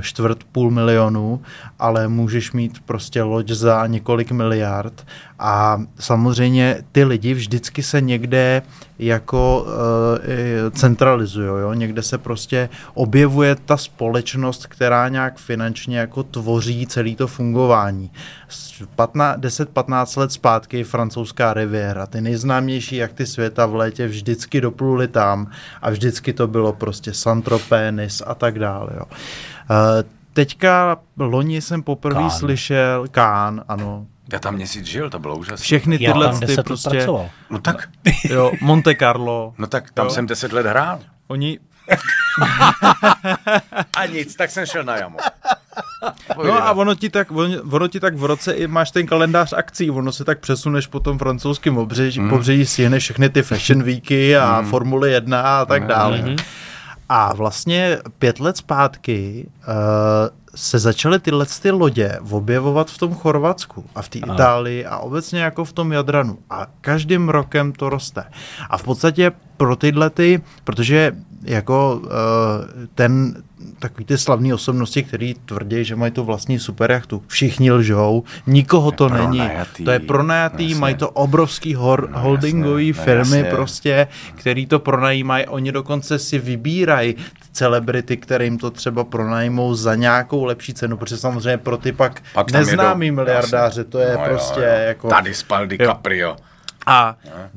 čtvrt 0.00 0.44
půl 0.44 0.70
milionu, 0.70 1.40
ale 1.78 2.08
můžeš 2.08 2.52
mít 2.52 2.78
prostě 2.86 3.22
loď 3.22 3.50
za 3.50 3.86
několik 3.86 4.30
miliard 4.32 5.06
a 5.38 5.82
samozřejmě 5.98 6.76
ty 6.92 7.04
lidi 7.04 7.34
vždycky 7.34 7.82
se 7.82 8.00
někde 8.00 8.62
jako 8.98 9.66
uh, 9.66 10.70
centralizují, 10.70 11.48
jo? 11.48 11.72
někde 11.72 12.02
se 12.02 12.18
prostě 12.18 12.68
objevuje 12.94 13.56
ta 13.64 13.76
společnost, 13.76 14.66
která 14.66 15.08
nějak 15.08 15.38
finančně 15.38 15.98
jako 15.98 16.22
tvoří 16.22 16.86
celý 16.86 17.16
to 17.16 17.26
fungování. 17.26 18.10
10-15 18.50 20.20
let 20.20 20.32
zpátky 20.32 20.84
francouzská 20.84 21.54
riviera, 21.54 22.06
ty 22.06 22.20
nejznámější 22.20 22.96
jachty 22.96 23.26
světa 23.26 23.66
v 23.66 23.74
létě 23.74 24.06
vždycky 24.06 24.60
dopluli 24.60 25.08
tam 25.08 25.50
a 25.82 25.90
vždycky 25.90 26.32
to 26.32 26.48
bylo 26.48 26.72
prostě 26.72 27.10
Saint-Tropez, 27.10 28.22
a 28.26 28.34
tak 28.34 28.58
dále. 28.58 28.90
Jo. 28.96 29.04
Uh, 29.70 29.76
teďka 30.32 30.96
loni 31.18 31.60
jsem 31.60 31.82
poprvé 31.82 32.30
slyšel 32.30 33.06
Kán, 33.10 33.64
ano, 33.68 34.06
já 34.32 34.38
tam 34.38 34.54
měsíc 34.54 34.86
žil, 34.86 35.10
to 35.10 35.18
bylo 35.18 35.36
úžasné. 35.36 35.64
Všechny 35.64 35.98
tyhle 35.98 36.26
Já 36.26 36.32
tam 36.32 36.40
ty 36.40 36.56
prostě... 36.56 36.90
Pracoval. 36.90 37.30
No 37.50 37.58
tak. 37.58 37.88
Jo, 38.30 38.52
Monte 38.60 38.94
Carlo. 38.94 39.54
No 39.58 39.66
tak 39.66 39.90
tam 39.90 40.06
jo. 40.06 40.10
jsem 40.10 40.26
deset 40.26 40.52
let 40.52 40.66
hrál. 40.66 40.98
Oni... 41.28 41.58
a 43.96 44.06
nic, 44.06 44.36
tak 44.36 44.50
jsem 44.50 44.66
šel 44.66 44.84
na 44.84 44.96
jamu. 44.96 45.16
No 46.44 46.52
a 46.52 46.72
ono 46.72 46.94
ti, 46.94 47.10
tak, 47.10 47.30
ono, 47.30 47.62
ono 47.70 47.88
ti 47.88 48.00
tak 48.00 48.16
v 48.16 48.24
roce 48.24 48.52
i 48.52 48.66
máš 48.66 48.90
ten 48.90 49.06
kalendář 49.06 49.52
akcí, 49.52 49.90
ono 49.90 50.12
se 50.12 50.24
tak 50.24 50.38
přesuneš 50.38 50.86
po 50.86 51.00
tom 51.00 51.18
francouzském 51.18 51.74
pobřeží, 51.74 52.20
mm. 52.20 52.30
pobřeží 52.30 52.66
stihneš 52.66 53.02
všechny 53.02 53.28
ty 53.28 53.42
fashion 53.42 53.82
weeky 53.82 54.36
a 54.36 54.60
mm. 54.60 54.68
Formule 54.68 55.10
1 55.10 55.42
a 55.42 55.64
tak 55.64 55.82
mm. 55.82 55.88
dále. 55.88 56.22
Mm. 56.22 56.36
A 57.12 57.34
vlastně 57.34 57.98
pět 58.18 58.40
let 58.40 58.56
zpátky 58.56 59.46
uh, 59.58 59.74
se 60.54 60.78
začaly 60.78 61.18
tyhle 61.18 61.46
ty 61.62 61.70
lodě 61.70 62.18
objevovat 62.30 62.90
v 62.90 62.98
tom 62.98 63.14
Chorvatsku 63.14 63.84
a 63.94 64.02
v 64.02 64.08
té 64.08 64.18
Itálii 64.18 64.86
a 64.86 64.98
obecně 64.98 65.40
jako 65.40 65.64
v 65.64 65.72
tom 65.72 65.92
Jadranu. 65.92 66.38
A 66.50 66.66
každým 66.80 67.28
rokem 67.28 67.72
to 67.72 67.88
roste. 67.88 68.24
A 68.70 68.78
v 68.78 68.82
podstatě 68.82 69.32
pro 69.56 69.76
tyhle 69.76 70.10
ty, 70.10 70.42
protože 70.64 71.16
jako 71.42 72.00
uh, 72.02 72.08
ten, 72.94 73.42
takový 73.78 74.04
ty 74.04 74.18
slavné 74.18 74.54
osobnosti, 74.54 75.02
který 75.02 75.34
tvrdí, 75.34 75.84
že 75.84 75.96
mají 75.96 76.12
tu 76.12 76.24
vlastní 76.24 76.58
superjachtu. 76.58 77.22
Všichni 77.26 77.72
lžou, 77.72 78.24
nikoho 78.46 78.90
to 78.90 79.08
není. 79.08 79.38
Najatý, 79.38 79.84
to 79.84 79.90
je 79.90 79.98
pronajatý, 79.98 80.64
jasně. 80.64 80.80
mají 80.80 80.94
to 80.94 81.10
obrovský 81.10 81.74
hor, 81.74 82.10
no, 82.10 82.20
holdingový 82.20 82.88
jasně, 82.88 83.02
firmy 83.04 83.38
jasně. 83.38 83.50
prostě, 83.50 84.06
který 84.34 84.66
to 84.66 84.78
pronajímají. 84.78 85.46
Oni 85.46 85.72
dokonce 85.72 86.18
si 86.18 86.38
vybírají 86.38 87.16
celebrity, 87.52 88.16
které 88.16 88.44
jim 88.44 88.58
to 88.58 88.70
třeba 88.70 89.04
pronajmou 89.04 89.74
za 89.74 89.94
nějakou 89.94 90.44
lepší 90.44 90.74
cenu, 90.74 90.96
protože 90.96 91.16
samozřejmě 91.16 91.58
pro 91.58 91.76
ty 91.76 91.92
pak, 91.92 92.22
pak 92.34 92.52
neznámý 92.52 93.06
jedou, 93.06 93.16
miliardáře, 93.16 93.84
to 93.84 93.98
je 93.98 94.12
no, 94.12 94.24
prostě 94.24 94.60
jo, 94.60 94.66
jo. 94.66 94.86
jako... 94.86 95.08
Tady 95.08 95.34
spal 95.34 95.66
DiCaprio. 95.66 96.28
Jo. 96.28 96.36
A 96.86 97.16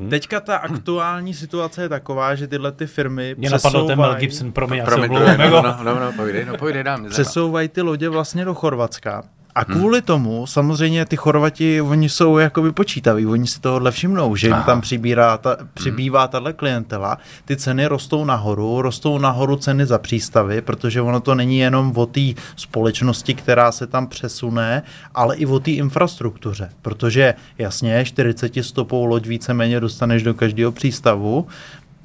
teďka 0.10 0.40
ta 0.40 0.58
aktuální 0.58 1.34
situace 1.34 1.82
je 1.82 1.90
taková, 1.90 2.36
že 2.36 2.48
tyhle 2.48 2.72
ty 2.72 2.88
firmy 2.88 3.36
Mě 3.38 3.50
napadl 3.50 3.88
ten 3.88 4.00
Mel 4.00 4.16
Gibson, 4.16 4.52
promiň, 4.52 4.78
já 4.80 4.86
promiň, 4.86 5.12
no, 5.12 5.62
no, 5.62 5.78
no, 5.84 6.00
no, 6.00 6.12
povídej, 6.16 6.46
no, 6.46 6.58
povídej, 6.58 6.84
dám, 6.84 7.10
Přesouvají 7.10 7.70
ty 7.70 7.82
lodě 7.82 8.10
vlastně 8.10 8.46
do 8.46 8.54
Chorvatska 8.54 9.24
a 9.56 9.64
hmm. 9.68 9.78
kvůli 9.78 9.98
hmm. 9.98 10.06
tomu 10.06 10.48
samozřejmě 10.48 11.06
ty 11.06 11.16
Chorvati, 11.16 11.82
oni 11.82 12.10
jsou 12.10 12.38
jako 12.38 12.62
vypočítaví, 12.62 13.26
oni 13.26 13.48
si 13.48 13.60
tohohle 13.60 13.92
všimnou, 13.92 14.36
že 14.36 14.48
jim 14.48 14.64
tam 14.66 14.82
přibírá 14.82 15.38
ta, 15.38 15.58
přibývá 15.74 16.22
hmm. 16.22 16.30
tahle 16.30 16.54
klientela, 16.54 17.18
ty 17.46 17.58
ceny 17.58 17.86
rostou 17.86 18.26
nahoru, 18.26 18.82
rostou 18.82 19.18
nahoru 19.18 19.56
ceny 19.56 19.86
za 19.86 19.98
přístavy, 19.98 20.62
protože 20.62 21.02
ono 21.02 21.20
to 21.20 21.36
není 21.36 21.58
jenom 21.60 21.94
o 21.96 22.06
té 22.06 22.22
společnosti, 22.56 23.34
která 23.34 23.72
se 23.72 23.88
tam 23.88 24.08
přesune, 24.08 24.84
ale 25.16 25.36
i 25.36 25.46
o 25.46 25.60
té 25.60 25.72
infrastruktuře, 25.72 26.70
protože 26.82 27.34
jasně 27.58 28.06
40 28.06 28.54
stopou 28.62 29.06
loď 29.06 29.28
víceméně 29.28 29.80
dostaneš 29.80 30.24
do 30.24 30.34
každého 30.34 30.72
přístavu, 30.72 31.48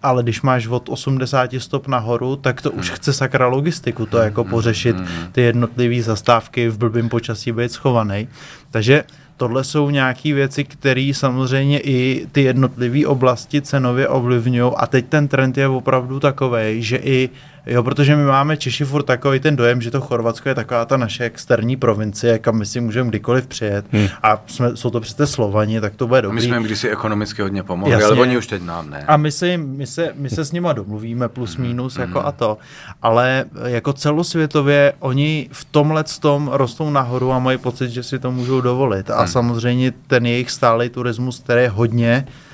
ale 0.02 0.22
když 0.22 0.42
máš 0.42 0.66
od 0.66 0.88
80 0.88 1.50
stop 1.58 1.88
nahoru, 1.88 2.36
tak 2.36 2.62
to 2.62 2.70
už 2.70 2.88
hmm. 2.88 2.96
chce 2.96 3.12
sakra 3.12 3.46
logistiku, 3.46 4.06
to 4.06 4.18
jako 4.18 4.42
hmm. 4.42 4.50
pořešit 4.50 4.96
hmm. 4.96 5.32
ty 5.32 5.40
jednotlivé 5.40 6.02
zastávky 6.02 6.68
v 6.68 6.78
blbým 6.78 7.08
počasí 7.08 7.52
být 7.52 7.72
schovaný. 7.72 8.28
Takže 8.70 9.04
tohle 9.36 9.64
jsou 9.64 9.90
nějaké 9.90 10.34
věci, 10.34 10.64
které 10.64 11.10
samozřejmě 11.14 11.80
i 11.80 12.26
ty 12.32 12.42
jednotlivé 12.42 13.06
oblasti 13.06 13.62
cenově 13.62 14.08
ovlivňují 14.08 14.72
a 14.76 14.86
teď 14.86 15.06
ten 15.06 15.28
trend 15.28 15.58
je 15.58 15.68
opravdu 15.68 16.20
takový, 16.20 16.82
že 16.82 16.96
i 16.96 17.30
Jo, 17.68 17.82
protože 17.82 18.16
my 18.16 18.24
máme 18.24 18.56
Češi 18.56 18.84
furt 18.84 19.02
takový 19.02 19.40
ten 19.40 19.56
dojem, 19.56 19.80
že 19.80 19.90
to 19.90 20.00
Chorvatsko 20.00 20.48
je 20.48 20.54
taková 20.54 20.84
ta 20.84 20.96
naše 20.96 21.24
externí 21.24 21.76
provincie, 21.76 22.38
kam 22.38 22.58
my 22.58 22.66
si 22.66 22.80
můžeme 22.80 23.08
kdykoliv 23.08 23.46
přijet. 23.46 23.84
Hmm. 23.92 24.08
A 24.22 24.42
jsme, 24.46 24.76
jsou 24.76 24.90
to 24.90 25.00
přece 25.00 25.26
Slovani, 25.26 25.80
tak 25.80 25.94
to 25.96 26.06
bude 26.06 26.22
dobrý. 26.22 26.34
My 26.34 26.42
jsme 26.42 26.56
jim 26.56 26.62
kdysi 26.62 26.88
ekonomicky 26.88 27.42
hodně 27.42 27.62
pomohli, 27.62 27.92
Jasně. 27.92 28.06
ale 28.06 28.16
oni 28.16 28.38
už 28.38 28.46
teď 28.46 28.62
nám 28.62 28.90
ne. 28.90 29.04
A 29.08 29.16
my 29.16 29.32
se, 29.32 29.56
my 29.56 29.86
se, 29.86 30.12
my 30.14 30.30
se 30.30 30.44
s 30.44 30.52
nima 30.52 30.72
domluvíme 30.72 31.28
plus 31.28 31.56
hmm. 31.56 31.66
minus 31.66 31.94
hmm. 31.94 32.02
jako 32.02 32.26
a 32.26 32.32
to. 32.32 32.58
Ale 33.02 33.44
jako 33.64 33.92
celosvětově 33.92 34.92
oni 34.98 35.48
v 35.52 35.64
tomhle 35.64 36.04
tom 36.20 36.50
rostou 36.52 36.90
nahoru 36.90 37.32
a 37.32 37.38
mají 37.38 37.58
pocit, 37.58 37.90
že 37.90 38.02
si 38.02 38.18
to 38.18 38.32
můžou 38.32 38.60
dovolit. 38.60 39.10
A 39.10 39.18
hmm. 39.18 39.28
samozřejmě 39.28 39.92
ten 40.06 40.26
jejich 40.26 40.50
stálý 40.50 40.88
turismus, 40.88 41.38
který 41.38 41.62
je 41.62 41.68
hodně 41.68 42.24
Eh, 42.26 42.47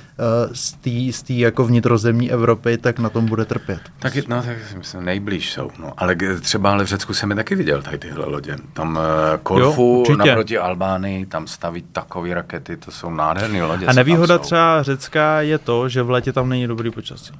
z 0.51 1.21
té 1.23 1.33
jako 1.33 1.65
vnitrozemní 1.65 2.31
Evropy, 2.31 2.77
tak 2.77 2.99
na 2.99 3.09
tom 3.09 3.25
bude 3.25 3.45
trpět. 3.45 3.79
Tak, 3.99 4.27
no, 4.27 4.43
tak 4.43 4.57
myslím, 4.77 5.05
nejblíž 5.05 5.53
jsou. 5.53 5.71
No. 5.79 5.93
Ale 5.97 6.15
třeba 6.41 6.71
ale 6.71 6.83
v 6.83 6.87
Řecku 6.87 7.13
jsem 7.13 7.29
je 7.29 7.35
taky 7.35 7.55
viděl, 7.55 7.81
tady 7.81 7.97
tyhle 7.97 8.25
lodě. 8.25 8.55
Tam 8.73 8.95
uh, 8.95 9.03
Korfu 9.43 10.03
jo, 10.09 10.17
naproti 10.17 10.57
Albánii, 10.57 11.25
tam 11.25 11.47
staví 11.47 11.81
takové 11.91 12.33
rakety, 12.33 12.77
to 12.77 12.91
jsou 12.91 13.09
nádherné 13.09 13.63
lodě. 13.63 13.85
A 13.85 13.93
nevýhoda 13.93 14.37
třeba 14.37 14.83
Řecka 14.83 15.41
je 15.41 15.57
to, 15.57 15.89
že 15.89 16.03
v 16.03 16.09
létě 16.09 16.33
tam 16.33 16.49
není 16.49 16.67
dobrý 16.67 16.91
počasí. 16.91 17.33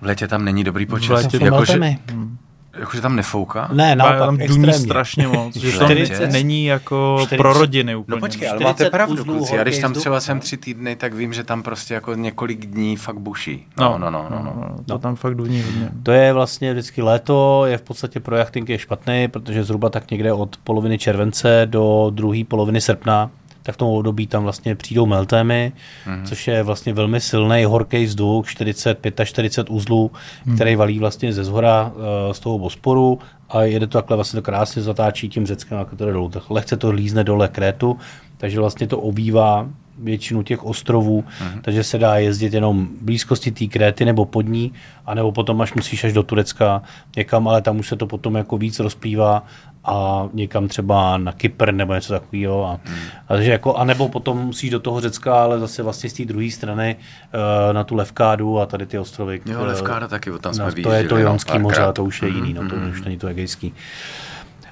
V 0.00 0.04
létě 0.04 0.28
tam 0.28 0.44
není 0.44 0.64
dobrý 0.64 0.86
počasí. 0.86 1.08
V 1.08 1.10
létě 1.32 1.44
jako, 1.44 1.64
že, 1.64 1.72
hmm. 1.72 2.38
Jakože 2.80 3.02
tam 3.02 3.16
nefouká? 3.16 3.68
Ne, 3.72 3.96
naopak, 3.96 4.18
tam 4.18 4.36
duní 4.36 4.72
strašně 4.72 5.28
moc. 5.28 5.56
že 5.56 5.78
to 5.78 5.86
není 6.32 6.64
jako 6.64 7.16
40, 7.20 7.36
pro 7.36 7.52
rodiny 7.52 7.96
úplně. 7.96 8.16
No 8.16 8.20
počkej, 8.20 8.48
ale 8.48 8.60
máte 8.60 8.90
pravdu, 8.90 9.24
kluci. 9.24 9.56
Já 9.56 9.62
když 9.62 9.78
tam 9.78 9.92
třeba 9.92 10.20
jsem 10.20 10.40
tři 10.40 10.56
týdny, 10.56 10.96
tak 10.96 11.14
vím, 11.14 11.32
že 11.32 11.44
tam 11.44 11.62
prostě 11.62 11.94
jako 11.94 12.14
několik 12.14 12.66
dní 12.66 12.96
fakt 12.96 13.18
buší. 13.18 13.66
No, 13.78 13.98
no, 13.98 14.10
no, 14.10 14.26
no. 14.30 14.42
no, 14.44 14.54
no. 14.56 14.76
To 14.86 14.98
tam 14.98 15.16
fakt 15.16 15.34
duní 15.34 15.62
hodně. 15.62 15.88
To 16.02 16.12
je 16.12 16.32
vlastně 16.32 16.72
vždycky 16.72 17.02
léto, 17.02 17.66
je 17.66 17.78
v 17.78 17.82
podstatě 17.82 18.20
pro 18.20 18.36
jachting 18.36 18.68
je 18.68 18.78
špatný, 18.78 19.28
protože 19.28 19.64
zhruba 19.64 19.88
tak 19.88 20.10
někde 20.10 20.32
od 20.32 20.56
poloviny 20.56 20.98
července 20.98 21.62
do 21.70 22.10
druhé 22.14 22.44
poloviny 22.48 22.80
srpna 22.80 23.30
tak 23.62 23.74
v 23.74 23.78
tom 23.78 23.88
období 23.88 24.26
tam 24.26 24.42
vlastně 24.42 24.74
přijdou 24.74 25.06
meltémy, 25.06 25.72
mm-hmm. 26.06 26.24
což 26.24 26.48
je 26.48 26.62
vlastně 26.62 26.92
velmi 26.92 27.20
silný 27.20 27.64
horký 27.64 28.04
vzduch, 28.04 28.48
45 28.48 29.20
40 29.24 29.70
uzlů, 29.70 30.10
mm. 30.46 30.54
který 30.54 30.76
valí 30.76 30.98
vlastně 30.98 31.32
ze 31.32 31.44
zhora 31.44 31.92
uh, 31.94 32.32
z 32.32 32.40
toho 32.40 32.58
bosporu 32.58 33.18
a 33.48 33.62
jede 33.62 33.86
to 33.86 33.98
takhle 33.98 34.16
vlastně 34.16 34.36
to 34.36 34.42
krásně 34.42 34.82
zatáčí 34.82 35.28
tím 35.28 35.46
řeckem 35.46 35.78
a 35.78 35.84
to 35.84 36.06
dolů. 36.06 36.28
Tak 36.28 36.50
lehce 36.50 36.76
to 36.76 36.90
lízne 36.90 37.24
dole 37.24 37.48
Krétu, 37.48 37.98
takže 38.36 38.60
vlastně 38.60 38.86
to 38.86 38.98
obývá 38.98 39.68
většinu 40.02 40.42
těch 40.42 40.64
ostrovů, 40.64 41.22
mm-hmm. 41.22 41.60
takže 41.62 41.84
se 41.84 41.98
dá 41.98 42.16
jezdit 42.16 42.54
jenom 42.54 42.86
v 42.86 43.02
blízkosti 43.02 43.50
té 43.50 43.66
Kréty 43.66 44.04
nebo 44.04 44.24
pod 44.24 44.42
ní, 44.42 44.72
anebo 45.06 45.32
potom 45.32 45.60
až 45.60 45.74
musíš 45.74 46.04
až 46.04 46.12
do 46.12 46.22
Turecka 46.22 46.82
někam, 47.16 47.48
ale 47.48 47.62
tam 47.62 47.78
už 47.78 47.88
se 47.88 47.96
to 47.96 48.06
potom 48.06 48.34
jako 48.34 48.58
víc 48.58 48.78
rozplývá 48.78 49.42
a 49.84 50.28
někam 50.32 50.68
třeba 50.68 51.18
na 51.18 51.32
Kypr 51.32 51.72
nebo 51.72 51.94
něco 51.94 52.12
takového. 52.12 52.66
A, 52.66 52.80
hmm. 52.84 52.98
a, 53.28 53.34
takže 53.34 53.50
jako, 53.50 53.74
a 53.74 53.84
nebo 53.84 54.08
potom 54.08 54.38
musíš 54.38 54.70
do 54.70 54.80
toho 54.80 55.00
Řecka, 55.00 55.42
ale 55.42 55.60
zase 55.60 55.82
vlastně 55.82 56.10
z 56.10 56.12
té 56.12 56.24
druhé 56.24 56.50
strany 56.50 56.96
uh, 56.96 57.72
na 57.72 57.84
tu 57.84 57.94
Levkádu 57.94 58.60
a 58.60 58.66
tady 58.66 58.86
ty 58.86 58.98
ostrovy. 58.98 59.40
Jo, 59.46 59.64
Levkáda 59.64 60.08
taky, 60.08 60.30
tam 60.40 60.54
jsme 60.54 60.64
no, 60.64 60.82
To 60.82 60.92
je 60.92 61.04
to 61.04 61.18
Jonský 61.18 61.58
moře 61.58 61.82
a 61.82 61.92
to 61.92 62.04
už 62.04 62.22
je 62.22 62.28
jiný, 62.28 62.54
no, 62.54 62.68
to 62.68 62.76
mm. 62.76 62.90
už 62.90 63.02
není 63.02 63.18
to 63.18 63.26
egejský. 63.26 63.74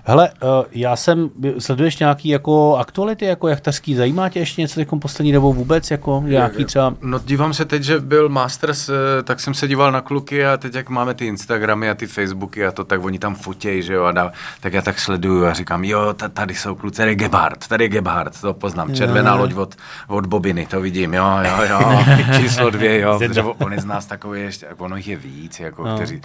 Hele, 0.08 0.30
uh, 0.42 0.48
já 0.72 0.96
jsem, 0.96 1.30
sleduješ 1.58 1.98
nějaký 1.98 2.28
jako 2.28 2.76
aktuality 2.76 3.24
jako 3.24 3.48
jachtařský, 3.48 3.94
zajímá 3.94 4.28
tě 4.28 4.38
ještě 4.38 4.60
něco 4.60 4.80
jako 4.80 4.96
poslední 4.96 5.32
dobou 5.32 5.52
vůbec, 5.52 5.90
jako 5.90 6.22
nějaký 6.26 6.64
třeba? 6.64 6.94
No 7.02 7.18
dívám 7.18 7.54
se 7.54 7.64
teď, 7.64 7.82
že 7.82 8.00
byl 8.00 8.28
Masters, 8.28 8.88
eh, 8.88 9.22
tak 9.22 9.40
jsem 9.40 9.54
se 9.54 9.68
díval 9.68 9.92
na 9.92 10.00
kluky 10.00 10.46
a 10.46 10.56
teď 10.56 10.74
jak 10.74 10.88
máme 10.88 11.14
ty 11.14 11.26
Instagramy 11.26 11.90
a 11.90 11.94
ty 11.94 12.06
Facebooky 12.06 12.66
a 12.66 12.72
to, 12.72 12.84
tak 12.84 13.04
oni 13.04 13.18
tam 13.18 13.34
fotějí, 13.34 13.82
že 13.82 13.94
jo, 13.94 14.04
a 14.04 14.12
dá, 14.12 14.32
tak 14.60 14.72
já 14.72 14.82
tak 14.82 14.98
sleduju 14.98 15.46
a 15.46 15.52
říkám, 15.52 15.84
jo, 15.84 16.14
tady 16.32 16.54
jsou 16.54 16.74
kluci, 16.74 16.96
tady 16.96 17.10
je 17.10 17.14
Gebhardt, 17.14 17.68
tady 17.68 17.84
je 17.84 17.88
Gebhardt, 17.88 18.40
to 18.40 18.54
poznám, 18.54 18.94
červená 18.94 19.34
loď 19.34 19.54
od, 19.54 19.74
od 20.06 20.26
Bobiny, 20.26 20.66
to 20.66 20.80
vidím, 20.80 21.14
jo, 21.14 21.38
jo, 21.42 21.64
jo, 21.70 22.04
číslo 22.40 22.70
dvě, 22.70 23.00
jo, 23.00 23.18
protože 23.18 23.42
on 23.42 23.72
je 23.72 23.80
z 23.80 23.84
nás 23.84 24.06
takový 24.06 24.40
ještě, 24.40 24.66
ono 24.76 24.96
jich 24.96 25.08
je 25.08 25.16
víc, 25.16 25.60
jako, 25.60 25.84
no. 25.84 25.96
kteří, 25.96 26.20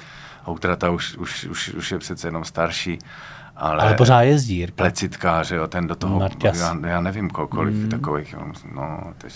Outrata 0.47 0.89
už, 0.89 1.17
už, 1.17 1.45
už, 1.45 1.69
už 1.69 1.91
je 1.91 1.99
přece 1.99 2.27
jenom 2.27 2.45
starší, 2.45 2.99
ale, 3.55 3.83
ale 3.83 3.93
pořád 3.93 4.21
jezdí. 4.21 4.55
Jirka. 4.55 4.75
Plecitka, 4.75 5.43
že 5.43 5.55
jo, 5.55 5.67
ten 5.67 5.87
do 5.87 5.95
toho, 5.95 6.29
já, 6.43 6.77
já, 6.87 7.01
nevím, 7.01 7.29
kolik 7.29 7.75
mm. 7.75 7.89
takových, 7.89 8.35
no, 8.75 9.13
teď... 9.17 9.33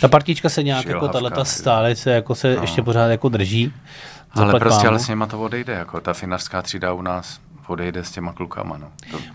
Ta 0.00 0.08
partička 0.08 0.48
se 0.48 0.62
nějak 0.62 0.86
jako 0.86 1.08
tato 1.08 1.44
stále 1.44 1.96
se, 1.96 2.10
jako 2.10 2.34
se 2.34 2.56
no. 2.56 2.62
ještě 2.62 2.82
pořád 2.82 3.06
jako 3.06 3.28
drží. 3.28 3.72
Ale 4.30 4.60
prostě 4.60 4.88
ale 4.88 4.98
s 4.98 5.08
něma 5.08 5.26
to 5.26 5.40
odejde, 5.40 5.72
jako 5.72 6.00
ta 6.00 6.12
finařská 6.12 6.62
třída 6.62 6.92
u 6.92 7.02
nás 7.02 7.40
odejde 7.66 8.04
s 8.04 8.10
těma 8.10 8.32
klukama. 8.32 8.78
No. 8.78 8.88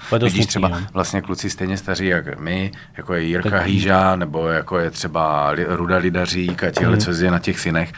To, 0.10 0.26
vidíš 0.26 0.46
třeba 0.46 0.68
no. 0.68 0.78
vlastně 0.94 1.22
kluci 1.22 1.50
stejně 1.50 1.78
staří 1.78 2.06
jak 2.06 2.40
my, 2.40 2.72
jako 2.98 3.14
je 3.14 3.24
Jirka 3.24 3.50
tak, 3.50 3.66
Hýža, 3.66 4.16
nebo 4.16 4.48
jako 4.48 4.80
je 4.80 4.92
třeba 4.92 5.54
Ruda 5.68 5.98
Lidařík 5.98 6.64
a 6.64 6.72
tihle, 6.72 6.94
mm. 6.94 7.02
co 7.02 7.12
je 7.12 7.32
na 7.32 7.40
těch 7.40 7.58
finech, 7.58 7.94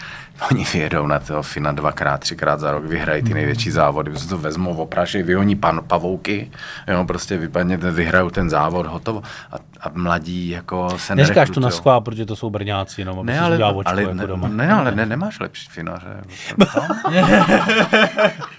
Oni 0.51 0.65
vyjedou 0.73 1.07
na 1.07 1.19
toho 1.19 1.43
Fina 1.43 1.71
dvakrát, 1.71 2.19
třikrát 2.19 2.59
za 2.59 2.71
rok, 2.71 2.84
vyhrají 2.84 3.23
ty 3.23 3.34
největší 3.34 3.71
závody, 3.71 4.19
se 4.19 4.27
to 4.27 4.38
vezmou, 4.38 4.75
oprašej, 4.75 5.23
vyhoní 5.23 5.55
pan 5.55 5.81
pavouky, 5.88 6.51
jo, 6.88 7.05
prostě 7.05 7.38
vypadně, 7.38 7.77
vyhrajou 7.77 8.29
ten 8.29 8.49
závod, 8.49 8.86
hotovo. 8.86 9.23
A, 9.51 9.55
a 9.81 9.91
mladí 9.93 10.49
jako 10.49 10.97
se 10.97 11.15
Neříkáš 11.15 11.49
to 11.49 11.59
na 11.59 11.69
schvál, 11.69 12.01
protože 12.01 12.25
to 12.25 12.36
jsou 12.36 12.49
brňáci, 12.49 13.05
no, 13.05 13.23
ne, 13.23 13.39
ale, 13.39 13.73
očko, 13.73 13.89
ale, 13.89 14.01
jako 14.01 14.25
doma. 14.25 14.47
Ne, 14.47 14.73
ale 14.73 14.91
ne, 14.91 15.05
nemáš 15.05 15.39
lepší 15.39 15.69
finaře. 15.69 16.21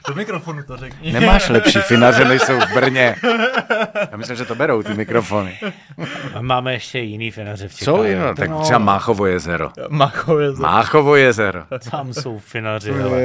Do 0.09 0.15
mikrofonu 0.15 0.63
to 0.63 0.77
řekni. 0.77 1.13
Nemáš 1.13 1.49
lepší 1.49 1.64
finaře, 1.73 2.25
než 2.25 2.43
jsou 2.43 2.61
v 2.61 2.75
Brně. 2.75 3.17
Já 4.11 4.17
myslím, 4.17 4.37
že 4.37 4.45
to 4.45 4.55
berou 4.55 4.83
ty 4.83 4.95
mikrofony. 4.95 5.59
Máme 6.41 6.73
ještě 6.73 6.99
jiný 6.99 7.31
finaře 7.31 7.69
v 7.69 7.75
Čechách. 7.75 7.95
Jsou 7.95 8.03
jiný, 8.03 8.23
tak 8.37 8.51
no. 8.51 8.61
třeba 8.61 8.79
Máchovo 8.79 9.27
jezero. 9.27 9.71
Máchovo 9.89 10.41
jezero. 10.41 10.63
Máchovo 10.63 11.17
jezero. 11.17 11.63
Tam 11.91 12.13
jsou 12.13 12.39
finaři. 12.39 12.91
ale 12.91 13.25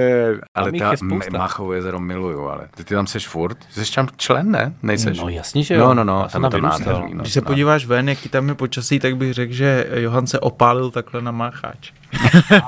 ale 0.56 0.72
ta 0.72 0.92
Máchovo 1.32 1.74
jezero 1.74 2.00
miluju, 2.00 2.48
ale 2.48 2.68
ty, 2.76 2.84
ty 2.84 2.96
tam 2.96 3.08
seš 3.08 3.28
furt? 3.28 3.58
Jsi 3.70 3.94
tam 3.96 4.08
člen, 4.18 4.52
ne? 4.52 4.74
Nejseš? 4.84 5.20
No 5.20 5.30
jasně, 5.30 5.64
že 5.64 5.74
jo. 5.74 5.80
No, 5.80 5.94
no, 5.94 6.04
no. 6.04 6.28
Tam 6.32 6.44
je 6.44 6.50
to 6.50 6.62
nádherný, 6.62 7.14
no, 7.14 7.22
Když 7.22 7.34
se 7.34 7.42
podíváš 7.42 7.86
ven, 7.86 8.10
jaký 8.10 8.30
tam 8.30 8.50
je 8.50 8.56
počasí, 8.56 9.00
tak 9.00 9.18
bych 9.18 9.34
řekl, 9.34 9.54
že 9.54 9.86
Johan 9.94 10.28
se 10.28 10.40
opálil 10.40 10.92
takhle 10.92 11.22
na 11.22 11.32
mácháč. 11.32 11.92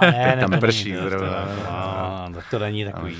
ne, 0.02 0.38
tam 0.40 0.60
prší 0.60 0.96
zrovna. 0.96 1.48
Tak 2.36 2.46
to 2.52 2.60
není 2.60 2.86
takový. 2.86 3.18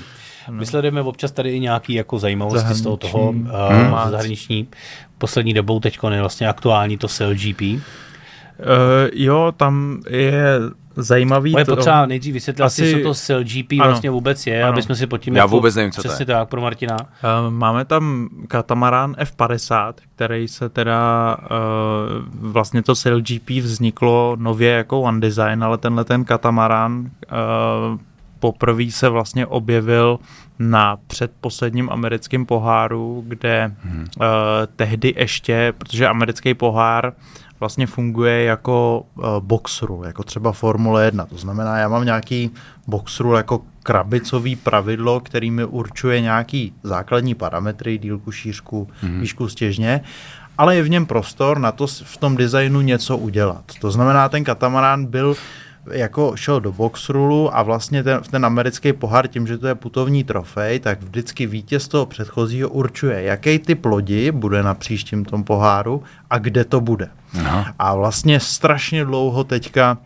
No. 0.48 0.54
My 0.54 0.66
sledujeme 0.66 1.00
občas 1.00 1.32
tady 1.32 1.50
i 1.50 1.60
nějaký 1.60 1.94
jako 1.94 2.18
zajímavosti 2.18 2.74
z 2.74 2.82
toho, 2.82 2.96
toho 2.96 3.30
uh, 3.30 3.36
hmm. 3.70 4.10
zahraniční. 4.10 4.68
Poslední 5.18 5.54
dobou 5.54 5.80
teď 5.80 5.98
je 6.10 6.20
vlastně 6.20 6.48
aktuální 6.48 6.98
to 6.98 7.08
SLGP. 7.08 7.60
Uh, 7.62 7.78
jo, 9.12 9.52
tam 9.56 10.02
je 10.10 10.58
zajímavý. 10.96 11.52
Je 11.58 11.64
potřeba 11.64 12.06
nejdřív 12.06 12.34
vysvětlit, 12.34 12.64
asi, 12.64 12.92
co 12.92 13.02
to 13.02 13.14
SLGP 13.14 13.72
ano, 13.72 13.90
vlastně 13.90 14.10
vůbec 14.10 14.46
je, 14.46 14.62
ano. 14.62 14.72
aby 14.72 14.82
jsme 14.82 14.94
si 14.94 15.06
pod 15.06 15.18
tím... 15.18 15.36
Já 15.36 15.42
jako, 15.42 15.50
vůbec 15.50 15.74
nevím, 15.74 15.92
co 15.92 16.00
přesně 16.00 16.26
to 16.26 16.32
je. 16.32 16.36
tak, 16.36 16.48
pro 16.48 16.60
Martina. 16.60 16.96
Uh, 17.00 17.50
máme 17.50 17.84
tam 17.84 18.28
katamarán 18.48 19.12
F50, 19.12 19.92
který 20.14 20.48
se 20.48 20.68
teda... 20.68 21.36
Uh, 21.40 22.50
vlastně 22.52 22.82
to 22.82 22.94
SLGP 22.94 23.50
vzniklo 23.50 24.36
nově 24.38 24.70
jako 24.70 25.00
One 25.00 25.20
Design, 25.20 25.64
ale 25.64 25.78
tenhle 25.78 26.04
ten 26.04 26.24
katamarán 26.24 27.00
uh, 27.00 27.98
poprvé 28.42 28.90
se 28.90 29.08
vlastně 29.08 29.46
objevil 29.46 30.18
na 30.58 30.98
předposledním 31.06 31.90
americkém 31.90 32.46
poháru, 32.46 33.24
kde 33.26 33.74
hmm. 33.84 34.00
uh, 34.00 34.26
tehdy 34.76 35.14
ještě, 35.16 35.72
protože 35.78 36.08
americký 36.08 36.54
pohár 36.54 37.12
vlastně 37.60 37.86
funguje 37.86 38.44
jako 38.44 39.04
uh, 39.14 39.24
box 39.40 39.82
rule, 39.82 40.06
jako 40.06 40.22
třeba 40.22 40.52
Formule 40.52 41.04
1. 41.04 41.26
To 41.26 41.36
znamená, 41.36 41.78
já 41.78 41.88
mám 41.88 42.04
nějaký 42.04 42.50
box 42.86 43.20
rule 43.20 43.38
jako 43.38 43.62
krabicový 43.82 44.56
pravidlo, 44.56 45.20
který 45.20 45.50
mi 45.50 45.64
určuje 45.64 46.20
nějaký 46.20 46.72
základní 46.82 47.34
parametry, 47.34 47.98
dílku, 47.98 48.32
šířku, 48.32 48.88
mm-hmm. 49.02 49.20
výšku 49.20 49.48
stěžně, 49.48 50.00
ale 50.58 50.76
je 50.76 50.82
v 50.82 50.90
něm 50.90 51.06
prostor 51.06 51.58
na 51.58 51.72
to 51.72 51.86
v 51.86 52.16
tom 52.16 52.36
designu 52.36 52.80
něco 52.80 53.16
udělat. 53.16 53.64
To 53.80 53.90
znamená, 53.90 54.28
ten 54.28 54.44
katamarán 54.44 55.06
byl 55.06 55.34
jako 55.90 56.32
šel 56.36 56.60
do 56.60 56.72
box 56.72 57.08
rulu 57.08 57.56
a 57.56 57.62
vlastně 57.62 58.02
ten, 58.02 58.20
ten 58.30 58.46
americký 58.46 58.92
pohár 58.92 59.28
tím, 59.28 59.46
že 59.46 59.58
to 59.58 59.66
je 59.66 59.74
putovní 59.74 60.24
trofej, 60.24 60.80
tak 60.80 61.02
vždycky 61.02 61.46
vítěz 61.46 61.88
toho 61.88 62.06
předchozího 62.06 62.68
určuje, 62.68 63.22
jaký 63.22 63.58
typ 63.58 63.84
lodi 63.84 64.30
bude 64.32 64.62
na 64.62 64.74
příštím 64.74 65.24
tom 65.24 65.44
poháru 65.44 66.02
a 66.30 66.38
kde 66.38 66.64
to 66.64 66.80
bude. 66.80 67.08
Aha. 67.38 67.74
A 67.78 67.94
vlastně 67.94 68.40
strašně 68.40 69.04
dlouho 69.04 69.44
teďka 69.44 69.98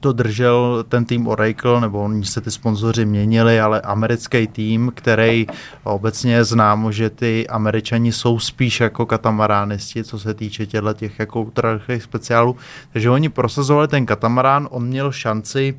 to 0.00 0.12
držel 0.12 0.84
ten 0.88 1.04
tým 1.04 1.26
Oracle, 1.26 1.80
nebo 1.80 2.02
oni 2.02 2.24
se 2.24 2.40
ty 2.40 2.50
sponzoři 2.50 3.04
měnili, 3.04 3.60
ale 3.60 3.80
americký 3.80 4.46
tým, 4.46 4.92
který 4.94 5.46
obecně 5.84 6.34
je 6.34 6.44
známo, 6.44 6.92
že 6.92 7.10
ty 7.10 7.48
američani 7.48 8.12
jsou 8.12 8.38
spíš 8.38 8.80
jako 8.80 9.06
katamaránisti, 9.06 10.04
co 10.04 10.18
se 10.18 10.34
týče 10.34 10.66
těchto 10.66 10.92
těch 10.92 11.18
jako 11.18 11.42
ultrarychlých 11.42 12.02
speciálů. 12.02 12.56
Takže 12.92 13.10
oni 13.10 13.28
prosazovali 13.28 13.88
ten 13.88 14.06
katamarán, 14.06 14.68
on 14.70 14.86
měl 14.86 15.12
šanci 15.12 15.78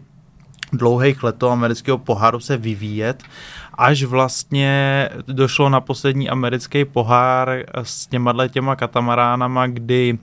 dlouhých 0.73 1.23
let 1.23 1.43
amerického 1.43 1.97
poháru 1.97 2.39
se 2.39 2.57
vyvíjet, 2.57 3.23
až 3.73 4.03
vlastně 4.03 5.09
došlo 5.27 5.69
na 5.69 5.81
poslední 5.81 6.29
americký 6.29 6.85
pohár 6.85 7.63
s 7.83 8.07
těma 8.07 8.47
těma 8.47 8.75
katamaránama, 8.75 9.67
kdy 9.67 10.13
uh, 10.13 10.19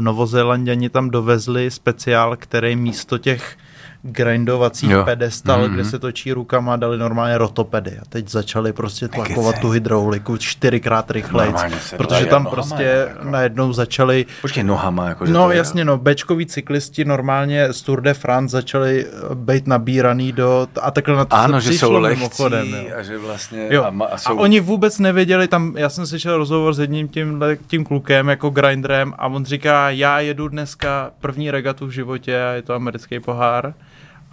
Novozélanděni 0.00 0.88
tam 0.88 1.10
dovezli 1.10 1.70
speciál, 1.70 2.36
který 2.36 2.76
místo 2.76 3.18
těch 3.18 3.56
grindovacích 4.02 4.90
jo. 4.90 5.04
pedestal, 5.04 5.60
mm-hmm. 5.60 5.74
kde 5.74 5.84
se 5.84 5.98
točí 5.98 6.32
rukama, 6.32 6.76
dali 6.76 6.98
normálně 6.98 7.38
rotopedy 7.38 7.98
a 7.98 8.04
teď 8.08 8.28
začali 8.28 8.72
prostě 8.72 9.08
tlakovat 9.08 9.58
tu 9.58 9.70
hydrauliku 9.70 10.36
čtyřikrát 10.36 11.10
rychleji, 11.10 11.54
protože 11.96 12.26
tam 12.26 12.42
nohama, 12.42 12.50
prostě 12.50 12.82
jako. 12.82 13.30
najednou 13.30 13.72
začali... 13.72 14.26
Počkej, 14.40 14.64
nohama. 14.64 15.08
Jako, 15.08 15.24
no 15.24 15.46
to 15.46 15.52
jasně, 15.52 15.84
no, 15.84 15.98
bečkoví 15.98 16.46
cyklisti 16.46 17.04
normálně 17.04 17.72
z 17.72 17.82
Tour 17.82 18.00
de 18.00 18.14
France 18.14 18.52
začali 18.52 19.06
eh, 19.06 19.34
být 19.34 19.66
nabíraný 19.66 20.32
do... 20.32 20.68
A 20.82 20.90
takhle 20.90 21.16
na 21.16 21.24
to 21.24 21.36
ano, 21.36 21.60
se 21.60 21.72
že 21.72 21.78
jsou 21.78 21.92
lehcí 21.92 22.18
mimochodem, 22.18 22.74
a 22.98 23.02
že 23.02 23.18
vlastně... 23.18 23.66
Jo. 23.70 23.84
A, 23.84 24.04
a, 24.04 24.18
jsou... 24.18 24.30
a 24.30 24.34
oni 24.34 24.60
vůbec 24.60 24.98
nevěděli, 24.98 25.48
tam, 25.48 25.74
já 25.76 25.88
jsem 25.88 26.06
slyšel 26.06 26.36
rozhovor 26.36 26.74
s 26.74 26.78
jedním 26.78 27.08
tím, 27.08 27.44
tím 27.66 27.84
klukem, 27.84 28.28
jako 28.28 28.50
grinderem 28.50 29.14
a 29.18 29.26
on 29.26 29.44
říká, 29.44 29.90
já 29.90 30.20
jedu 30.20 30.48
dneska 30.48 31.10
první 31.20 31.50
regatu 31.50 31.86
v 31.86 31.90
životě 31.90 32.42
a 32.42 32.50
je 32.50 32.62
to 32.62 32.74
americký 32.74 33.20
pohár 33.20 33.74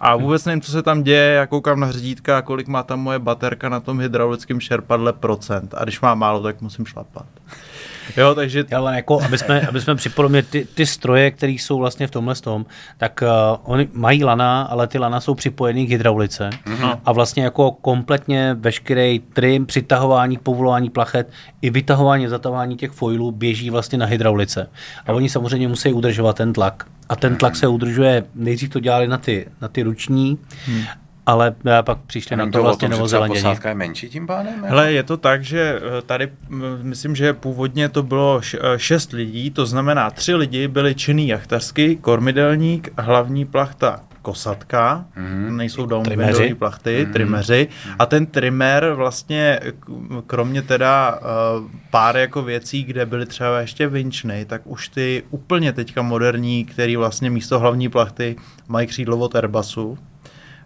a 0.00 0.16
vůbec 0.16 0.44
nevím, 0.44 0.60
co 0.60 0.72
se 0.72 0.82
tam 0.82 1.02
děje, 1.02 1.32
já 1.32 1.46
koukám 1.46 1.80
na 1.80 1.86
hřidítka, 1.86 2.42
kolik 2.42 2.68
má 2.68 2.82
tam 2.82 3.00
moje 3.00 3.18
baterka 3.18 3.68
na 3.68 3.80
tom 3.80 4.00
hydraulickém 4.00 4.60
šerpadle 4.60 5.12
procent. 5.12 5.74
A 5.76 5.84
když 5.84 6.00
má 6.00 6.14
málo, 6.14 6.42
tak 6.42 6.60
musím 6.60 6.86
šlapat. 6.86 7.26
Jo, 8.16 8.34
takže... 8.34 8.64
Ale 8.76 8.96
jako, 8.96 9.20
aby 9.22 9.38
jsme, 9.38 9.60
aby 9.60 9.80
jsme 9.80 9.94
připomněli 9.94 10.42
ty, 10.42 10.66
ty 10.74 10.86
stroje, 10.86 11.30
které 11.30 11.52
jsou 11.52 11.78
vlastně 11.78 12.06
v 12.06 12.10
tomhle 12.10 12.34
tom, 12.34 12.66
tak 12.98 13.22
uh, 13.22 13.72
oni 13.72 13.88
mají 13.92 14.24
lana, 14.24 14.62
ale 14.62 14.86
ty 14.86 14.98
lana 14.98 15.20
jsou 15.20 15.34
připojený 15.34 15.86
k 15.86 15.90
hydraulice 15.90 16.50
mm-hmm. 16.50 16.98
a 17.04 17.12
vlastně 17.12 17.44
jako 17.44 17.70
kompletně 17.70 18.54
veškerý 18.54 19.18
trim, 19.18 19.66
přitahování, 19.66 20.38
povolování 20.38 20.90
plachet 20.90 21.30
i 21.62 21.70
vytahování, 21.70 22.28
zatahování 22.28 22.76
těch 22.76 22.90
foilů 22.90 23.32
běží 23.32 23.70
vlastně 23.70 23.98
na 23.98 24.06
hydraulice. 24.06 24.70
A 25.06 25.12
oni 25.12 25.28
samozřejmě 25.28 25.68
musí 25.68 25.92
udržovat 25.92 26.36
ten 26.36 26.52
tlak. 26.52 26.86
A 27.08 27.16
ten 27.16 27.36
tlak 27.36 27.56
se 27.56 27.66
udržuje, 27.66 28.24
nejdřív 28.34 28.70
to 28.70 28.80
dělali 28.80 29.08
na 29.08 29.18
ty, 29.18 29.46
na 29.60 29.68
ty 29.68 29.82
ruční, 29.82 30.38
hmm 30.66 30.84
ale 31.26 31.54
eh, 31.66 31.82
pak 31.82 31.98
přišli 31.98 32.36
na 32.36 32.50
to 32.50 32.62
vlastně 32.62 32.88
novozelanděni. 32.88 33.42
posádka 33.42 33.68
je 33.68 33.74
menší 33.74 34.08
tím 34.08 34.26
pádem? 34.26 34.64
Hele, 34.64 34.92
je 34.92 35.02
to 35.02 35.16
tak, 35.16 35.44
že 35.44 35.80
eh, 35.98 36.02
tady 36.02 36.28
mm, 36.48 36.62
myslím, 36.82 37.16
že 37.16 37.32
původně 37.32 37.88
to 37.88 38.02
bylo 38.02 38.40
eh, 38.54 38.58
šest 38.78 39.12
lidí, 39.12 39.50
to 39.50 39.66
znamená 39.66 40.10
tři 40.10 40.34
lidi 40.34 40.68
byli 40.68 40.94
činný 40.94 41.28
jachtařsky, 41.28 41.96
kormidelník, 41.96 42.88
hlavní 42.98 43.44
plachta 43.44 44.00
kosatka, 44.22 45.04
mm-hmm. 45.16 45.56
nejsou 45.56 45.86
downwindové 45.86 46.54
plachty, 46.54 47.04
mm-hmm. 47.04 47.12
trimeři. 47.12 47.68
A 47.98 48.06
ten 48.06 48.26
trimer 48.26 48.92
vlastně, 48.92 49.60
kromě 50.26 50.62
teda 50.62 51.18
uh, 51.18 51.70
pár 51.90 52.16
jako 52.16 52.42
věcí, 52.42 52.84
kde 52.84 53.06
byly 53.06 53.26
třeba 53.26 53.60
ještě 53.60 53.86
vinčny, 53.86 54.44
tak 54.44 54.62
už 54.64 54.88
ty 54.88 55.22
úplně 55.30 55.72
teďka 55.72 56.02
moderní, 56.02 56.64
který 56.64 56.96
vlastně 56.96 57.30
místo 57.30 57.58
hlavní 57.58 57.88
plachty 57.88 58.36
mají 58.68 58.86
křídlo 58.86 59.18
od 59.18 59.34
Airbusu, 59.34 59.98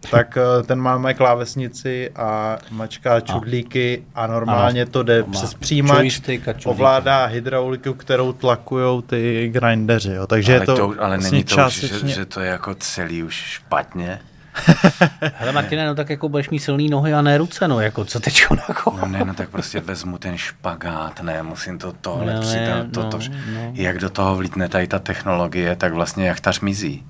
tak 0.11 0.37
eh, 0.37 0.63
ten 0.63 0.81
máme 0.81 1.15
klávesnici 1.15 2.11
a 2.17 2.59
mačka 2.71 3.21
čudlíky 3.21 4.03
a 4.15 4.27
normálně 4.27 4.87
to 4.87 5.03
jde 5.03 5.23
přes 5.23 5.55
přijímač, 5.55 6.21
ovládá 6.65 7.25
hydrauliku, 7.25 7.95
kterou 7.95 8.33
tlakujou 8.33 9.01
ty 9.01 9.51
grindeři, 9.53 10.13
jo. 10.13 10.27
takže 10.27 10.53
ale 10.53 10.63
je 10.63 10.67
to, 10.67 10.77
to 10.77 10.83
Ale 10.83 11.09
vlastně 11.09 11.31
není 11.31 11.45
to 11.45 11.55
částečně... 11.55 11.97
už, 11.97 12.03
že, 12.03 12.15
že 12.15 12.27
to 12.27 12.41
je 12.41 12.51
jako 12.51 12.75
celý 12.75 13.23
už 13.23 13.35
špatně? 13.35 14.21
Hele 15.35 15.53
Martine, 15.53 15.87
no 15.87 15.95
tak 15.95 16.11
jako 16.11 16.29
budeš 16.29 16.51
mít 16.51 16.59
silný 16.59 16.89
nohy 16.89 17.15
a 17.15 17.23
ne 17.23 17.39
ruce, 17.39 17.69
no 17.69 17.81
jako 17.81 18.05
co 18.05 18.21
teď 18.21 18.45
jako. 18.69 18.97
No 19.01 19.07
ne, 19.07 19.25
no 19.25 19.35
tak 19.35 19.49
prostě 19.49 19.81
vezmu 19.81 20.19
ten 20.19 20.37
špagát, 20.37 21.23
ne, 21.23 21.43
musím 21.43 21.79
to 21.79 21.93
tohle 22.01 22.35
no, 22.35 22.41
přidat, 22.41 22.87
to, 22.95 23.03
no, 23.03 23.11
to, 23.11 23.19
no. 23.55 23.73
jak 23.75 23.99
do 23.99 24.11
toho 24.11 24.37
vlítne 24.37 24.69
tady 24.69 24.87
ta 24.87 24.99
technologie, 24.99 25.77
tak 25.77 25.93
vlastně 25.93 26.29
jak 26.29 26.41
ta 26.41 26.51
mizí. 26.63 27.05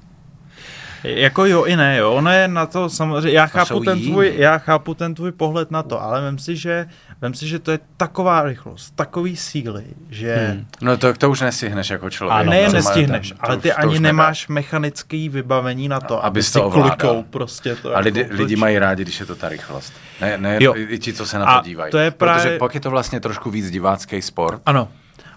Jako 1.05 1.46
jo 1.46 1.64
i 1.64 1.76
ne, 1.76 1.96
jo. 1.96 2.12
Ono 2.12 2.30
je 2.30 2.48
na 2.48 2.66
to 2.66 2.88
samozřejmě, 2.88 3.30
já 3.30 3.46
chápu, 3.46 3.80
ten 3.80 4.03
tvůj, 4.03 4.34
já 4.36 4.59
chápu 4.59 4.94
ten 4.94 5.14
tvůj 5.14 5.32
pohled 5.32 5.70
na 5.70 5.82
to, 5.82 6.03
ale 6.03 6.30
vím 6.30 6.38
si, 6.38 6.57
že, 6.57 6.86
vím 7.22 7.34
si, 7.34 7.48
že 7.48 7.59
to 7.59 7.70
je 7.70 7.78
taková 7.96 8.42
rychlost, 8.42 8.90
takový 8.96 9.36
síly, 9.36 9.84
že... 10.11 10.36
Hmm. 10.51 10.66
No 10.82 10.96
to, 10.96 11.14
to 11.14 11.30
už 11.30 11.40
nestihneš 11.40 11.90
jako 11.90 12.11
člověk. 12.11 12.40
A 12.40 12.42
ne, 12.42 12.68
nestihneš, 12.68 13.28
ten, 13.28 13.38
ale 13.40 13.57
ty 13.57 13.68
už, 13.68 13.74
ani 13.76 14.01
nemáš 14.01 14.48
nedá. 14.48 14.55
mechanické 14.55 15.28
vybavení 15.28 15.88
na 15.88 16.01
to, 16.01 16.24
aby 16.24 16.42
to 16.42 16.64
ovládal. 16.64 17.24
prostě 17.30 17.76
to. 17.76 17.88
A 17.88 17.92
jako 17.92 18.05
lidi, 18.05 18.26
lidi 18.30 18.57
mají 18.57 18.78
rádi, 18.78 19.03
když 19.03 19.20
je 19.20 19.26
to 19.26 19.34
ta 19.34 19.48
rychlost. 19.48 19.92
Ne, 20.20 20.38
ne 20.38 20.59
jo. 20.61 20.74
i 20.76 20.98
ti, 20.98 21.12
co 21.12 21.26
se 21.26 21.38
na 21.38 21.59
to 21.59 21.68
dívají. 21.68 21.90
To 21.90 21.98
je 21.98 22.11
právě... 22.11 22.42
Protože 22.42 22.59
pak 22.59 22.74
je 22.74 22.80
to 22.80 22.90
vlastně 22.90 23.20
trošku 23.20 23.51
víc 23.51 23.70
divácký 23.70 24.22
sport. 24.22 24.62
Ano, 24.66 24.88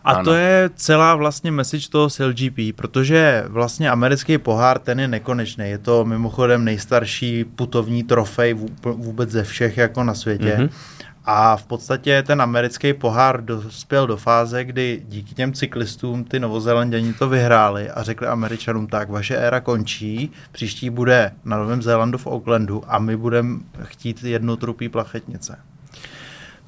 a 0.04 0.12
ano. 0.12 0.24
to 0.24 0.34
je 0.34 0.70
celá 0.76 1.16
vlastně 1.16 1.52
message 1.52 1.90
toho 1.90 2.08
LGP, 2.20 2.76
protože 2.76 3.44
vlastně 3.48 3.90
americký 3.90 4.38
pohár 4.38 4.80
ten 4.80 5.00
je 5.00 5.08
nekonečný. 5.08 5.70
Je 5.70 5.78
to 5.78 6.06
mimochodem 6.06 6.66
nejstarší 6.66 7.44
putovní 7.44 8.04
trofej 8.04 8.56
vůbec 8.84 9.30
ze 9.30 9.44
všech 9.44 9.78
jako 9.78 10.04
na 10.04 10.14
světě. 10.14 10.56
Mm-hmm. 10.60 10.70
A 11.26 11.58
v 11.58 11.66
podstatě 11.66 12.24
ten 12.24 12.42
americký 12.42 12.94
pohár 12.94 13.46
dospěl 13.46 14.08
do 14.08 14.18
fáze, 14.18 14.66
kdy 14.66 15.04
díky 15.08 15.36
těm 15.36 15.54
cyklistům 15.54 16.24
ty 16.24 16.40
novozelanděni 16.40 17.14
to 17.14 17.30
vyhráli 17.30 17.90
a 17.90 18.04
řekli 18.04 18.28
američanům 18.28 18.88
tak, 18.88 19.10
vaše 19.10 19.38
éra 19.38 19.60
končí, 19.60 20.32
příští 20.52 20.90
bude 20.90 21.32
na 21.46 21.58
Novém 21.58 21.82
Zélandu 21.82 22.18
v 22.18 22.28
Aucklandu 22.28 22.84
a 22.88 23.00
my 23.00 23.18
budeme 23.18 23.60
chtít 23.84 24.24
jednu 24.24 24.56
trupí 24.56 24.90
plachetnice. 24.90 25.58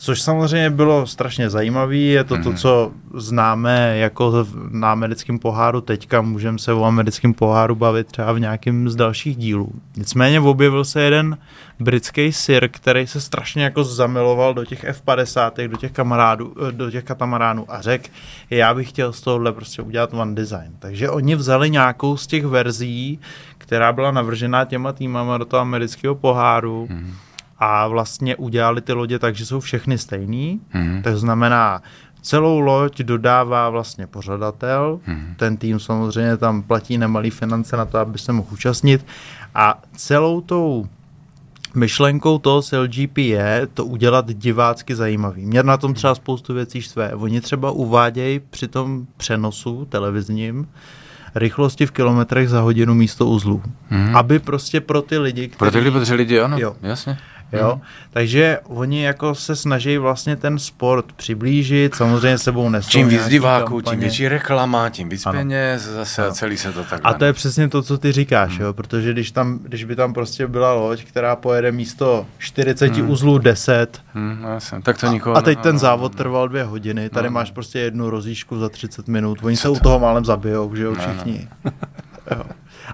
Což 0.05 0.21
samozřejmě 0.21 0.69
bylo 0.69 1.07
strašně 1.07 1.49
zajímavé, 1.49 1.95
je 1.95 2.23
to 2.23 2.35
mm-hmm. 2.35 2.43
to, 2.43 2.49
mhm. 2.49 2.57
co 2.57 2.91
známe 3.13 3.97
jako 3.97 4.47
na 4.69 4.91
americkém 4.91 5.39
poháru 5.39 5.81
teďka, 5.81 6.21
můžeme 6.21 6.59
se 6.59 6.73
o 6.73 6.83
americkém 6.83 7.33
poháru 7.33 7.75
bavit 7.75 8.07
třeba 8.07 8.31
v 8.31 8.39
nějakém 8.39 8.89
z 8.89 8.95
dalších 8.95 9.35
dílů. 9.35 9.71
Nicméně 9.97 10.39
objevil 10.39 10.85
se 10.85 11.01
jeden 11.01 11.37
britský 11.79 12.31
sir, 12.33 12.69
který 12.69 13.07
se 13.07 13.21
strašně 13.21 13.63
jako 13.63 13.83
zamiloval 13.83 14.53
do 14.53 14.65
těch 14.65 14.83
F50, 14.83 15.67
do 15.67 15.77
těch 15.77 15.91
kamarádů, 15.91 16.55
do 16.71 16.91
těch 16.91 17.03
katamaránů 17.03 17.65
a 17.67 17.81
řekl, 17.81 18.09
já 18.49 18.73
bych 18.73 18.89
chtěl 18.89 19.13
z 19.13 19.21
tohohle 19.21 19.51
prostě 19.51 19.81
udělat 19.81 20.13
one 20.13 20.35
design. 20.35 20.71
Takže 20.79 21.09
oni 21.09 21.35
vzali 21.35 21.69
nějakou 21.69 22.17
z 22.17 22.27
těch 22.27 22.45
verzí, 22.45 23.19
která 23.57 23.93
byla 23.93 24.11
navržená 24.11 24.65
těma 24.65 24.93
týmama 24.93 25.37
do 25.37 25.45
toho 25.45 25.61
amerického 25.61 26.15
poháru, 26.15 26.87
mm-hmm 26.91 27.24
a 27.59 27.87
vlastně 27.87 28.35
udělali 28.35 28.81
ty 28.81 28.93
lodě 28.93 29.19
tak, 29.19 29.35
že 29.35 29.45
jsou 29.45 29.59
všechny 29.59 29.97
stejný. 29.97 30.61
Mm-hmm. 30.73 31.01
To 31.01 31.17
znamená, 31.17 31.81
celou 32.21 32.59
loď 32.59 32.99
dodává 32.99 33.69
vlastně 33.69 34.07
pořadatel. 34.07 34.99
Mm-hmm. 35.07 35.35
Ten 35.35 35.57
tým 35.57 35.79
samozřejmě 35.79 36.37
tam 36.37 36.61
platí 36.61 36.97
nemalý 36.97 37.29
finance 37.29 37.77
na 37.77 37.85
to, 37.85 37.97
aby 37.97 38.19
se 38.19 38.31
mohl 38.33 38.47
účastnit. 38.51 39.05
A 39.55 39.81
celou 39.95 40.41
tou 40.41 40.87
myšlenkou 41.75 42.37
toho 42.37 42.61
s 42.61 42.77
LGP 42.77 43.17
je 43.17 43.67
to 43.73 43.85
udělat 43.85 44.33
divácky 44.33 44.95
zajímavý. 44.95 45.45
Mě 45.45 45.63
na 45.63 45.77
tom 45.77 45.93
třeba 45.93 46.15
spoustu 46.15 46.53
věcí 46.53 46.81
své. 46.81 47.13
Oni 47.13 47.41
třeba 47.41 47.71
uvádějí 47.71 48.39
při 48.39 48.67
tom 48.67 49.05
přenosu 49.17 49.85
televizním 49.85 50.67
rychlosti 51.35 51.85
v 51.85 51.91
kilometrech 51.91 52.49
za 52.49 52.61
hodinu 52.61 52.93
místo 52.93 53.25
uzlů. 53.25 53.63
Mm-hmm. 53.91 54.17
Aby 54.17 54.39
prostě 54.39 54.81
pro 54.81 55.01
ty 55.01 55.17
lidi, 55.17 55.47
kteří... 55.47 55.57
Pro 55.57 55.71
ty 55.71 55.79
lidi, 55.79 56.13
lidi, 56.13 56.39
ano, 56.39 56.57
jo. 56.59 56.75
jasně. 56.81 57.17
Jo? 57.57 57.71
Hmm. 57.71 57.81
Takže 58.09 58.59
oni 58.63 59.03
jako 59.03 59.35
se 59.35 59.55
snaží 59.55 59.97
vlastně 59.97 60.35
ten 60.35 60.59
sport 60.59 61.05
přiblížit, 61.11 61.95
samozřejmě 61.95 62.37
sebou 62.37 62.69
nesou 62.69 62.89
Čím 62.89 63.07
víc 63.07 63.27
diváků, 63.27 63.81
tím 63.81 63.99
větší 63.99 64.27
reklama, 64.27 64.89
tím 64.89 65.09
víc 65.09 65.25
ano. 65.25 65.39
peněz, 65.39 65.81
zase 65.81 66.25
ano. 66.25 66.33
celý 66.33 66.57
se 66.57 66.73
to 66.73 66.83
tak. 66.83 67.01
A 67.03 67.13
to 67.13 67.25
je 67.25 67.33
přesně 67.33 67.67
to, 67.67 67.81
co 67.81 67.97
ty 67.97 68.11
říkáš, 68.11 68.51
hmm. 68.51 68.61
jo? 68.61 68.73
protože 68.73 69.13
když, 69.13 69.31
tam, 69.31 69.59
když 69.59 69.83
by 69.83 69.95
tam 69.95 70.13
prostě 70.13 70.47
byla 70.47 70.73
loď, 70.73 71.03
která 71.03 71.35
pojede 71.35 71.71
místo 71.71 72.25
40 72.37 72.95
hmm. 72.95 73.09
uzlů 73.09 73.37
10, 73.37 74.01
hmm, 74.13 74.37
no 74.41 74.49
jasně. 74.49 74.81
tak 74.81 74.99
to 74.99 75.07
nikoho 75.07 75.35
a, 75.35 75.39
a 75.39 75.41
teď 75.41 75.59
ten 75.59 75.79
závod 75.79 76.15
trval 76.15 76.47
dvě 76.47 76.63
hodiny, 76.63 77.09
tady 77.09 77.27
no. 77.27 77.33
máš 77.33 77.51
prostě 77.51 77.79
jednu 77.79 78.09
rozíšku 78.09 78.59
za 78.59 78.69
30 78.69 79.07
minut, 79.07 79.39
oni 79.41 79.57
se 79.57 79.69
u 79.69 79.79
toho 79.79 79.99
málem 79.99 80.25
zabijou, 80.25 80.75
že 80.75 80.83
jo, 80.83 80.95
všichni. 80.95 81.47
No, 82.31 82.37
no. 82.37 82.45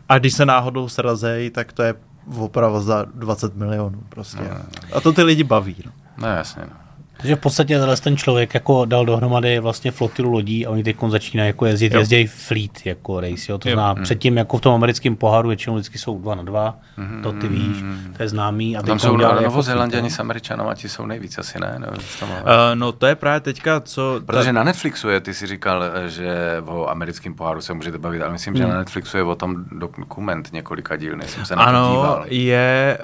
A 0.09 0.18
když 0.18 0.34
se 0.34 0.45
náhodou 0.45 0.89
srazejí, 0.89 1.49
tak 1.49 1.74
to 1.74 1.84
je 1.84 1.93
oprava 2.38 2.82
za 2.82 3.05
20 3.13 3.55
milionů 3.55 4.03
prostě. 4.09 4.38
No, 4.38 4.43
no, 4.49 4.55
no. 4.91 4.97
A 4.97 5.01
to 5.01 5.13
ty 5.13 5.24
lidi 5.24 5.43
baví. 5.43 5.76
No, 5.86 5.91
no 6.17 6.28
jasně. 6.28 6.63
No. 6.69 6.81
Takže 7.22 7.36
v 7.36 7.39
podstatě 7.39 7.80
ten 8.03 8.17
člověk 8.17 8.53
jako 8.53 8.86
dal 8.86 9.05
dohromady 9.05 9.59
vlastně 9.59 9.91
flotilu 9.91 10.32
lodí 10.32 10.65
a 10.65 10.69
oni 10.69 10.84
teď 10.84 10.97
začínají 11.07 11.47
jako 11.47 11.65
jezdit, 11.65 11.93
jezdí 11.93 12.28
fleet 12.28 12.86
jako 12.86 13.19
race, 13.19 13.51
jo. 13.51 13.57
To 13.57 13.69
znamená, 13.69 13.93
mm. 13.93 14.03
předtím 14.03 14.38
jako 14.38 14.57
v 14.57 14.61
tom 14.61 14.74
americkém 14.74 15.15
poháru 15.15 15.47
většinou 15.47 15.76
vždycky 15.76 15.97
jsou 15.97 16.19
dva 16.19 16.36
na 16.36 16.43
dva, 16.43 16.76
mm. 16.97 17.22
to 17.24 17.32
ty 17.32 17.47
víš, 17.47 17.78
to 18.17 18.24
je 18.24 18.30
známý. 18.30 18.78
A 18.78 18.82
tam 18.82 18.99
jsou 18.99 19.19
jako 19.19 19.41
Novozélanděni 19.41 20.09
s 20.09 20.19
Američanama, 20.19 20.76
ti 20.76 20.89
jsou 20.89 21.05
nejvíc 21.05 21.38
asi, 21.38 21.59
ne? 21.59 21.76
No, 21.80 21.88
uh, 21.88 22.38
no 22.74 22.91
to 22.91 23.05
je 23.05 23.15
právě 23.15 23.39
teďka, 23.39 23.80
co... 23.80 24.22
Protože 24.26 24.45
ta... 24.45 24.51
na 24.51 24.63
Netflixu 24.63 25.09
je, 25.09 25.19
ty 25.19 25.34
si 25.34 25.47
říkal, 25.47 25.84
že 26.07 26.61
o 26.65 26.89
americkém 26.89 27.34
poháru 27.34 27.61
se 27.61 27.74
můžete 27.74 27.97
bavit, 27.97 28.22
ale 28.22 28.32
myslím, 28.32 28.53
mm. 28.53 28.57
že 28.57 28.67
na 28.67 28.78
Netflixu 28.78 29.17
je 29.17 29.24
o 29.24 29.36
tom 29.36 29.55
dokument 29.97 30.49
několika 30.53 30.95
díl, 30.95 31.22
jsem 31.26 31.45
se 31.45 31.55
na 31.55 31.63
ano, 31.63 31.88
to 31.88 31.93
díval. 31.93 32.26
je 32.28 32.97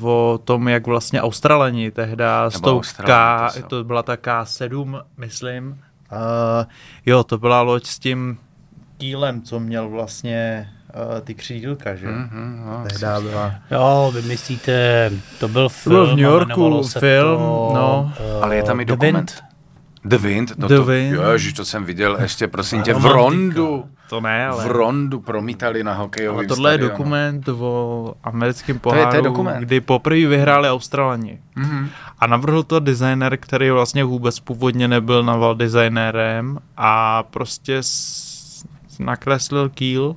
uh, 0.00 0.08
o 0.08 0.40
tom, 0.44 0.68
jak 0.68 0.86
vlastně 0.86 1.22
Australani 1.22 1.90
tehda 1.90 2.50
s 2.50 2.60
tou 2.60 2.80
K, 3.04 3.50
to 3.62 3.84
byla 3.84 4.02
ta 4.02 4.14
K7, 4.14 5.02
myslím. 5.16 5.68
Uh, 6.12 6.18
jo, 7.06 7.24
to 7.24 7.38
byla 7.38 7.62
loď 7.62 7.86
s 7.86 7.98
tím 7.98 8.38
kýlem, 8.98 9.42
co 9.42 9.60
měl 9.60 9.88
vlastně 9.88 10.68
uh, 10.94 11.20
ty 11.20 11.34
křídilka, 11.34 11.94
že? 11.94 12.06
Mm-hmm, 12.06 12.66
no, 12.66 12.84
Tehda 12.88 13.20
byla. 13.20 13.54
Jo, 13.70 14.12
vy 14.14 14.22
myslíte, 14.22 15.10
to 15.40 15.48
byl 15.48 15.68
film. 15.68 15.96
To 15.96 16.04
byl 16.04 16.06
v 16.06 16.16
New 16.16 16.24
Yorku 16.24 16.82
film, 16.82 17.38
to, 17.38 17.72
no. 17.74 18.12
Uh, 18.36 18.44
Ale 18.44 18.56
je 18.56 18.62
tam 18.62 18.80
i 18.80 18.84
dokument. 18.84 19.42
The 20.04 20.16
Wind? 20.16 20.52
No 20.58 20.68
The 20.68 20.76
to, 20.76 20.84
Wind. 20.84 21.18
Ježiš, 21.32 21.52
to 21.52 21.64
jsem 21.64 21.84
viděl 21.84 22.18
ještě, 22.20 22.48
prosím 22.48 22.82
tě, 22.82 22.94
v 22.94 23.06
Rondu. 23.06 23.88
To 24.12 24.20
ne, 24.20 24.46
ale... 24.46 24.64
V 24.64 24.66
Rondu 24.66 25.20
promítali 25.20 25.84
na 25.84 25.94
hokejový 25.94 26.38
Ale 26.38 26.46
tohle 26.46 26.70
stadionu. 26.70 26.84
je 26.84 26.90
dokument 26.90 27.48
o 27.48 28.14
americkém 28.24 28.78
poháru, 28.78 29.00
to 29.00 29.06
je, 29.06 29.10
to 29.10 29.16
je 29.16 29.22
dokument. 29.22 29.60
kdy 29.60 29.80
poprvé 29.80 30.26
vyhráli 30.26 30.68
Australani. 30.68 31.38
Mm-hmm. 31.56 31.88
A 32.18 32.26
navrhl 32.26 32.62
to 32.62 32.80
designer, 32.80 33.36
který 33.36 33.70
vlastně 33.70 34.04
vůbec 34.04 34.40
původně 34.40 34.88
nebyl 34.88 35.24
naval 35.24 35.54
designérem 35.54 36.58
a 36.76 37.22
prostě 37.22 37.76
s... 37.80 38.64
nakreslil 39.00 39.68
kýl 39.68 40.16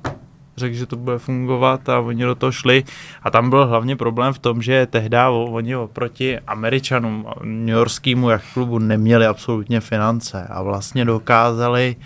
řekl, 0.56 0.76
že 0.76 0.86
to 0.86 0.96
bude 0.96 1.18
fungovat 1.18 1.88
a 1.88 2.00
oni 2.00 2.24
do 2.24 2.34
toho 2.34 2.52
šli. 2.52 2.84
A 3.22 3.30
tam 3.30 3.50
byl 3.50 3.66
hlavně 3.66 3.96
problém 3.96 4.32
v 4.32 4.38
tom, 4.38 4.62
že 4.62 4.86
tehdy 4.86 5.16
oni 5.28 5.76
oproti 5.76 6.38
Američanům, 6.38 7.26
New 7.42 7.74
Yorkskému 7.74 8.28
klubu 8.54 8.78
neměli 8.78 9.26
absolutně 9.26 9.80
finance 9.80 10.46
a 10.50 10.62
vlastně 10.62 11.04
dokázali 11.04 11.96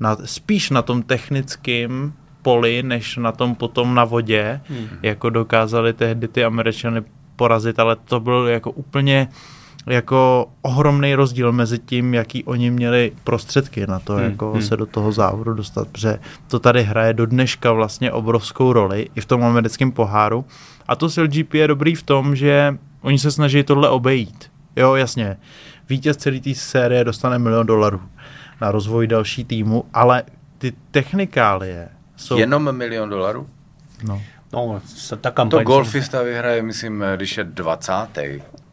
na, 0.00 0.16
spíš 0.24 0.70
na 0.70 0.82
tom 0.82 1.02
technickém 1.02 2.12
poli, 2.42 2.82
než 2.82 3.16
na 3.16 3.32
tom 3.32 3.54
potom 3.54 3.94
na 3.94 4.04
vodě, 4.04 4.60
hmm. 4.68 4.88
jako 5.02 5.30
dokázali 5.30 5.92
tehdy 5.92 6.28
ty 6.28 6.44
Američany 6.44 7.02
porazit, 7.36 7.78
ale 7.78 7.96
to 7.96 8.20
byl 8.20 8.46
jako 8.48 8.70
úplně 8.70 9.28
jako 9.86 10.48
ohromný 10.62 11.14
rozdíl 11.14 11.52
mezi 11.52 11.78
tím, 11.78 12.14
jaký 12.14 12.44
oni 12.44 12.70
měli 12.70 13.12
prostředky 13.24 13.86
na 13.86 13.98
to, 13.98 14.14
Hmm, 14.14 14.24
jako 14.24 14.52
hmm. 14.52 14.62
se 14.62 14.76
do 14.76 14.86
toho 14.86 15.12
závodu 15.12 15.54
dostat, 15.54 15.88
protože 15.88 16.18
to 16.48 16.58
tady 16.58 16.82
hraje 16.82 17.12
do 17.12 17.26
dneška 17.26 17.72
vlastně 17.72 18.12
obrovskou 18.12 18.72
roli 18.72 19.08
i 19.14 19.20
v 19.20 19.26
tom 19.26 19.44
americkém 19.44 19.92
poháru. 19.92 20.44
A 20.88 20.96
to 20.96 21.10
SLGP 21.10 21.54
je 21.54 21.68
dobrý 21.68 21.94
v 21.94 22.02
tom, 22.02 22.36
že 22.36 22.76
oni 23.00 23.18
se 23.18 23.30
snaží 23.30 23.62
tohle 23.62 23.88
obejít. 23.88 24.50
Jo, 24.76 24.94
jasně, 24.94 25.36
vítěz 25.88 26.16
celé 26.16 26.40
té 26.40 26.54
série 26.54 27.04
dostane 27.04 27.38
milion 27.38 27.66
dolarů 27.66 28.00
na 28.60 28.70
rozvoj 28.70 29.06
další 29.06 29.44
týmu, 29.44 29.84
ale 29.94 30.22
ty 30.58 30.72
technikálie 30.90 31.88
jsou... 32.16 32.38
Jenom 32.38 32.72
milion 32.76 33.10
dolarů? 33.10 33.46
No. 34.02 34.22
No, 34.52 34.80
se 34.86 35.16
ta 35.16 35.30
To 35.30 35.34
kampaň... 35.34 35.64
golfista 35.64 36.22
vyhraje, 36.22 36.62
myslím, 36.62 37.04
když 37.16 37.36
je 37.38 37.44
20. 37.44 37.92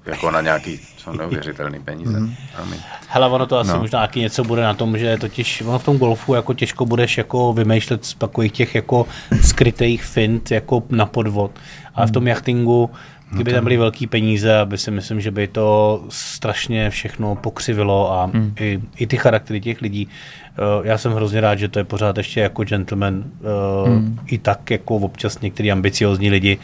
Jako 0.06 0.32
na 0.32 0.42
nějaký, 0.42 0.80
neuvěřitelný 1.18 1.80
peníze. 1.80 2.20
Mhm. 2.20 2.36
Mm-hmm. 2.64 2.80
Hele, 3.08 3.28
ono 3.30 3.46
to 3.48 3.58
asi 3.58 3.68
No. 3.70 3.74
no. 3.76 3.82
možná 3.82 4.02
taky 4.02 4.20
něco 4.20 4.44
bude 4.44 4.62
na 4.64 4.74
tom, 4.74 4.98
že 4.98 5.18
totiž 5.18 5.62
ono 5.62 5.80
v 5.80 5.84
tom 5.84 5.98
golfu 5.98 6.34
jako 6.34 6.54
těžko 6.54 6.86
budeš 6.86 7.18
jako 7.18 7.54
vymýšlet 7.54 8.06
z 8.06 8.14
takových 8.14 8.52
těch 8.52 8.76
jako 8.76 9.08
skrytých 9.42 10.04
fint 10.04 10.52
jako 10.52 10.84
na 10.90 11.06
podvod. 11.06 11.52
Ale 11.96 12.08
v 12.08 12.12
tom 12.12 12.28
jachtingu, 12.28 12.90
kdyby 13.32 13.52
tam 13.54 13.64
byly 13.64 13.78
velký 13.78 14.08
peníze, 14.08 14.58
aby 14.60 14.78
si 14.78 14.92
myslím, 14.92 15.22
že 15.22 15.32
by 15.32 15.48
to 15.48 16.04
strašně 16.10 16.90
všechno 16.90 17.36
pokřivilo 17.36 18.12
a 18.14 18.26
Hmm. 18.26 18.54
i, 18.60 18.82
i 18.98 19.08
ty 19.08 19.18
charaktery 19.18 19.62
těch 19.62 19.82
lidí. 19.82 20.08
Eh, 20.54 20.88
Já 20.88 20.98
jsem 20.98 21.12
hrozně 21.14 21.42
rád, 21.42 21.56
že 21.56 21.68
to 21.68 21.80
je 21.80 21.84
pořád 21.86 22.18
ještě 22.18 22.40
jako 22.40 22.64
gentleman. 22.64 23.24
eh, 23.86 23.90
Hmm. 23.90 24.20
I 24.28 24.38
tak 24.38 24.72
jako 24.72 24.96
občas 24.96 25.42
některý 25.42 25.72
ambiciozní 25.72 26.30
lidi 26.30 26.58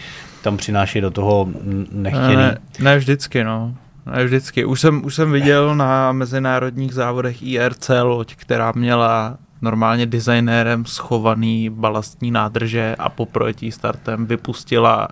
tam 0.44 0.58
přináší 0.58 1.02
do 1.02 1.12
toho 1.12 1.48
nechtěný. 1.92 2.36
Ne, 2.36 2.58
ne 2.80 2.98
vždycky, 2.98 3.44
no. 3.44 3.76
Ne 4.16 4.26
vždycky. 4.26 4.66
Už 4.66 4.82
jsem, 4.82 5.06
už 5.06 5.16
jsem 5.16 5.32
viděl 5.32 5.76
na 5.76 6.12
mezinárodních 6.12 6.94
závodech 6.94 7.44
IRC 7.44 7.90
loď, 8.04 8.36
která 8.36 8.72
měla 8.76 9.38
normálně 9.62 10.06
designérem 10.06 10.86
schovaný 10.86 11.70
balastní 11.70 12.32
nádrže 12.32 12.96
a 13.00 13.10
po 13.10 13.26
projetí 13.26 13.72
startem 13.72 14.26
vypustila 14.26 15.08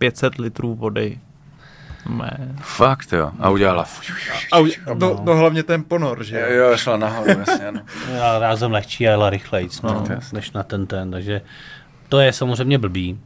500 0.00 0.38
litrů 0.38 0.74
vody. 0.74 1.18
Ne. 2.08 2.54
Fakt 2.60 3.12
jo. 3.12 3.30
A 3.40 3.50
udělala. 3.50 3.84
A 4.52 4.58
u, 4.58 4.66
no, 4.94 5.20
no, 5.24 5.36
hlavně 5.36 5.62
ten 5.62 5.84
ponor, 5.84 6.24
že 6.24 6.40
Jo, 6.40 6.52
jo, 6.52 6.76
šla 6.76 6.96
nahoru, 6.96 7.38
jasně, 7.38 7.68
ano. 7.68 7.80
Já 8.14 8.38
rázem 8.38 8.72
lehčí 8.72 9.08
a 9.08 9.10
jela 9.10 9.30
rychlejc, 9.30 9.82
no, 9.82 9.92
No, 9.92 10.04
no, 10.10 10.16
než 10.32 10.52
na 10.52 10.62
ten 10.62 10.86
ten, 10.86 11.10
takže 11.10 11.40
to 12.08 12.20
je 12.20 12.32
samozřejmě 12.32 12.78
blbý. 12.78 13.20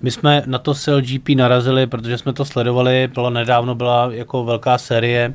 My 0.00 0.10
jsme 0.10 0.42
na 0.46 0.58
to 0.58 0.74
SLGP 0.74 1.28
narazili, 1.28 1.86
protože 1.86 2.18
jsme 2.18 2.32
to 2.32 2.44
sledovali, 2.44 3.10
bylo 3.14 3.30
nedávno 3.30 3.74
byla 3.74 4.08
jako 4.12 4.44
velká 4.44 4.78
série. 4.78 5.34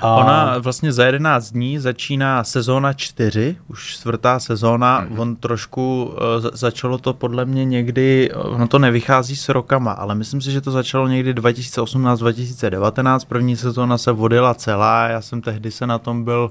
A 0.00 0.16
Ona 0.16 0.58
vlastně 0.58 0.92
za 0.92 1.04
11 1.04 1.50
dní 1.50 1.78
začíná 1.78 2.44
sezóna 2.44 2.92
4, 2.92 3.56
už 3.68 3.86
čtvrtá 3.86 4.38
sezóna, 4.40 5.00
Mhm. 5.00 5.08
mm-hmm. 5.16 5.20
on 5.20 5.36
trošku 5.36 6.04
uh, 6.04 6.50
začalo 6.52 6.98
to 6.98 7.14
podle 7.14 7.44
mě 7.44 7.64
někdy, 7.64 8.30
ono 8.34 8.68
to 8.68 8.78
nevychází 8.78 9.36
s 9.36 9.48
rokama, 9.48 9.92
ale 9.92 10.14
myslím 10.14 10.40
si, 10.40 10.50
že 10.52 10.60
to 10.60 10.70
začalo 10.70 11.08
někdy 11.08 11.34
2018-2019, 11.34 13.20
první 13.28 13.56
sezóna 13.56 13.98
se 13.98 14.12
vodila 14.12 14.54
celá, 14.54 15.08
já 15.08 15.20
jsem 15.20 15.40
tehdy 15.40 15.70
se 15.70 15.86
na 15.86 15.98
tom 15.98 16.24
byl 16.24 16.50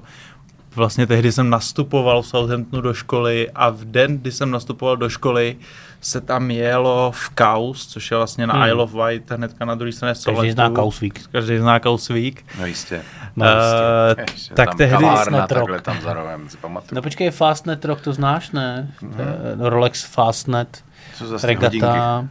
Vlastně 0.74 1.06
tehdy 1.06 1.32
jsem 1.32 1.50
nastupoval 1.50 2.22
v 2.22 2.26
Southamptonu 2.26 2.82
do 2.82 2.94
školy 2.94 3.50
a 3.54 3.70
v 3.70 3.84
den, 3.84 4.18
kdy 4.18 4.32
jsem 4.32 4.50
nastupoval 4.50 4.96
do 4.96 5.08
školy, 5.08 5.56
se 6.00 6.20
tam 6.20 6.50
jelo 6.50 7.12
v 7.14 7.28
Kaus, 7.28 7.86
což 7.86 8.10
je 8.10 8.16
vlastně 8.16 8.46
na 8.46 8.54
Hmm. 8.54 8.62
hmm. 8.62 8.70
Isle 8.72 8.82
of 8.82 8.94
Wight, 8.94 9.30
hnedka 9.30 9.64
na 9.64 9.74
druhé 9.74 9.92
straně 9.92 10.14
každý 10.24 10.50
zná 10.50 10.64
Soletu. 10.64 10.74
Kausvík. 10.82 11.20
Každý 11.32 11.58
zná 11.58 11.78
Kausvík. 11.80 12.44
No 12.60 12.66
jistě. 12.66 13.02
No, 13.36 13.46
Eh, 13.46 14.20
Ještě 14.32 14.54
tak 14.54 14.68
tam 14.68 14.76
tehdy... 14.78 14.96
Kavárna 15.04 15.46
takhle 15.46 15.80
tam 15.80 16.00
za 16.00 16.12
rohem, 16.12 16.48
si 16.48 16.56
pamatuju. 16.56 16.90
No 16.96 17.02
počkej, 17.02 17.30
Fastnet 17.30 17.84
Rock, 17.84 18.00
to 18.00 18.12
znáš, 18.12 18.50
ne? 18.50 18.94
Je 19.18 19.26
Rolex 19.68 20.04
Fastnet, 20.04 20.84
Co 21.14 21.26
zase 21.26 21.46
hodinky? 21.46 21.64
regata. 21.80 22.26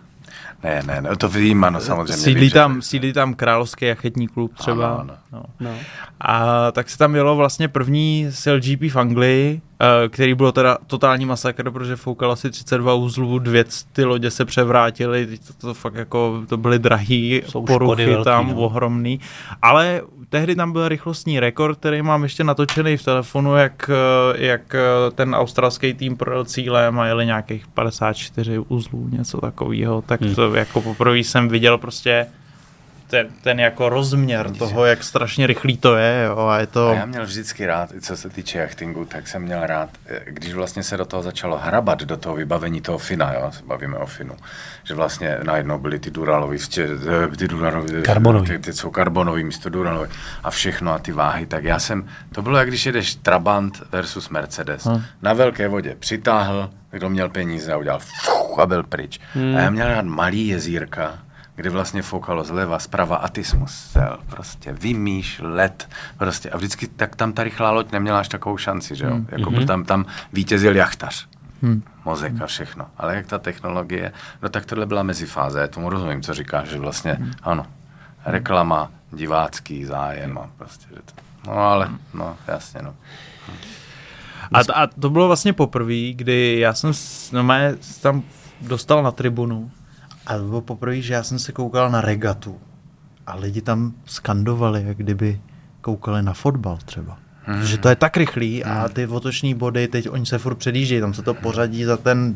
Ne, 0.63 0.81
ne, 0.85 1.01
ne, 1.01 1.15
to 1.15 1.29
vím, 1.29 1.63
ano, 1.63 1.79
samozřejmě. 1.81 2.17
Sídlí 2.23 2.51
tam, 2.51 2.81
sídlí 2.81 3.13
tam 3.13 3.33
královský 3.33 3.85
jachetní 3.85 4.27
klub 4.27 4.53
třeba. 4.57 4.87
Ano, 4.93 4.99
ano. 4.99 5.17
No. 5.31 5.43
No. 5.59 5.71
A 6.21 6.71
tak 6.71 6.89
se 6.89 6.97
tam 6.97 7.15
jelo 7.15 7.35
vlastně 7.35 7.67
první 7.67 8.27
CLGP 8.31 8.81
v 8.91 8.95
Anglii, 8.95 9.61
eh, 9.81 10.09
který 10.09 10.33
bylo 10.33 10.51
teda 10.51 10.77
totální 10.87 11.25
masakr, 11.25 11.71
protože 11.71 11.95
foukal 11.95 12.31
asi 12.31 12.51
32 12.51 12.93
uzlů, 12.93 13.39
dvě 13.39 13.65
ty 13.93 14.05
lodě 14.05 14.31
se 14.31 14.45
převrátily, 14.45 15.27
to, 15.47 15.53
to 15.67 15.73
fakt 15.73 15.95
jako, 15.95 16.43
to 16.47 16.57
byly 16.57 16.79
drahý 16.79 17.41
Jsou 17.47 17.65
poruchy 17.65 18.05
velký, 18.05 18.23
tam, 18.23 18.47
no. 18.47 18.55
ohromný. 18.55 19.19
Ale 19.61 20.01
tehdy 20.29 20.55
tam 20.55 20.71
byl 20.71 20.87
rychlostní 20.89 21.39
rekord, 21.39 21.79
který 21.79 22.01
mám 22.01 22.23
ještě 22.23 22.43
natočený 22.43 22.97
v 22.97 23.03
telefonu, 23.03 23.55
jak, 23.55 23.89
eh, 23.89 24.45
jak 24.45 24.75
eh, 24.75 25.11
ten 25.15 25.35
australský 25.35 25.93
tým 25.93 26.17
projel 26.17 26.45
cílem 26.45 26.99
a 26.99 27.05
jeli 27.07 27.25
nějakých 27.25 27.67
54 27.67 28.59
uzlů, 28.59 29.09
něco 29.11 29.41
takového. 29.41 30.01
Tak 30.01 30.21
Hmm. 30.21 30.35
to 30.35 30.55
jako 30.55 30.81
poprvé 30.81 31.17
jsem 31.17 31.49
viděl 31.49 31.77
prostě 31.77 32.27
ten, 33.09 33.27
ten 33.41 33.59
jako 33.59 33.89
rozměr 33.89 34.51
toho, 34.51 34.85
jak 34.85 35.03
strašně 35.03 35.47
rychlý 35.47 35.77
to 35.77 35.95
je, 35.95 36.23
jo, 36.27 36.37
a 36.47 36.59
je 36.59 36.67
to... 36.67 36.89
A 36.89 36.93
já 36.93 37.05
měl 37.05 37.25
vždycky 37.25 37.65
rád, 37.65 37.91
i 37.95 38.01
co 38.01 38.17
se 38.17 38.29
týče 38.29 38.57
jachtingu, 38.59 39.05
tak 39.05 39.27
jsem 39.27 39.41
měl 39.41 39.67
rád, 39.67 39.89
eh, 40.05 40.19
když 40.25 40.53
vlastně 40.53 40.83
se 40.83 40.97
do 40.97 41.05
toho 41.05 41.23
začalo 41.23 41.57
hrabat, 41.57 41.99
do 42.03 42.17
toho 42.17 42.35
vybavení 42.35 42.81
toho 42.81 42.97
Fina, 42.97 43.33
jo, 43.33 43.51
se 43.51 43.63
bavíme 43.65 43.97
o 43.97 44.05
Finu, 44.05 44.35
že 44.83 44.93
vlastně 44.93 45.37
najednou 45.43 45.79
byly 45.79 45.99
ty 45.99 46.11
Duralový, 46.11 46.57
vstě- 46.57 46.87
eh, 47.33 47.37
ty 47.37 47.47
Duralový, 47.47 48.01
Karbonový. 48.03 48.47
ty, 48.47 48.59
ty 48.59 48.73
jsou 48.73 48.91
karbonový 48.91 49.43
místo 49.43 49.69
Duralový 49.69 50.09
a 50.43 50.49
všechno 50.49 50.93
a 50.93 50.99
ty 50.99 51.11
váhy, 51.11 51.45
tak 51.45 51.63
já 51.63 51.79
jsem, 51.79 52.07
to 52.31 52.41
bylo 52.41 52.57
jak 52.57 52.67
když 52.67 52.85
jedeš 52.85 53.15
Trabant 53.15 53.81
versus 53.91 54.29
Mercedes, 54.29 54.85
Hm. 54.85 55.01
na 55.21 55.33
velké 55.33 55.67
vodě 55.67 55.95
přitáhl, 55.99 56.69
kdo 56.91 57.09
měl 57.09 57.29
peníze 57.29 57.73
a 57.73 57.77
udělal 57.77 57.99
fuch, 57.99 58.59
a 58.59 58.65
byl 58.65 58.83
pryč. 58.83 59.19
Hmm. 59.33 59.55
A 59.55 59.59
já 59.59 59.69
měl 59.69 59.87
rád 59.87 60.05
malý 60.05 60.47
jezírka, 60.47 61.19
kdy 61.59 61.69
vlastně 61.69 62.01
foukalo 62.01 62.43
zleva, 62.43 62.79
zprava 62.79 63.15
a 63.15 63.27
ty 63.27 63.43
jsi 63.43 63.57
musel 63.57 64.17
prostě 64.29 64.73
vymýšlet 64.73 65.89
prostě 66.17 66.49
a 66.49 66.57
vždycky 66.57 66.87
tak 66.87 67.15
tam 67.15 67.33
ta 67.33 67.43
rychlá 67.43 67.71
loď 67.71 67.91
neměla 67.91 68.19
až 68.19 68.27
takovou 68.27 68.57
šanci, 68.57 68.95
že 68.95 69.05
jo, 69.05 69.11
Hmm. 69.11 69.27
jako 69.31 69.51
Mhm. 69.51 69.65
tam, 69.67 69.83
tam 69.83 70.05
vítězil 70.33 70.75
jachtař, 70.75 71.27
Hm. 71.61 71.81
mozek 72.05 72.41
a 72.41 72.45
všechno, 72.45 72.85
ale 72.97 73.15
jak 73.15 73.25
ta 73.27 73.39
technologie, 73.39 74.11
no 74.41 74.49
tak 74.49 74.65
tohle 74.65 74.85
byla 74.85 75.03
mezifáze, 75.03 75.59
já 75.59 75.67
tomu 75.67 75.89
rozumím, 75.89 76.21
co 76.21 76.33
říkáš, 76.33 76.67
že 76.69 76.79
vlastně, 76.79 77.13
Hmm. 77.13 77.31
ano, 77.43 77.65
reklama, 78.25 78.91
divácký 79.11 79.85
zájem 79.85 80.37
a 80.37 80.49
prostě, 80.57 80.85
že 80.89 80.95
to, 81.05 81.13
no 81.47 81.53
ale, 81.53 81.89
no 82.13 82.37
jasně, 82.47 82.81
no. 82.83 82.95
A, 84.53 84.59
a 84.83 84.87
to 84.87 85.09
bylo 85.09 85.27
vlastně 85.27 85.53
poprvé, 85.53 86.11
kdy 86.13 86.59
já 86.59 86.73
jsem 86.73 86.91
normálně 87.31 87.75
se 87.81 88.01
tam 88.01 88.23
dostal 88.61 89.03
na 89.03 89.11
tribunu 89.11 89.71
a 90.29 90.37
to 90.37 90.43
bylo 90.43 90.61
poprvé, 90.61 91.01
že 91.01 91.13
já 91.13 91.23
jsem 91.23 91.39
se 91.39 91.51
koukal 91.51 91.91
na 91.91 92.01
regatu 92.01 92.57
a 93.27 93.35
lidi 93.35 93.61
tam 93.61 93.93
skandovali, 94.05 94.83
jak 94.87 94.97
kdyby 94.97 95.41
koukali 95.81 96.23
na 96.23 96.33
fotbal 96.33 96.77
třeba. 96.85 97.17
Hmm. 97.43 97.63
Že 97.65 97.77
to 97.77 97.89
je 97.89 97.95
tak 97.95 98.17
rychlý 98.17 98.63
a 98.63 98.89
ty 98.89 99.07
otoční 99.07 99.53
body, 99.53 99.87
teď 99.87 100.09
oni 100.09 100.25
se 100.25 100.37
furt 100.37 100.55
předjíždějí, 100.55 101.01
tam 101.01 101.13
se 101.13 101.21
to 101.21 101.33
pořadí 101.33 101.83
za 101.83 101.97
ten 101.97 102.35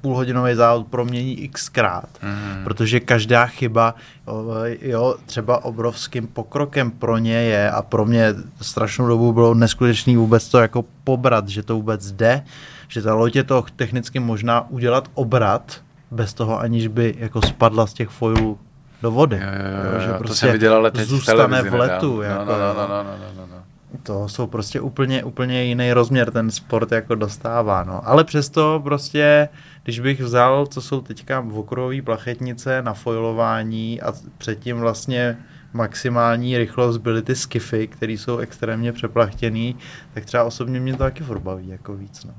půlhodinový 0.00 0.54
závod 0.54 0.86
promění 0.86 1.48
xkrát, 1.48 2.08
Mhm. 2.22 2.64
protože 2.64 3.00
každá 3.00 3.46
chyba, 3.46 3.94
jo, 4.26 4.44
jo, 4.80 5.14
třeba 5.26 5.64
obrovským 5.64 6.26
pokrokem 6.26 6.90
pro 6.90 7.18
ně 7.18 7.32
je 7.34 7.70
a 7.70 7.82
pro 7.82 8.04
mě 8.06 8.34
strašnou 8.60 9.06
dobu 9.08 9.32
bylo 9.32 9.54
neskutečný 9.54 10.16
vůbec 10.16 10.48
to 10.48 10.58
jako 10.58 10.84
pobrat, 11.04 11.48
že 11.48 11.62
to 11.62 11.74
vůbec 11.74 12.12
jde, 12.12 12.44
že 12.88 13.02
ta 13.02 13.14
loď 13.14 13.36
je 13.36 13.44
to 13.44 13.64
technicky 13.76 14.20
možná 14.20 14.70
udělat 14.70 15.08
obrat 15.14 15.80
bez 16.10 16.34
toho, 16.34 16.60
aniž 16.60 16.86
by 16.86 17.14
jako 17.18 17.42
spadla 17.42 17.86
z 17.86 17.92
těch 17.92 18.08
foilů 18.08 18.58
do 19.02 19.10
vody. 19.10 19.36
Jo, 19.36 19.42
jo, 19.42 19.94
jo, 19.94 20.00
že 20.00 20.06
jo, 20.06 20.12
to 20.12 20.18
prostě 20.18 20.46
jsem 20.46 20.52
viděl, 20.52 20.74
ale 20.74 20.90
teď 20.90 21.06
v 21.06 21.08
zůstane 21.08 21.36
televizi 21.36 21.70
v 21.70 21.74
letu. 21.74 22.22
Jako, 22.22 22.44
no, 22.44 22.58
no, 22.58 22.64
jo. 22.64 22.74
no, 22.76 22.88
no, 22.88 22.88
no, 22.88 23.02
no, 23.02 23.26
no, 23.36 23.46
no. 23.46 23.62
To 24.02 24.28
jsou 24.28 24.46
prostě 24.46 24.80
úplně, 24.80 25.24
úplně 25.24 25.64
jiný 25.64 25.92
rozměr 25.92 26.30
ten 26.30 26.50
sport 26.50 26.92
jako 26.92 27.14
dostává, 27.14 27.84
no. 27.84 28.08
Ale 28.08 28.24
přesto 28.24 28.80
prostě, 28.84 29.48
když 29.84 30.00
bych 30.00 30.20
vzal, 30.20 30.66
co 30.66 30.80
jsou 30.80 31.00
teďka 31.00 31.46
okruhové 31.54 32.02
plachetnice 32.02 32.82
na 32.82 32.94
foilování 32.94 34.02
a 34.02 34.12
předtím 34.38 34.78
vlastně 34.78 35.36
maximální 35.72 36.58
rychlost 36.58 36.96
byly 36.96 37.22
ty 37.22 37.34
skify, 37.34 37.86
které 37.86 38.12
jsou 38.12 38.38
extrémně 38.38 38.92
přeplachtěný, 38.92 39.76
tak 40.14 40.24
třeba 40.24 40.44
osobně 40.44 40.80
mě 40.80 40.92
to 40.92 40.98
taky 40.98 41.24
furt 41.24 41.40
baví 41.40 41.68
jako 41.68 41.94
víc, 41.94 42.24
no. 42.24 42.34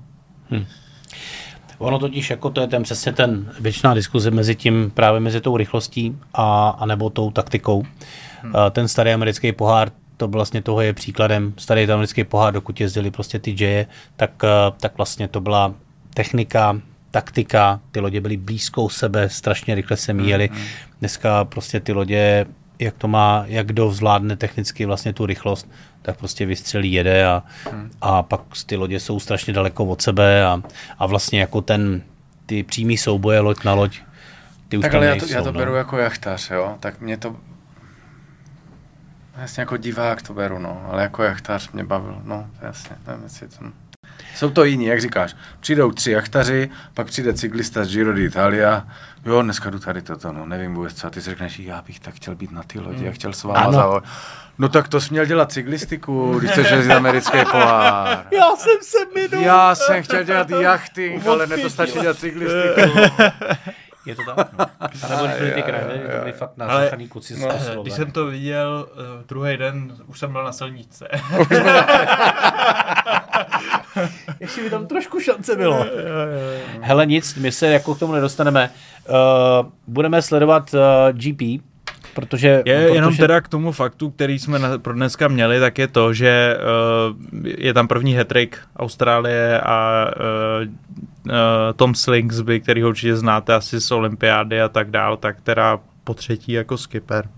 Ono 1.79 1.99
totiž 1.99 2.29
jako 2.29 2.49
to 2.49 2.61
je 2.61 2.67
ten 2.67 2.83
přesně 2.83 3.13
ten 3.13 3.51
věčná 3.59 3.93
diskuze 3.93 4.31
mezi 4.31 4.55
tím, 4.55 4.91
právě 4.93 5.19
mezi 5.19 5.41
tou 5.41 5.57
rychlostí 5.57 6.17
a, 6.33 6.69
a 6.69 6.85
nebo 6.85 7.09
tou 7.09 7.31
taktikou. 7.31 7.83
Hmm. 8.41 8.53
Ten 8.71 8.87
starý 8.87 9.13
americký 9.13 9.51
pohár, 9.51 9.91
to 10.17 10.27
vlastně 10.27 10.61
toho 10.61 10.81
je 10.81 10.93
příkladem. 10.93 11.53
Starý 11.57 11.91
americký 11.91 12.23
pohár, 12.23 12.53
dokud 12.53 12.81
jezdili 12.81 13.11
prostě 13.11 13.39
ty 13.39 13.51
džeje, 13.51 13.87
tak, 14.15 14.31
eh, 14.43 14.71
tak 14.79 14.97
vlastně 14.97 15.27
to 15.27 15.41
byla 15.41 15.73
technika, 16.13 16.81
taktika, 17.11 17.79
ty 17.91 17.99
lodě 17.99 18.21
byly 18.21 18.37
blízko 18.37 18.83
u 18.83 18.89
sebe, 18.89 19.29
strašně 19.29 19.75
rychle 19.75 19.97
se 19.97 20.13
míjeli. 20.13 20.49
Dneska 20.99 21.45
prostě 21.45 21.79
ty 21.79 21.93
lodě 21.93 22.45
jak 22.79 22.95
to 22.97 23.07
má, 23.07 23.43
jak 23.47 23.67
kdo 23.67 23.91
zvládne 23.91 24.35
technicky 24.35 24.85
vlastně 24.85 25.13
tu 25.13 25.25
rychlost, 25.25 25.69
tak 26.01 26.17
prostě 26.17 26.45
vystřelí, 26.45 26.93
jede 26.93 27.25
a, 27.25 27.43
hmm. 27.71 27.91
a 28.01 28.23
pak 28.23 28.41
ty 28.65 28.75
lodě 28.75 28.99
jsou 28.99 29.19
strašně 29.19 29.53
daleko 29.53 29.85
od 29.85 30.01
sebe 30.01 30.45
a, 30.45 30.61
a 30.99 31.05
vlastně 31.05 31.39
jako 31.39 31.61
ten, 31.61 32.01
ty 32.45 32.63
přímý 32.63 32.97
souboje 32.97 33.39
loď 33.39 33.63
na 33.63 33.73
loď, 33.73 33.99
ty 34.69 34.77
už 34.77 34.81
tak 34.81 34.91
tam 34.91 34.97
ale 34.97 35.05
já 35.05 35.11
nejsou, 35.11 35.27
to, 35.27 35.33
já 35.33 35.41
to 35.41 35.51
no. 35.51 35.59
beru 35.59 35.75
jako 35.75 35.97
jachtař, 35.97 36.49
jo, 36.49 36.77
tak 36.79 37.01
mě 37.01 37.17
to 37.17 37.35
Jasně 39.39 39.61
jako 39.61 39.77
divák 39.77 40.21
to 40.21 40.33
beru, 40.33 40.59
no, 40.59 40.85
ale 40.91 41.01
jako 41.01 41.23
jachtař 41.23 41.71
mě 41.71 41.83
bavil, 41.83 42.21
no, 42.23 42.49
jasně, 42.61 42.95
nevím, 43.07 43.23
jestli 43.23 43.47
to... 43.47 43.65
Jsou 44.35 44.49
to 44.49 44.63
jiní, 44.63 44.85
jak 44.85 45.01
říkáš. 45.01 45.35
Přijdou 45.59 45.91
tři 45.91 46.11
jachtaři, 46.11 46.69
pak 46.93 47.07
přijde 47.07 47.33
cyklista 47.33 47.85
z 47.85 47.89
Giro 47.89 48.13
d'Italia. 48.13 48.87
Jo, 49.25 49.41
dneska 49.41 49.69
jdu 49.69 49.79
tady 49.79 50.01
toto, 50.01 50.31
no, 50.31 50.45
nevím 50.45 50.75
vůbec 50.75 50.93
co. 50.93 51.07
A 51.07 51.09
ty 51.09 51.21
si 51.21 51.29
řekneš, 51.29 51.59
já 51.59 51.81
bych 51.81 51.99
tak 51.99 52.13
chtěl 52.13 52.35
být 52.35 52.51
na 52.51 52.63
ty 52.63 52.79
lodi, 52.79 53.05
já 53.05 53.11
chtěl 53.11 53.33
s 53.33 53.43
váma 53.43 53.71
závod. 53.71 54.03
No 54.57 54.69
tak 54.69 54.87
to 54.87 55.01
jsi 55.01 55.07
měl 55.11 55.25
dělat 55.25 55.51
cyklistiku, 55.51 56.39
když 56.39 56.51
chceš 56.51 56.71
jezdit 56.71 56.93
americký 56.93 57.37
pohár. 57.51 58.25
Já 58.31 58.55
jsem 58.55 58.77
se 58.81 58.97
minul. 59.15 59.43
Já 59.45 59.75
jsem 59.75 60.03
chtěl 60.03 60.23
dělat 60.23 60.49
jachting, 60.49 61.27
ale 61.27 61.47
nedostačí 61.47 61.99
dělat 61.99 62.17
cyklistiku. 62.17 62.99
Je 64.05 64.15
to 64.15 64.21
tak? 64.35 64.47
No. 64.59 64.65
A 64.79 64.89
nebo 65.09 65.25
když 65.25 65.37
byly 65.37 65.51
ty 65.51 65.61
kraje, 65.61 65.83
to 65.83 66.19
byly 66.19 66.31
fakt 66.31 66.51
nasachaný 66.57 67.07
kluci 67.07 67.33
z 67.33 67.45
Kosovo. 67.45 67.81
Když 67.81 67.93
jsem 67.93 68.11
to 68.11 68.25
viděl, 68.25 68.87
uh, 68.91 68.97
druhý 69.27 69.57
den 69.57 69.95
už 70.07 70.19
jsem 70.19 70.31
byl 70.31 70.43
na 70.43 70.51
silničce. 70.51 71.07
Ještě 74.39 74.63
by 74.63 74.69
tam 74.69 74.87
trošku 74.87 75.19
šance 75.19 75.55
bylo. 75.55 75.85
Hele, 76.81 77.05
nic, 77.05 77.35
my 77.35 77.51
se 77.51 77.67
jako 77.67 77.95
k 77.95 77.99
tomu 77.99 78.13
nedostaneme. 78.13 78.69
Uh, 79.09 79.15
budeme 79.87 80.21
sledovat 80.21 80.73
uh, 80.73 80.79
GP, 81.17 81.63
protože... 82.13 82.47
Je 82.47 82.61
protože 82.61 82.95
jenom 82.95 83.17
teda 83.17 83.41
k 83.41 83.47
tomu 83.47 83.71
faktu, 83.71 84.09
který 84.09 84.39
jsme 84.39 84.59
na, 84.59 84.77
pro 84.77 84.93
dneska 84.93 85.27
měli, 85.27 85.59
tak 85.59 85.77
je 85.77 85.87
to, 85.87 86.13
že 86.13 86.57
uh, 86.57 87.45
je 87.57 87.73
tam 87.73 87.87
první 87.87 88.15
hetrik 88.15 88.57
Austrálie 88.77 89.61
a 89.61 90.07
uh, 90.61 90.67
uh, 90.67 91.33
Tom 91.75 91.95
Slingsby, 91.95 92.59
který 92.59 92.81
ho 92.81 92.89
určitě 92.89 93.15
znáte 93.15 93.53
asi 93.53 93.81
z 93.81 93.91
olympiády 93.91 94.61
a 94.61 94.69
tak 94.69 94.91
dál, 94.91 95.17
tak 95.17 95.41
teda 95.41 95.79
po 96.03 96.13
třetí 96.13 96.51
jako 96.51 96.77
skipper 96.77 97.29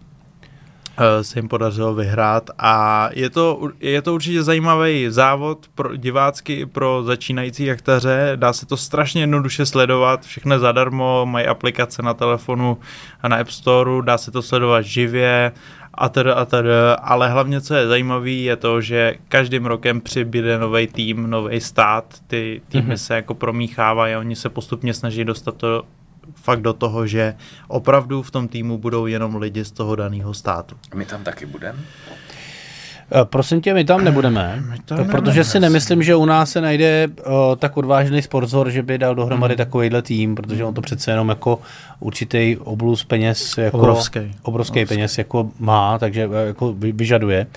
se 1.21 1.39
jim 1.39 1.47
podařilo 1.47 1.95
vyhrát 1.95 2.49
a 2.57 3.09
je 3.13 3.29
to, 3.29 3.69
je 3.79 4.01
to 4.01 4.13
určitě 4.13 4.43
zajímavý 4.43 5.05
závod 5.09 5.67
pro 5.75 5.95
divácky 5.95 6.53
i 6.53 6.65
pro 6.65 7.03
začínající 7.03 7.65
jachtaře, 7.65 8.31
dá 8.35 8.53
se 8.53 8.65
to 8.65 8.77
strašně 8.77 9.21
jednoduše 9.21 9.65
sledovat, 9.65 10.25
všechno 10.25 10.59
zadarmo, 10.59 11.25
mají 11.25 11.45
aplikace 11.45 12.01
na 12.01 12.13
telefonu 12.13 12.77
a 13.21 13.27
na 13.27 13.37
App 13.37 13.49
Store, 13.49 13.91
dá 14.01 14.17
se 14.17 14.31
to 14.31 14.41
sledovat 14.41 14.81
živě 14.81 15.51
a 15.93 16.09
teda 16.09 16.33
a 16.33 16.45
teda, 16.45 16.93
ale 16.93 17.29
hlavně 17.29 17.61
co 17.61 17.73
je 17.75 17.87
zajímavé 17.87 18.29
je 18.29 18.55
to, 18.55 18.81
že 18.81 19.15
každým 19.27 19.65
rokem 19.65 20.01
přibyde 20.01 20.59
nový 20.59 20.87
tým, 20.87 21.29
nový 21.29 21.61
stát, 21.61 22.05
ty 22.27 22.61
týmy 22.67 22.93
mm-hmm. 22.93 22.97
se 22.97 23.15
jako 23.15 23.33
promíchávají 23.33 24.13
a 24.13 24.19
oni 24.19 24.35
se 24.35 24.49
postupně 24.49 24.93
snaží 24.93 25.25
dostat 25.25 25.55
to 25.55 25.83
fakt 26.35 26.61
do 26.61 26.73
toho, 26.73 27.07
že 27.07 27.35
opravdu 27.67 28.21
v 28.21 28.31
tom 28.31 28.47
týmu 28.47 28.77
budou 28.77 29.05
jenom 29.05 29.35
lidi 29.35 29.65
z 29.65 29.71
toho 29.71 29.95
daného 29.95 30.33
státu. 30.33 30.75
My 30.95 31.05
tam 31.05 31.23
taky 31.23 31.45
budeme. 31.45 31.79
Uh, 33.15 33.23
prosím 33.23 33.61
tě, 33.61 33.73
my 33.73 33.83
tam 33.85 34.03
nebudeme, 34.03 34.63
tam 34.85 34.97
to, 34.97 35.03
protože 35.05 35.13
nebudeme, 35.15 35.43
si 35.43 35.59
nemyslím, 35.59 36.03
že 36.03 36.15
u 36.15 36.25
nás 36.25 36.49
se 36.51 36.61
najde 36.61 37.07
uh, 37.07 37.33
tak 37.55 37.77
odvážný 37.77 38.21
sponzor, 38.21 38.69
že 38.69 38.83
by 38.83 38.97
dal 38.97 39.15
dohromady 39.15 39.55
takovýhle 39.55 40.01
tým, 40.01 40.35
protože 40.35 40.63
on 40.63 40.73
to 40.73 40.81
přece 40.81 41.11
jenom 41.11 41.29
jako 41.29 41.59
určitý 41.99 42.57
obluz 42.57 43.03
peněz 43.03 43.57
jako 43.57 43.77
Obrovský. 43.77 44.19
obrovský 44.19 44.41
Obrovský. 44.43 44.85
peněz 44.85 45.17
jako 45.17 45.49
má, 45.59 45.99
takže 45.99 46.29
eh, 46.43 46.47
jako 46.47 46.73
vy- 46.73 46.91
vyžaduje. 46.91 47.47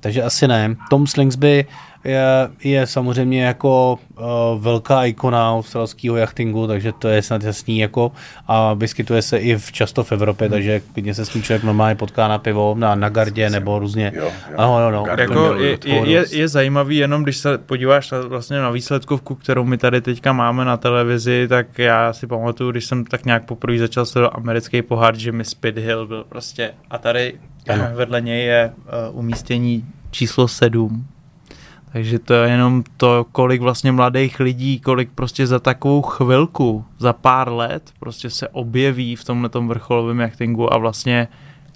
Takže 0.00 0.22
asi 0.22 0.48
ne. 0.48 0.76
Tom 0.90 1.06
Slingsby 1.06 1.66
je, 2.08 2.50
je 2.64 2.86
samozřejmě 2.86 3.44
jako 3.44 3.98
uh, 4.18 4.26
velká 4.62 5.04
ikona 5.04 5.52
australského 5.52 6.16
jachtingu, 6.16 6.66
takže 6.66 6.92
to 6.92 7.08
je 7.08 7.22
snad 7.22 7.42
jasný 7.42 7.78
jako 7.78 8.12
a 8.48 8.74
vyskytuje 8.74 9.22
se 9.22 9.38
i 9.38 9.56
v, 9.56 9.72
často 9.72 10.04
v 10.04 10.12
Evropě, 10.12 10.48
takže 10.48 10.80
klidně 10.80 11.14
se 11.14 11.24
s 11.24 11.28
tím 11.28 11.42
člověk 11.42 11.64
normálně 11.64 11.94
potká 11.94 12.28
na 12.28 12.38
pivo, 12.38 12.74
na, 12.78 12.94
na 12.94 13.08
gardě 13.08 13.50
nebo 13.50 13.78
různě. 13.78 14.12
Jo, 14.14 14.24
jo. 14.24 14.56
Ano, 14.56 14.80
no, 14.80 14.90
no. 14.90 15.04
Jako 15.18 15.54
je, 15.54 15.78
je, 15.84 16.24
je, 16.30 16.48
zajímavý 16.48 16.96
jenom, 16.96 17.22
když 17.22 17.36
se 17.36 17.58
podíváš 17.58 18.10
na, 18.10 18.20
vlastně 18.20 18.58
na 18.58 18.70
výsledkovku, 18.70 19.34
kterou 19.34 19.64
my 19.64 19.78
tady 19.78 20.00
teďka 20.00 20.32
máme 20.32 20.64
na 20.64 20.76
televizi, 20.76 21.48
tak 21.48 21.78
já 21.78 22.12
si 22.12 22.26
pamatuju, 22.26 22.70
když 22.70 22.84
jsem 22.84 23.04
tak 23.04 23.24
nějak 23.24 23.44
poprvé 23.44 23.78
začal 23.78 24.06
sledovat 24.06 24.34
americký 24.34 24.82
pohár, 24.82 25.16
že 25.16 25.32
mi 25.32 25.44
Speedhill 25.44 26.06
byl 26.06 26.24
prostě 26.28 26.70
a 26.90 26.98
tady 26.98 27.34
Ano. 27.68 27.88
vedle 27.94 28.20
něj 28.20 28.46
je 28.46 28.72
uh, 29.10 29.18
umístění 29.18 29.84
číslo 30.10 30.48
7. 30.48 31.06
Takže 31.92 32.18
to 32.18 32.34
je 32.34 32.50
jenom 32.50 32.84
to, 32.96 33.26
kolik 33.32 33.60
vlastně 33.62 33.92
mladých 33.92 34.40
lidí, 34.40 34.80
kolik 34.80 35.10
prostě 35.14 35.46
za 35.46 35.58
takovou 35.58 36.02
chvilku, 36.02 36.84
za 36.98 37.12
pár 37.12 37.52
let 37.52 37.82
prostě 37.98 38.30
se 38.30 38.48
objeví 38.48 39.16
v 39.16 39.24
tomhle 39.24 39.50
vrcholovém 39.66 40.20
jachtingu 40.20 40.72
a 40.74 40.78
vlastně 40.78 41.28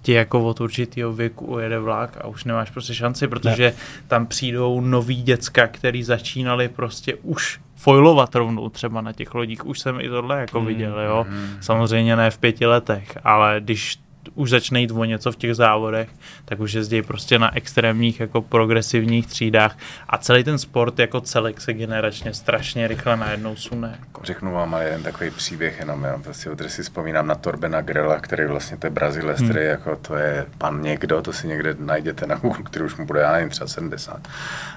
ti 0.02 0.12
jako 0.12 0.44
od 0.44 0.60
určitého 0.60 1.12
věku 1.12 1.46
ujede 1.46 1.78
vlak 1.78 2.16
a 2.20 2.26
už 2.26 2.44
nemáš 2.44 2.70
prostě 2.70 2.94
šanci, 2.94 3.28
protože 3.28 3.64
ne. 3.64 3.72
tam 4.08 4.26
přijdou 4.26 4.80
noví 4.80 5.22
děcka, 5.22 5.66
který 5.66 6.02
začínali 6.02 6.68
prostě 6.68 7.14
už 7.14 7.60
foilovat 7.76 8.34
rovnou 8.34 8.68
třeba 8.68 9.00
na 9.00 9.12
těch 9.12 9.34
lodích. 9.34 9.66
Už 9.66 9.78
jsem 9.80 10.00
i 10.00 10.08
tohle 10.08 10.40
jako 10.40 10.58
Hmm. 10.58 10.66
viděl, 10.68 11.00
jo. 11.00 11.26
Samozřejmě 11.60 12.16
ne 12.16 12.30
v 12.30 12.38
pěti 12.38 12.66
letech, 12.66 13.18
ale 13.24 13.56
když 13.60 13.98
už 14.34 14.50
začne 14.50 14.80
jít 14.80 14.90
o 14.90 15.04
něco 15.04 15.32
v 15.32 15.36
těch 15.36 15.54
závodech, 15.54 16.08
tak 16.44 16.60
už 16.60 16.72
jezdí 16.72 17.02
prostě 17.02 17.38
na 17.38 17.56
extrémních 17.56 18.20
jako 18.20 18.42
progresivních 18.42 19.26
třídách 19.26 19.78
a 20.08 20.18
celý 20.18 20.44
ten 20.44 20.58
sport 20.58 20.98
jako 20.98 21.20
celek 21.20 21.60
se 21.60 21.72
generačně 21.72 22.34
strašně 22.34 22.88
rychle 22.88 23.16
najednou 23.16 23.56
sune. 23.56 23.98
Jako. 24.00 24.20
Řeknu 24.24 24.52
vám 24.52 24.74
ale 24.74 24.84
jeden 24.84 25.02
takový 25.02 25.30
příběh, 25.30 25.78
jenom 25.78 26.04
já 26.04 26.18
prostě 26.18 26.50
protože 26.50 26.68
si 26.68 26.82
vzpomínám 26.82 27.26
na 27.26 27.34
Torbena 27.34 27.80
Grela, 27.80 28.20
který 28.20 28.46
vlastně 28.46 28.76
to 28.76 28.86
je 28.86 28.90
Brazilec, 28.90 29.38
hmm. 29.38 29.48
který 29.48 29.66
jako 29.66 29.96
to 29.96 30.16
je 30.16 30.46
pan 30.58 30.82
někdo, 30.82 31.22
to 31.22 31.32
si 31.32 31.46
někde 31.46 31.76
najděte 31.78 32.26
na 32.26 32.34
Google, 32.34 32.62
který 32.64 32.84
už 32.84 32.96
mu 32.96 33.06
bude, 33.06 33.20
já 33.20 33.32
nevím, 33.32 33.48
třeba 33.48 33.66
70. 33.66 34.28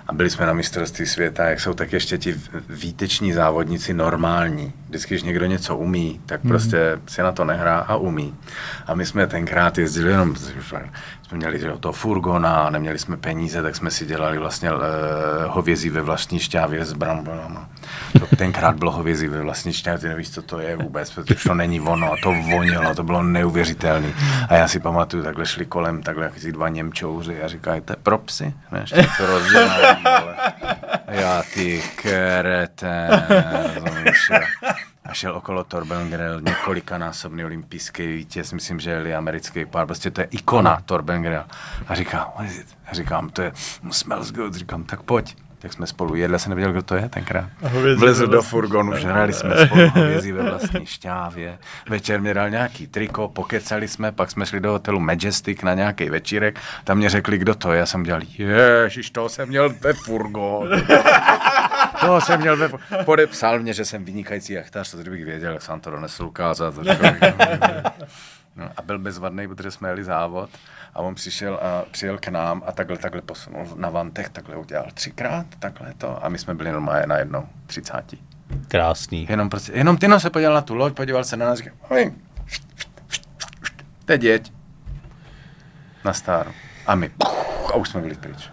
A 0.08 0.14
byli 0.14 0.30
jsme 0.30 0.46
na 0.46 0.54
mistrovství 0.54 1.06
světa, 1.06 1.50
jak 1.50 1.60
jsou 1.60 1.74
tak 1.74 1.94
ještě 1.94 2.18
ti 2.18 2.36
výteční 2.70 3.34
závodníci 3.34 3.94
normální. 3.94 4.74
Vždycky, 4.90 5.14
když 5.14 5.24
někdo 5.24 5.46
něco 5.46 5.78
umí, 5.78 6.22
tak 6.26 6.42
prostě 6.42 7.00
si 7.08 7.22
na 7.22 7.32
to 7.32 7.46
nehrá 7.46 7.80
a 7.80 7.96
umí. 7.96 8.36
A 8.88 8.96
my 8.96 9.06
jsme 9.06 9.28
tenkrát 9.36 9.78
jezdili 9.78 10.12
jenom, 10.12 10.36
jsme 10.36 11.38
měli 11.38 11.60
že 11.60 11.72
toho 11.80 11.94
furgona, 11.94 12.70
neměli 12.70 13.00
jsme 13.00 13.18
peníze, 13.18 13.62
tak 13.62 13.76
jsme 13.76 13.92
si 13.92 14.06
dělali 14.06 14.38
vlastně 14.38 14.72
uh, 14.72 14.80
hovězí 15.48 15.90
ve 15.90 16.02
vlastní 16.02 16.40
šťávě 16.40 16.86
s 16.86 16.94
bramborama. 16.94 17.70
To 18.20 18.36
tenkrát 18.36 18.76
bylo 18.76 18.92
hovězí 18.92 19.28
ve 19.28 19.42
vlastní 19.42 19.74
šťávě, 19.74 20.00
ty 20.00 20.08
nevíš, 20.08 20.32
co 20.32 20.42
to 20.42 20.60
je 20.60 20.76
vůbec, 20.76 21.12
protože 21.12 21.44
to 21.44 21.54
není 21.54 21.82
ono 21.82 22.14
a 22.14 22.16
to 22.24 22.32
vonilo, 22.32 22.96
to 22.96 23.04
bylo 23.04 23.24
neuvěřitelné. 23.24 24.14
A 24.50 24.56
já 24.56 24.68
si 24.68 24.80
pamatuju, 24.80 25.24
takhle 25.24 25.46
šli 25.46 25.66
kolem, 25.66 26.04
takhle 26.04 26.26
jak 26.26 26.40
dva 26.52 26.70
Němčouři 26.70 27.44
a 27.44 27.48
říkají, 27.48 27.82
to 27.82 27.94
je 27.94 27.98
pro 28.04 28.18
psy, 28.18 28.54
ne, 28.72 28.80
ještě 28.80 29.08
to 29.18 29.26
rozdělám. 29.26 29.98
Já 31.08 31.44
ty 31.54 31.84
kreten, 31.96 33.10
a 35.06 35.14
šel 35.14 35.36
okolo 35.36 35.64
Torben 35.64 36.10
Grell, 36.10 36.42
několikanásobný 36.42 37.46
olympijský 37.46 38.08
vítěz, 38.08 38.54
myslím, 38.54 38.80
že 38.80 38.92
je 38.92 39.16
americký 39.16 39.66
pár, 39.66 39.86
prostě 39.86 40.12
to 40.12 40.22
je 40.22 40.28
ikona 40.32 40.82
Torben 40.86 41.22
Grell. 41.22 41.44
A 41.88 41.96
říká, 41.96 42.34
what 42.38 42.48
is 42.48 42.58
it? 42.58 42.68
A 42.88 42.94
říkám, 42.94 43.30
to 43.30 43.42
je 43.42 43.52
smells 43.92 44.32
good, 44.32 44.56
říkám, 44.56 44.84
tak 44.84 45.04
pojď. 45.04 45.36
Tak 45.60 45.74
jsme 45.74 45.88
spolu 45.88 46.16
jedli, 46.16 46.40
jsem 46.40 46.50
nevěděl, 46.50 46.72
kdo 46.72 46.82
to 46.82 46.96
je 46.96 47.10
tenkrát. 47.10 47.50
Vlezl 47.96 48.28
do 48.28 48.42
furgonu, 48.42 48.98
žrali 48.98 49.34
jsme 49.34 49.68
spolu 49.68 49.90
hovězí 49.90 50.32
ve 50.32 50.44
vlastní 50.44 50.86
šťávě. 50.86 51.58
Večer 51.90 52.22
mi 52.22 52.34
dal 52.34 52.50
nějaký 52.50 52.88
triko, 52.88 53.28
pokecali 53.28 53.88
jsme, 53.88 54.12
pak 54.12 54.32
jsme 54.32 54.46
šli 54.46 54.60
do 54.60 54.72
hotelu 54.72 55.00
Majestic 55.00 55.62
na 55.62 55.74
nějaký 55.74 56.10
večírek. 56.10 56.60
Tam 56.84 56.98
mě 56.98 57.10
řekli, 57.10 57.38
kdo 57.38 57.56
to 57.56 57.72
je. 57.72 57.80
Já 57.80 57.86
jsem 57.86 58.04
dělal, 58.04 58.22
ježiš, 58.38 59.10
to 59.10 59.30
jsem 59.30 59.50
měl 59.50 59.74
ve 59.82 59.94
furgonu. 59.94 60.70
To 62.02 62.22
jsem 62.22 62.40
měl 62.40 62.58
ve... 62.58 62.70
Podepsal 63.04 63.60
mě, 63.60 63.74
že 63.74 63.86
jsem 63.86 64.06
vynikající 64.06 64.54
jachtař, 64.54 64.92
to 64.92 64.98
kdybych 64.98 65.26
věděl, 65.26 65.54
jak 65.54 65.62
jsem 65.62 65.80
to 65.80 65.92
donesl 65.92 66.26
ukázat. 66.26 66.74
No, 68.58 68.70
a 68.78 68.82
byl 68.82 69.00
bezvadný, 69.00 69.48
protože 69.48 69.72
jsme 69.72 69.90
jeli 69.90 70.04
závod 70.04 70.50
a 70.94 71.00
on 71.00 71.16
přišel 71.16 71.60
a 71.62 71.84
přijel 71.92 72.18
k 72.18 72.28
nám 72.28 72.64
a 72.66 72.72
takhle, 72.72 72.98
takhle 72.98 73.22
posunul 73.22 73.68
na 73.76 73.90
vantech, 73.90 74.30
takhle 74.30 74.56
udělal 74.56 74.86
třikrát, 74.94 75.46
takhle 75.60 75.94
to 75.98 76.26
a 76.26 76.30
my 76.30 76.38
jsme 76.38 76.54
byli 76.56 76.72
normálně 76.72 77.08
na 77.08 77.18
jednou, 77.18 77.48
třicátí. 77.68 78.24
Krásný. 78.68 79.28
Jenom 79.30 79.50
prostě, 79.50 79.72
jenom 79.76 79.98
ty 79.98 80.08
no 80.08 80.20
se 80.20 80.30
podíval 80.30 80.54
na 80.54 80.62
tu 80.62 80.76
loď, 80.76 80.94
podíval 80.96 81.24
se 81.24 81.38
na 81.38 81.46
nás, 81.46 81.58
říkal, 81.58 81.74
"Oj, 81.90 82.14
teď 84.06 84.24
jeď. 84.24 84.52
Na 86.06 86.14
stáru. 86.14 86.52
A 86.88 86.96
my, 86.96 87.12
a 87.74 87.76
už 87.76 87.90
jsme 87.90 88.02
byli 88.02 88.16
pryč. 88.16 88.50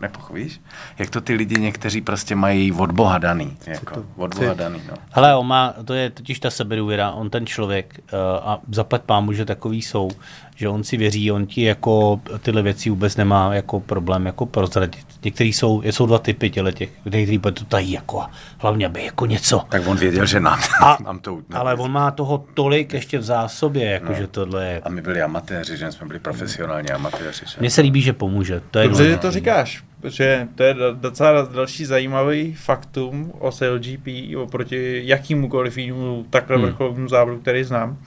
Nepochopíš? 0.00 0.60
Jak 0.98 1.10
to 1.10 1.20
ty 1.20 1.34
lidi 1.34 1.60
někteří 1.60 2.00
prostě 2.00 2.36
mají 2.36 2.72
od 2.72 2.92
Boha 2.92 3.18
daný, 3.18 3.56
jako, 3.66 4.04
od 4.16 4.34
Boha 4.34 4.54
daný, 4.54 4.82
no. 4.88 4.94
Hele, 5.10 5.36
on 5.36 5.46
má, 5.46 5.74
to 5.84 5.94
je 5.94 6.10
totiž 6.10 6.40
ta 6.40 6.50
sebedůvěra, 6.50 7.10
on 7.10 7.30
ten 7.30 7.46
člověk, 7.46 8.00
uh, 8.12 8.48
a 8.48 8.60
zaplať 8.72 9.02
pámu, 9.02 9.32
že 9.32 9.44
takový 9.44 9.82
jsou, 9.82 10.10
že 10.56 10.68
on 10.68 10.84
si 10.84 10.96
věří, 10.96 11.32
on 11.32 11.46
ti 11.46 11.62
jako 11.62 12.20
tyhle 12.42 12.62
věci 12.62 12.90
vůbec 12.90 13.16
nemá 13.16 13.54
jako 13.54 13.80
problém 13.80 14.26
jako 14.26 14.46
prozradit. 14.46 15.06
Některý 15.24 15.52
jsou, 15.52 15.82
jsou 15.82 16.06
dva 16.06 16.18
typy 16.18 16.50
těle 16.50 16.72
těch, 16.72 16.90
některý 17.04 17.38
to 17.38 17.64
tají 17.64 17.92
jako, 17.92 18.24
hlavně 18.58 18.86
aby 18.86 19.04
jako 19.04 19.26
něco. 19.26 19.62
Tak 19.68 19.86
on 19.86 19.96
věděl, 19.96 20.26
že 20.26 20.40
nám, 20.40 20.60
A, 20.80 20.98
nám 21.04 21.18
to 21.18 21.38
ale 21.52 21.74
on 21.74 21.92
má 21.92 22.10
toho 22.10 22.44
tolik 22.54 22.94
ještě 22.94 23.18
v 23.18 23.22
zásobě, 23.22 23.90
jako 23.90 24.12
no. 24.12 24.14
že 24.14 24.26
tohle 24.26 24.66
je. 24.66 24.80
A 24.80 24.88
my 24.88 25.02
byli 25.02 25.22
amatéři, 25.22 25.76
že 25.76 25.92
jsme 25.92 26.06
byli 26.06 26.18
profesionální 26.18 26.90
amatéři. 26.90 27.44
Že? 27.46 27.56
Mně 27.60 27.70
se 27.70 27.80
líbí, 27.80 28.02
že 28.02 28.12
pomůže. 28.12 28.62
To 28.70 28.78
je 28.78 28.88
Dobře, 28.88 29.08
že 29.08 29.16
to 29.16 29.30
říkáš, 29.30 29.84
protože 30.00 30.48
to 30.54 30.62
je 30.62 30.74
docela 30.92 31.42
další 31.42 31.84
zajímavý 31.84 32.54
faktum 32.54 33.32
o 33.38 33.52
SailGP 33.52 34.08
oproti 34.42 35.02
jakýmukoliv 35.04 35.78
jinému 35.78 36.26
takhle 36.30 36.56
Hmm. 36.56 36.66
vrcholovému 36.66 37.08
závodu, 37.08 37.38
který 37.38 37.64
znám. 37.64 37.98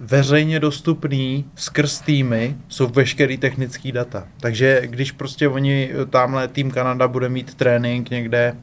Veřejně 0.00 0.60
dostupný 0.60 1.44
skrz 1.54 2.00
týmy 2.00 2.56
jsou 2.68 2.86
veškerý 2.86 3.38
technický 3.38 3.92
data. 3.92 4.26
Takže 4.40 4.82
když 4.84 5.12
prostě 5.12 5.48
oni, 5.48 5.90
eh, 6.02 6.06
tamhle 6.06 6.48
tým 6.48 6.70
Kanada 6.70 7.08
bude 7.08 7.28
mít 7.28 7.54
trénink 7.54 8.10
někde 8.10 8.56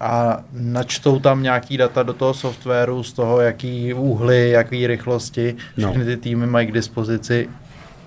a 0.00 0.44
načtou 0.52 1.18
tam 1.18 1.42
nějaký 1.42 1.76
data 1.76 2.02
do 2.02 2.12
toho 2.12 2.34
softwaru 2.34 3.02
z 3.02 3.12
toho, 3.12 3.40
jaký 3.40 3.94
úhly, 3.94 4.50
jaký 4.50 4.86
rychlosti, 4.86 5.56
No. 5.76 5.88
všechny 5.90 6.04
ty 6.04 6.16
týmy 6.16 6.46
mají 6.46 6.66
k 6.66 6.72
dispozici 6.72 7.48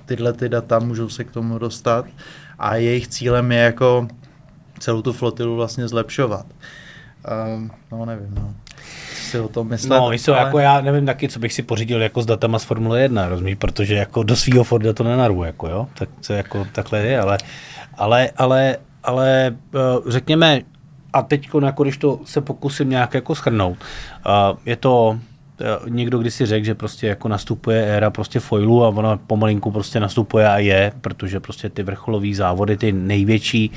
tyhle 0.06 0.34
ty 0.34 0.50
data, 0.50 0.80
můžou 0.80 1.10
se 1.10 1.24
k 1.24 1.32
tomu 1.32 1.58
dostat 1.58 2.06
a 2.60 2.76
jejich 2.76 3.08
cílem 3.08 3.52
je 3.52 3.58
jako 3.60 4.08
celou 4.80 5.02
tu 5.02 5.14
flotilu 5.14 5.56
vlastně 5.56 5.88
zlepšovat. 5.88 6.46
Um, 7.56 7.72
no 7.92 8.06
nevím, 8.06 8.36
no. 8.36 8.54
Si 9.16 9.40
o 9.40 9.48
tom 9.48 9.68
myslet. 9.68 10.00
No, 10.00 10.10
víš 10.10 10.22
co, 10.22 10.32
jako 10.32 10.60
já 10.60 10.82
nevím 10.82 11.06
taky, 11.06 11.30
co 11.30 11.40
bych 11.40 11.54
si 11.54 11.64
pořídil 11.64 12.02
jako 12.02 12.22
s 12.22 12.26
datama 12.26 12.60
z 12.60 12.64
Formule 12.64 13.02
1, 13.02 13.30
rozumíš, 13.30 13.56
protože 13.56 13.96
jako 13.96 14.24
do 14.24 14.36
svého 14.36 14.64
Forda 14.64 14.94
to 14.94 15.04
nenarvu, 15.04 15.44
jako 15.44 15.68
jo, 15.68 15.88
tak 15.94 16.10
co 16.22 16.34
jako 16.34 16.68
takhle 16.72 17.00
je, 17.00 17.20
ale, 17.20 17.38
ale, 17.98 18.30
ale, 18.38 18.78
ale 19.04 19.56
uh, 19.74 20.12
řekněme, 20.12 20.62
a 21.14 21.22
teď, 21.22 21.50
jako 21.64 21.84
když 21.84 21.98
to 21.98 22.20
se 22.26 22.42
pokusím 22.42 22.90
nějak 22.90 23.14
jako 23.14 23.36
schrnout, 23.36 23.78
uh, 23.78 24.58
je 24.66 24.76
to 24.76 25.20
eh, 25.20 25.31
někdo 25.88 26.20
když 26.20 26.34
si 26.34 26.46
řekl, 26.46 26.66
že 26.66 26.76
prostě 26.76 27.08
jako 27.08 27.28
nastupuje 27.28 27.86
éra 27.86 28.10
prostě 28.10 28.40
foilu 28.40 28.86
a 28.86 28.90
ona 28.90 29.18
pomalinku 29.18 29.72
prostě 29.72 30.00
nastupuje 30.00 30.50
a 30.50 30.58
je, 30.58 30.92
protože 31.02 31.40
prostě 31.40 31.70
ty 31.70 31.84
vrcholové 31.84 32.34
závody, 32.34 32.78
ty 32.78 32.92
největší, 32.92 33.72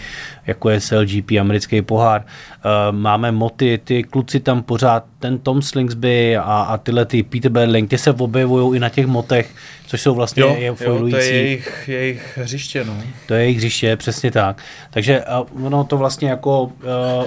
jako 0.47 0.71
je 0.71 0.81
SLGP, 0.81 1.31
americký 1.41 1.83
pohár, 1.83 2.25
eh, 2.25 2.69
máme 2.93 3.33
moty, 3.33 3.81
ty 3.85 4.03
kluci 4.03 4.41
tam 4.41 4.63
pořád, 4.63 5.05
ten 5.19 5.39
Tom 5.39 5.63
Slingsby 5.63 6.37
a, 6.37 6.43
a 6.43 6.79
tyhle 6.79 7.05
ty 7.05 7.23
Peter 7.23 7.51
Berling, 7.51 7.91
ty 7.91 7.99
se 7.99 8.13
objevují 8.13 8.77
i 8.77 8.81
na 8.81 8.89
těch 8.89 9.07
motech, 9.07 9.55
což 9.95 10.01
jsou 10.01 10.15
vlastně 10.15 10.43
jo, 10.43 10.57
je 10.59 10.67
jo, 10.67 10.99
to 11.11 11.17
je 11.17 11.33
jejich, 11.33 11.89
jejich 11.89 12.39
hřiště, 12.43 12.85
no. 12.85 12.97
To 13.27 13.35
je 13.35 13.41
jejich 13.41 13.57
hřiště, 13.57 13.97
přesně 13.97 14.31
tak. 14.31 14.63
Takže 14.91 15.25
ono 15.65 15.85
to 15.85 15.97
vlastně 15.97 16.29
jako, 16.29 16.63
uh, 16.63 16.71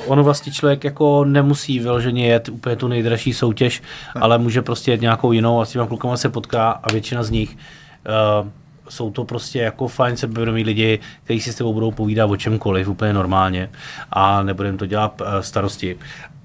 ono 0.06 0.24
vlastně 0.24 0.52
člověk 0.52 0.84
jako 0.84 1.26
nemusí 1.26 1.80
vyloženě 1.80 2.28
jet 2.28 2.50
úplně 2.50 2.76
tu 2.76 2.88
nejdražší 2.88 3.34
soutěž, 3.34 3.82
ne. 4.16 4.22
ale 4.22 4.38
může 4.38 4.62
prostě 4.62 4.92
jet 4.92 5.02
nějakou 5.02 5.32
jinou 5.32 5.62
a 5.62 5.66
s 5.66 5.72
těma 5.72 5.88
klukama 5.88 6.18
se 6.18 6.30
potká 6.30 6.72
a 6.72 6.92
většina 6.92 7.24
z 7.24 7.30
nich 7.30 7.58
uh, 8.42 8.50
jsou 8.90 9.12
to 9.12 9.26
prostě 9.26 9.60
jako 9.60 9.88
fajn 9.88 10.18
sebevědomí 10.18 10.64
lidi, 10.64 11.00
kteří 11.24 11.42
si 11.42 11.54
s 11.54 11.56
tebou 11.56 11.74
budou 11.74 11.92
povídat 11.92 12.30
o 12.30 12.38
čemkoliv 12.38 12.88
úplně 12.88 13.14
normálně 13.14 13.70
a 14.12 14.44
nebudeme 14.44 14.78
to 14.78 14.86
dělat 14.86 15.22
uh, 15.22 15.28
starosti. 15.40 15.98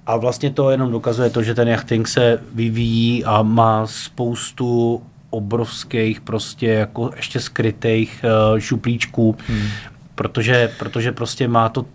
A 0.07 0.17
vlastně 0.17 0.51
to 0.51 0.71
jenom 0.71 0.91
dokazuje 0.91 1.31
to, 1.31 1.43
že 1.43 1.55
ten 1.55 1.69
jachting 1.69 2.09
se 2.09 2.43
vyvíjí 2.55 3.25
a 3.25 3.43
má 3.43 3.87
spoustu 3.87 5.03
obrovských 5.33 6.21
prostě 6.21 6.67
jako 6.67 7.11
ještě 7.17 7.41
skrytých 7.41 8.25
uh, 8.25 8.59
šuplíčků, 8.59 9.37
hmm. 9.47 9.67
protože, 10.15 10.73
protože 10.79 11.13
prostě 11.13 11.49
má 11.49 11.69
to 11.69 11.87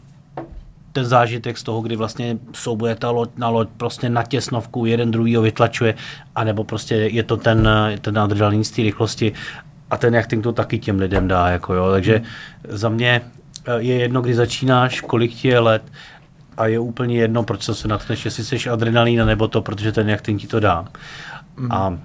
ten 0.98 1.06
zážitek 1.06 1.58
z 1.58 1.64
toho, 1.64 1.82
kdy 1.82 1.96
vlastně 1.96 2.38
soubuje 2.54 2.96
ta 2.96 3.10
loď 3.10 3.30
na 3.38 3.50
loď 3.50 3.70
prostě 3.78 4.10
na 4.10 4.24
těsnovku, 4.24 4.86
jeden 4.86 5.12
druhýho 5.12 5.42
vytlačuje, 5.42 5.96
anebo 6.36 6.64
prostě 6.64 6.96
je 6.96 7.24
to 7.24 7.38
ten, 7.38 7.68
eh, 7.68 7.98
ten 8.02 8.20
adrenalin 8.20 8.64
z 8.64 8.72
té 8.72 8.82
rychlosti 8.82 9.34
a 9.90 9.98
ten 9.98 10.16
jachting 10.16 10.44
to 10.44 10.54
taky 10.54 10.80
těm 10.80 11.00
lidem 11.00 11.28
dá, 11.28 11.50
jako 11.50 11.74
jo, 11.74 11.92
takže 11.92 12.22
za 12.68 12.90
mě 12.90 13.22
eh, 13.66 13.72
je 13.78 13.96
jedno, 13.96 14.22
kdy 14.22 14.36
začínáš, 14.36 15.02
kolik 15.02 15.34
ti 15.34 15.48
je 15.48 15.60
let 15.60 15.84
a 16.58 16.68
je 16.68 16.80
úplně 16.80 17.18
jedno, 17.18 17.44
proč 17.44 17.64
se 17.64 17.88
natkneš, 17.88 18.26
jestli 18.26 18.44
jsi 18.44 18.70
adrenalína 18.70 19.26
nebo 19.26 19.48
to, 19.48 19.62
protože 19.62 19.92
ten 19.92 20.10
jachting 20.10 20.42
ti 20.42 20.48
to 20.48 20.60
dá. 20.60 20.86
Mm. 21.58 21.72
A 21.72 21.98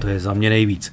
to 0.00 0.08
je 0.08 0.20
za 0.20 0.34
mě 0.34 0.50
nejvíc. 0.50 0.92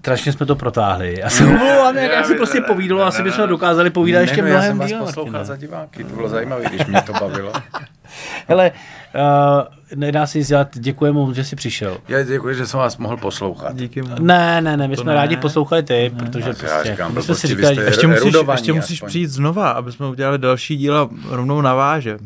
Strašně 0.00 0.32
jsme 0.32 0.46
to 0.46 0.56
protáhli. 0.56 1.16
Já 1.20 1.30
jsem 1.30 1.48
omlouvám, 1.48 1.96
jak 1.96 2.12
já 2.12 2.24
si 2.24 2.34
prostě 2.34 2.60
povídal, 2.60 3.02
asi 3.02 3.22
bychom 3.22 3.48
dokázali 3.48 3.90
povídat 3.90 4.20
ještě 4.20 4.42
Ne, 4.42 4.48
no, 4.48 4.48
já 4.48 4.58
mnohem 4.58 4.70
jsem 4.72 4.78
vás 4.78 4.88
díl. 4.90 4.98
poslouchal 5.06 5.44
za 5.44 5.56
diváky, 5.56 6.04
to 6.04 6.14
bylo 6.14 6.28
zajímavé, 6.28 6.64
když 6.64 6.86
mě 6.86 7.02
to 7.02 7.12
bavilo. 7.12 7.52
Hele, 8.48 8.70
uh, 9.14 9.98
nedá 9.98 10.26
si 10.26 10.44
dělat, 10.44 10.68
děkujeme 10.78 11.18
mu, 11.18 11.32
že 11.32 11.44
jsi 11.44 11.56
přišel. 11.56 11.98
Já 12.08 12.22
děkuji, 12.22 12.54
že 12.54 12.66
jsem 12.66 12.80
vás 12.80 12.96
mohl 12.96 13.16
poslouchat. 13.16 13.76
Díky 13.76 14.02
moc. 14.02 14.10
Ne, 14.20 14.60
ne, 14.60 14.76
ne, 14.76 14.88
my 14.88 14.96
jsme 14.96 15.12
ne. 15.12 15.14
rádi 15.14 15.36
poslouchali 15.36 15.82
ty, 15.82 16.12
protože 16.18 16.48
Já 16.48 16.54
prostě, 16.54 16.90
říkám, 16.90 17.14
my 17.14 17.22
jsme 17.22 17.34
si 17.34 17.46
říkali, 17.46 17.76
Ještě 17.84 18.06
musíš, 18.06 18.34
ještě 18.50 18.72
musíš 18.72 18.96
aspoň. 18.96 19.08
přijít 19.08 19.26
znova, 19.26 19.70
aby 19.70 19.92
jsme 19.92 20.06
udělali 20.06 20.38
další 20.38 20.76
díl 20.76 20.96
a 20.98 21.08
rovnou 21.28 21.60
navážem. 21.60 22.18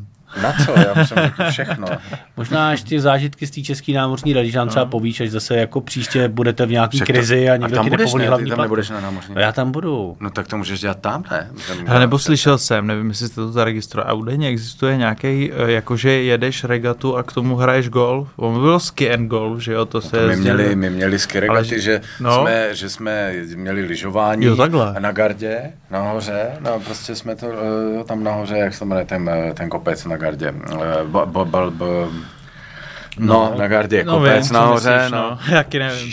Na 0.43 0.53
co? 0.64 0.74
Já 0.78 1.05
jsem 1.07 1.18
řekl 1.18 1.45
všechno. 1.51 1.87
možná 2.37 2.68
až 2.70 2.82
ty 2.82 3.01
zážitky 3.01 3.47
z 3.47 3.51
té 3.51 3.61
české 3.61 3.93
námořní 3.93 4.32
rady, 4.32 4.51
že 4.51 4.59
nám 4.59 4.68
třeba 4.68 4.85
povíš, 4.87 5.20
až 5.20 5.30
zase 5.30 5.57
jako 5.57 5.80
příště 5.80 6.28
budete 6.28 6.66
v 6.66 6.70
nějaký 6.70 7.01
krizi 7.01 7.51
a 7.51 7.55
a 7.55 7.57
někdo 7.57 7.76
tam 7.76 7.85
ti 7.85 7.91
budeš, 7.91 8.05
nepovolí 8.07 8.18
ne? 8.22 8.24
Ty 8.24 8.28
hlavní 8.28 8.51
tam 8.51 8.61
nebudeš 8.61 8.91
na 8.91 9.01
námořní 9.01 9.35
No 9.35 9.41
já 9.41 9.53
tam 9.53 9.72
budu. 9.72 10.16
No 10.20 10.30
tak 10.30 10.47
to 10.49 10.57
můžeš 10.59 10.80
dělat 10.80 10.99
tam, 11.01 11.24
ne? 11.30 11.51
Ale 11.89 12.01
nebo 12.01 12.18
slyšel 12.18 12.59
jsem, 12.59 12.87
nevím, 12.87 13.09
jestli 13.09 13.26
jste 13.26 13.35
to 13.35 13.53
zaregistroval, 13.53 14.11
a 14.11 14.14
údajně 14.14 14.49
existuje 14.49 14.97
nějaký, 14.97 15.51
jakože 15.66 16.11
jedeš 16.11 16.64
regatu 16.64 17.16
a 17.16 17.22
k 17.22 17.32
tomu 17.32 17.57
hraješ 17.57 17.89
golf. 17.89 18.28
On 18.37 18.61
byl 18.61 18.80
ski 18.80 19.12
and 19.12 19.28
golf, 19.28 19.62
že 19.62 19.72
jo, 19.72 19.85
to 19.85 20.01
se 20.01 20.11
To 20.16 20.26
my, 20.26 20.37
měli, 20.37 20.76
my 20.76 20.91
měli 20.91 21.18
ski 21.18 21.39
Ale 21.39 21.47
regaty, 21.49 21.68
že- 21.68 21.80
že, 21.80 22.01
no. 22.20 22.41
jsme, 22.43 22.68
že 22.74 22.89
jsme 22.91 23.32
měli 23.55 23.80
lyžování 23.82 24.45
Jo, 24.45 24.57
takhle. 24.57 24.95
na 24.99 25.12
gardě, 25.12 25.61
nahoře, 25.91 26.51
no 26.61 26.80
prostě 26.80 27.14
jsme 27.14 27.37
to 27.37 27.47
eh, 28.01 28.05
tam 28.05 28.24
nahoře, 28.24 28.57
jak 28.57 28.72
se 28.72 28.78
to 28.78 28.85
jmenuje, 28.85 29.07
ten, 29.07 29.28
eh, 29.28 29.55
ten 29.55 29.68
kopec 29.68 30.05
na 30.05 30.16
gardě, 30.24 30.48
Eh, 30.48 31.04
ba, 31.04 31.26
ba, 31.26 31.44
ba, 31.44 31.70
ba, 31.70 31.86
no, 33.18 33.54
na 33.58 33.68
gardě 33.68 33.96
je 33.96 34.04
no, 34.04 34.18
kopec 34.18 34.46
vím, 34.46 34.54
nahoře, 34.54 34.94
myslíš, 34.94 35.12
no. 35.12 35.30
no. 35.30 35.38
Jaký 35.56 35.78
nevím. 35.78 36.12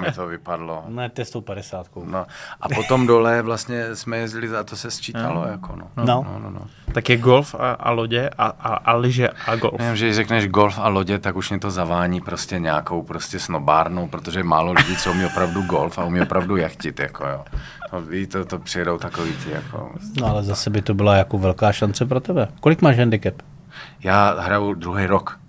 Mi 0.00 0.12
to 0.12 0.26
vypadlo. 0.26 0.84
Ne, 0.88 1.10
to 1.10 1.20
je 1.20 1.24
s 1.24 1.30
tou 1.30 1.40
50. 1.40 1.86
No. 2.04 2.26
A 2.60 2.68
potom 2.68 3.06
dole 3.06 3.42
vlastně 3.42 3.96
jsme 3.96 4.16
jezdili, 4.16 4.56
a 4.56 4.64
to 4.64 4.76
se 4.76 4.90
sčítalo, 4.90 5.46
jako 5.46 5.76
no. 5.76 5.86
No. 5.96 6.04
no, 6.04 6.38
no, 6.42 6.50
no. 6.50 6.60
Tak 6.92 7.08
je 7.08 7.16
golf 7.16 7.54
a, 7.54 7.72
a 7.72 7.90
lodě 7.90 8.30
a, 8.38 8.46
a, 8.46 8.74
a 8.74 8.92
lyže 8.92 9.28
a 9.46 9.56
golf. 9.56 9.78
Nevím, 9.78 9.96
že 9.96 10.04
když 10.06 10.16
řekneš 10.16 10.48
golf 10.48 10.78
a 10.78 10.88
lodě, 10.88 11.18
tak 11.18 11.36
už 11.36 11.50
mě 11.50 11.58
to 11.58 11.70
zavání 11.70 12.20
prostě 12.20 12.58
nějakou 12.58 13.02
prostě 13.02 13.38
snobárnou, 13.38 14.06
protože 14.08 14.38
je 14.40 14.44
málo 14.44 14.72
lidí, 14.72 14.96
co 14.96 15.10
umí 15.10 15.26
opravdu 15.26 15.62
golf 15.62 15.98
a 15.98 16.04
umí 16.04 16.20
opravdu 16.20 16.56
jachtit, 16.56 17.00
jako 17.00 17.26
jo. 17.26 17.44
No, 17.92 18.02
ví, 18.02 18.26
to, 18.26 18.44
to 18.44 18.58
přijedou 18.58 18.98
takový 18.98 19.32
ty, 19.44 19.50
jako. 19.50 19.92
No 20.20 20.26
ale 20.26 20.42
zase 20.42 20.70
by 20.70 20.82
to 20.82 20.94
byla 20.94 21.16
jako 21.16 21.38
velká 21.38 21.72
šance 21.72 22.06
pro 22.06 22.20
tebe. 22.20 22.48
Kolik 22.60 22.82
máš 22.82 22.98
handicap? 22.98 23.34
Já 24.02 24.40
hraju 24.40 24.74
druhý 24.74 25.06
rok. 25.06 25.40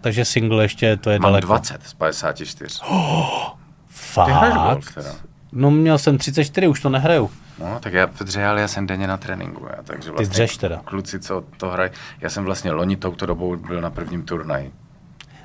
Takže 0.00 0.24
single 0.24 0.64
ještě 0.64 0.96
to 0.96 1.10
je 1.10 1.18
Mám 1.18 1.30
daleko. 1.32 1.46
20 1.46 1.82
z 1.86 1.94
54. 1.94 2.78
Fakt? 3.88 4.26
Ty 4.26 4.32
hraješ 4.32 4.54
golf 4.54 4.94
teda? 4.94 5.10
No 5.52 5.70
měl 5.70 5.98
jsem 5.98 6.18
34, 6.18 6.68
už 6.68 6.80
to 6.80 6.88
nehraju. 6.88 7.30
No, 7.58 7.78
tak 7.80 7.92
já 7.92 8.06
protože 8.06 8.40
já 8.40 8.68
jsem 8.68 8.86
denně 8.86 9.06
na 9.06 9.16
tréninku, 9.16 9.66
já, 9.76 9.82
takže 9.82 10.10
vlastně 10.10 10.26
dřeš 10.32 10.56
teda. 10.56 10.80
kluci, 10.84 11.20
co 11.20 11.44
to 11.56 11.68
hrají, 11.68 11.90
já 12.20 12.30
jsem 12.30 12.44
vlastně 12.44 12.72
loni 12.72 12.96
touto 12.96 13.26
dobou 13.26 13.56
byl 13.56 13.80
na 13.80 13.90
prvním 13.90 14.22
turnaji. 14.22 14.72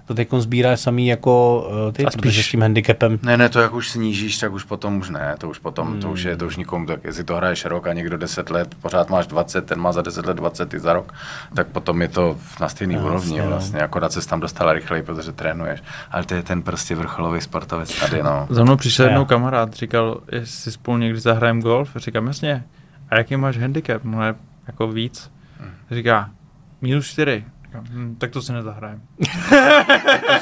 To 0.08 0.14
teď 0.14 0.30
sbíráš 0.38 0.80
samý 0.80 1.08
jako 1.08 1.66
uh, 1.88 1.92
ty, 1.94 2.06
A 2.06 2.10
protože 2.10 2.20
spíš- 2.32 2.48
s 2.48 2.52
tím 2.52 2.62
handicapem. 2.62 3.20
Ne, 3.24 3.38
ne, 3.38 3.50
to 3.50 3.60
jak 3.60 3.74
už 3.74 3.90
snížíš, 3.90 4.38
tak 4.38 4.54
už 4.54 4.64
potom 4.64 4.98
už 4.98 5.10
ne, 5.10 5.36
to 5.38 5.50
už 5.50 5.60
potom, 5.60 5.88
Hmm. 5.88 6.00
to 6.00 6.12
už 6.12 6.24
je, 6.24 6.38
to 6.38 6.46
už 6.48 6.58
nikomu, 6.58 6.86
tak 6.86 7.04
jestli 7.04 7.24
to 7.24 7.36
hraješ 7.36 7.66
rok 7.66 7.88
a 7.88 7.94
někdo 7.94 8.18
10 8.18 8.50
let, 8.50 8.76
pořád 8.82 9.10
máš 9.10 9.28
20, 9.28 9.66
ten 9.66 9.80
má 9.80 9.92
za 9.92 10.02
10 10.02 10.26
let 10.26 10.34
20 10.38 10.74
i 10.74 10.80
za 10.80 10.94
rok, 10.94 11.14
tak 11.56 11.68
potom 11.68 12.02
je 12.02 12.08
to 12.08 12.38
na 12.62 12.70
stejný 12.70 12.94
Jasně, 12.94 13.08
úrovni 13.10 13.40
no. 13.40 13.48
vlastně, 13.48 13.80
akorát 13.82 14.12
se 14.12 14.28
tam 14.30 14.40
dostala 14.40 14.74
rychleji, 14.74 15.04
protože 15.04 15.32
trénuješ, 15.32 15.84
ale 16.12 16.24
to 16.26 16.34
je 16.34 16.44
ten 16.44 16.62
prostě 16.62 16.96
vrcholový 16.96 17.42
sportovec 17.42 18.00
tady, 18.00 18.24
no. 18.24 18.48
Za 18.50 18.64
mnou 18.64 18.76
přišel 18.78 19.06
jednou 19.06 19.26
kamarád, 19.26 19.74
říkal, 19.74 20.22
jestli 20.32 20.72
spolu 20.72 20.98
někdy 20.98 21.20
zahrajem 21.20 21.62
golf. 21.62 21.90
Říkám, 21.96 22.28
jasně. 22.28 22.64
A 23.10 23.18
jaký 23.18 23.36
máš 23.38 23.58
handicap? 23.58 24.04
No 24.04 24.26
je 24.26 24.36
jako 24.68 24.88
víc. 24.88 25.32
Říká, 25.92 26.30
minus 26.82 27.08
čtyři. 27.08 27.46
Říkám, 27.84 27.98
Hm, 27.98 28.16
tak 28.18 28.32
to 28.32 28.42
si 28.42 28.54
nezahrajem. 28.54 29.02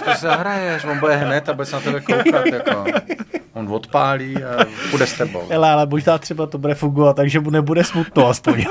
To 0.06 0.14
si 0.14 0.22
zahraješ, 0.22 0.84
on 0.84 1.00
bude 1.00 1.16
hned 1.16 1.50
a 1.50 1.54
bude 1.54 1.66
se 1.66 1.76
na 1.76 1.82
tebe 1.82 2.02
koukat, 2.02 2.46
jako. 2.46 2.86
On 3.54 3.74
odpálí 3.74 4.44
a 4.44 4.66
půjde 4.92 5.08
s 5.08 5.14
tebou. 5.14 5.48
Hele, 5.50 5.72
ale 5.72 5.86
možná 5.86 6.18
třeba 6.18 6.48
to 6.48 6.58
bude 6.58 6.76
fungovat, 6.76 7.16
takže 7.16 7.40
mu 7.40 7.50
nebude 7.50 7.84
smutno 7.84 8.28
aspoň. 8.28 8.66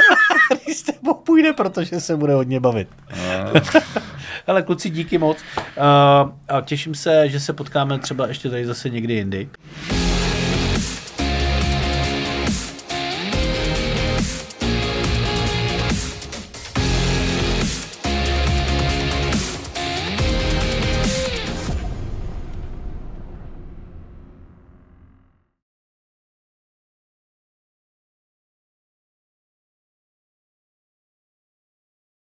Když 0.64 0.76
s 0.76 0.82
tebou 0.82 1.14
půjde, 1.14 1.52
protože 1.52 2.00
se 2.00 2.16
bude 2.16 2.34
hodně 2.34 2.60
bavit. 2.60 2.88
No. 3.10 3.60
Hele, 4.46 4.62
kluci, 4.62 4.90
díky 4.90 5.18
moc. 5.18 5.38
Uh, 5.56 6.30
a 6.48 6.60
těším 6.60 6.94
se, 6.94 7.28
že 7.28 7.40
se 7.40 7.52
potkáme 7.52 7.98
třeba 7.98 8.26
ještě 8.26 8.50
tady 8.50 8.66
zase 8.66 8.90
někdy 8.90 9.14
jindy. 9.14 9.48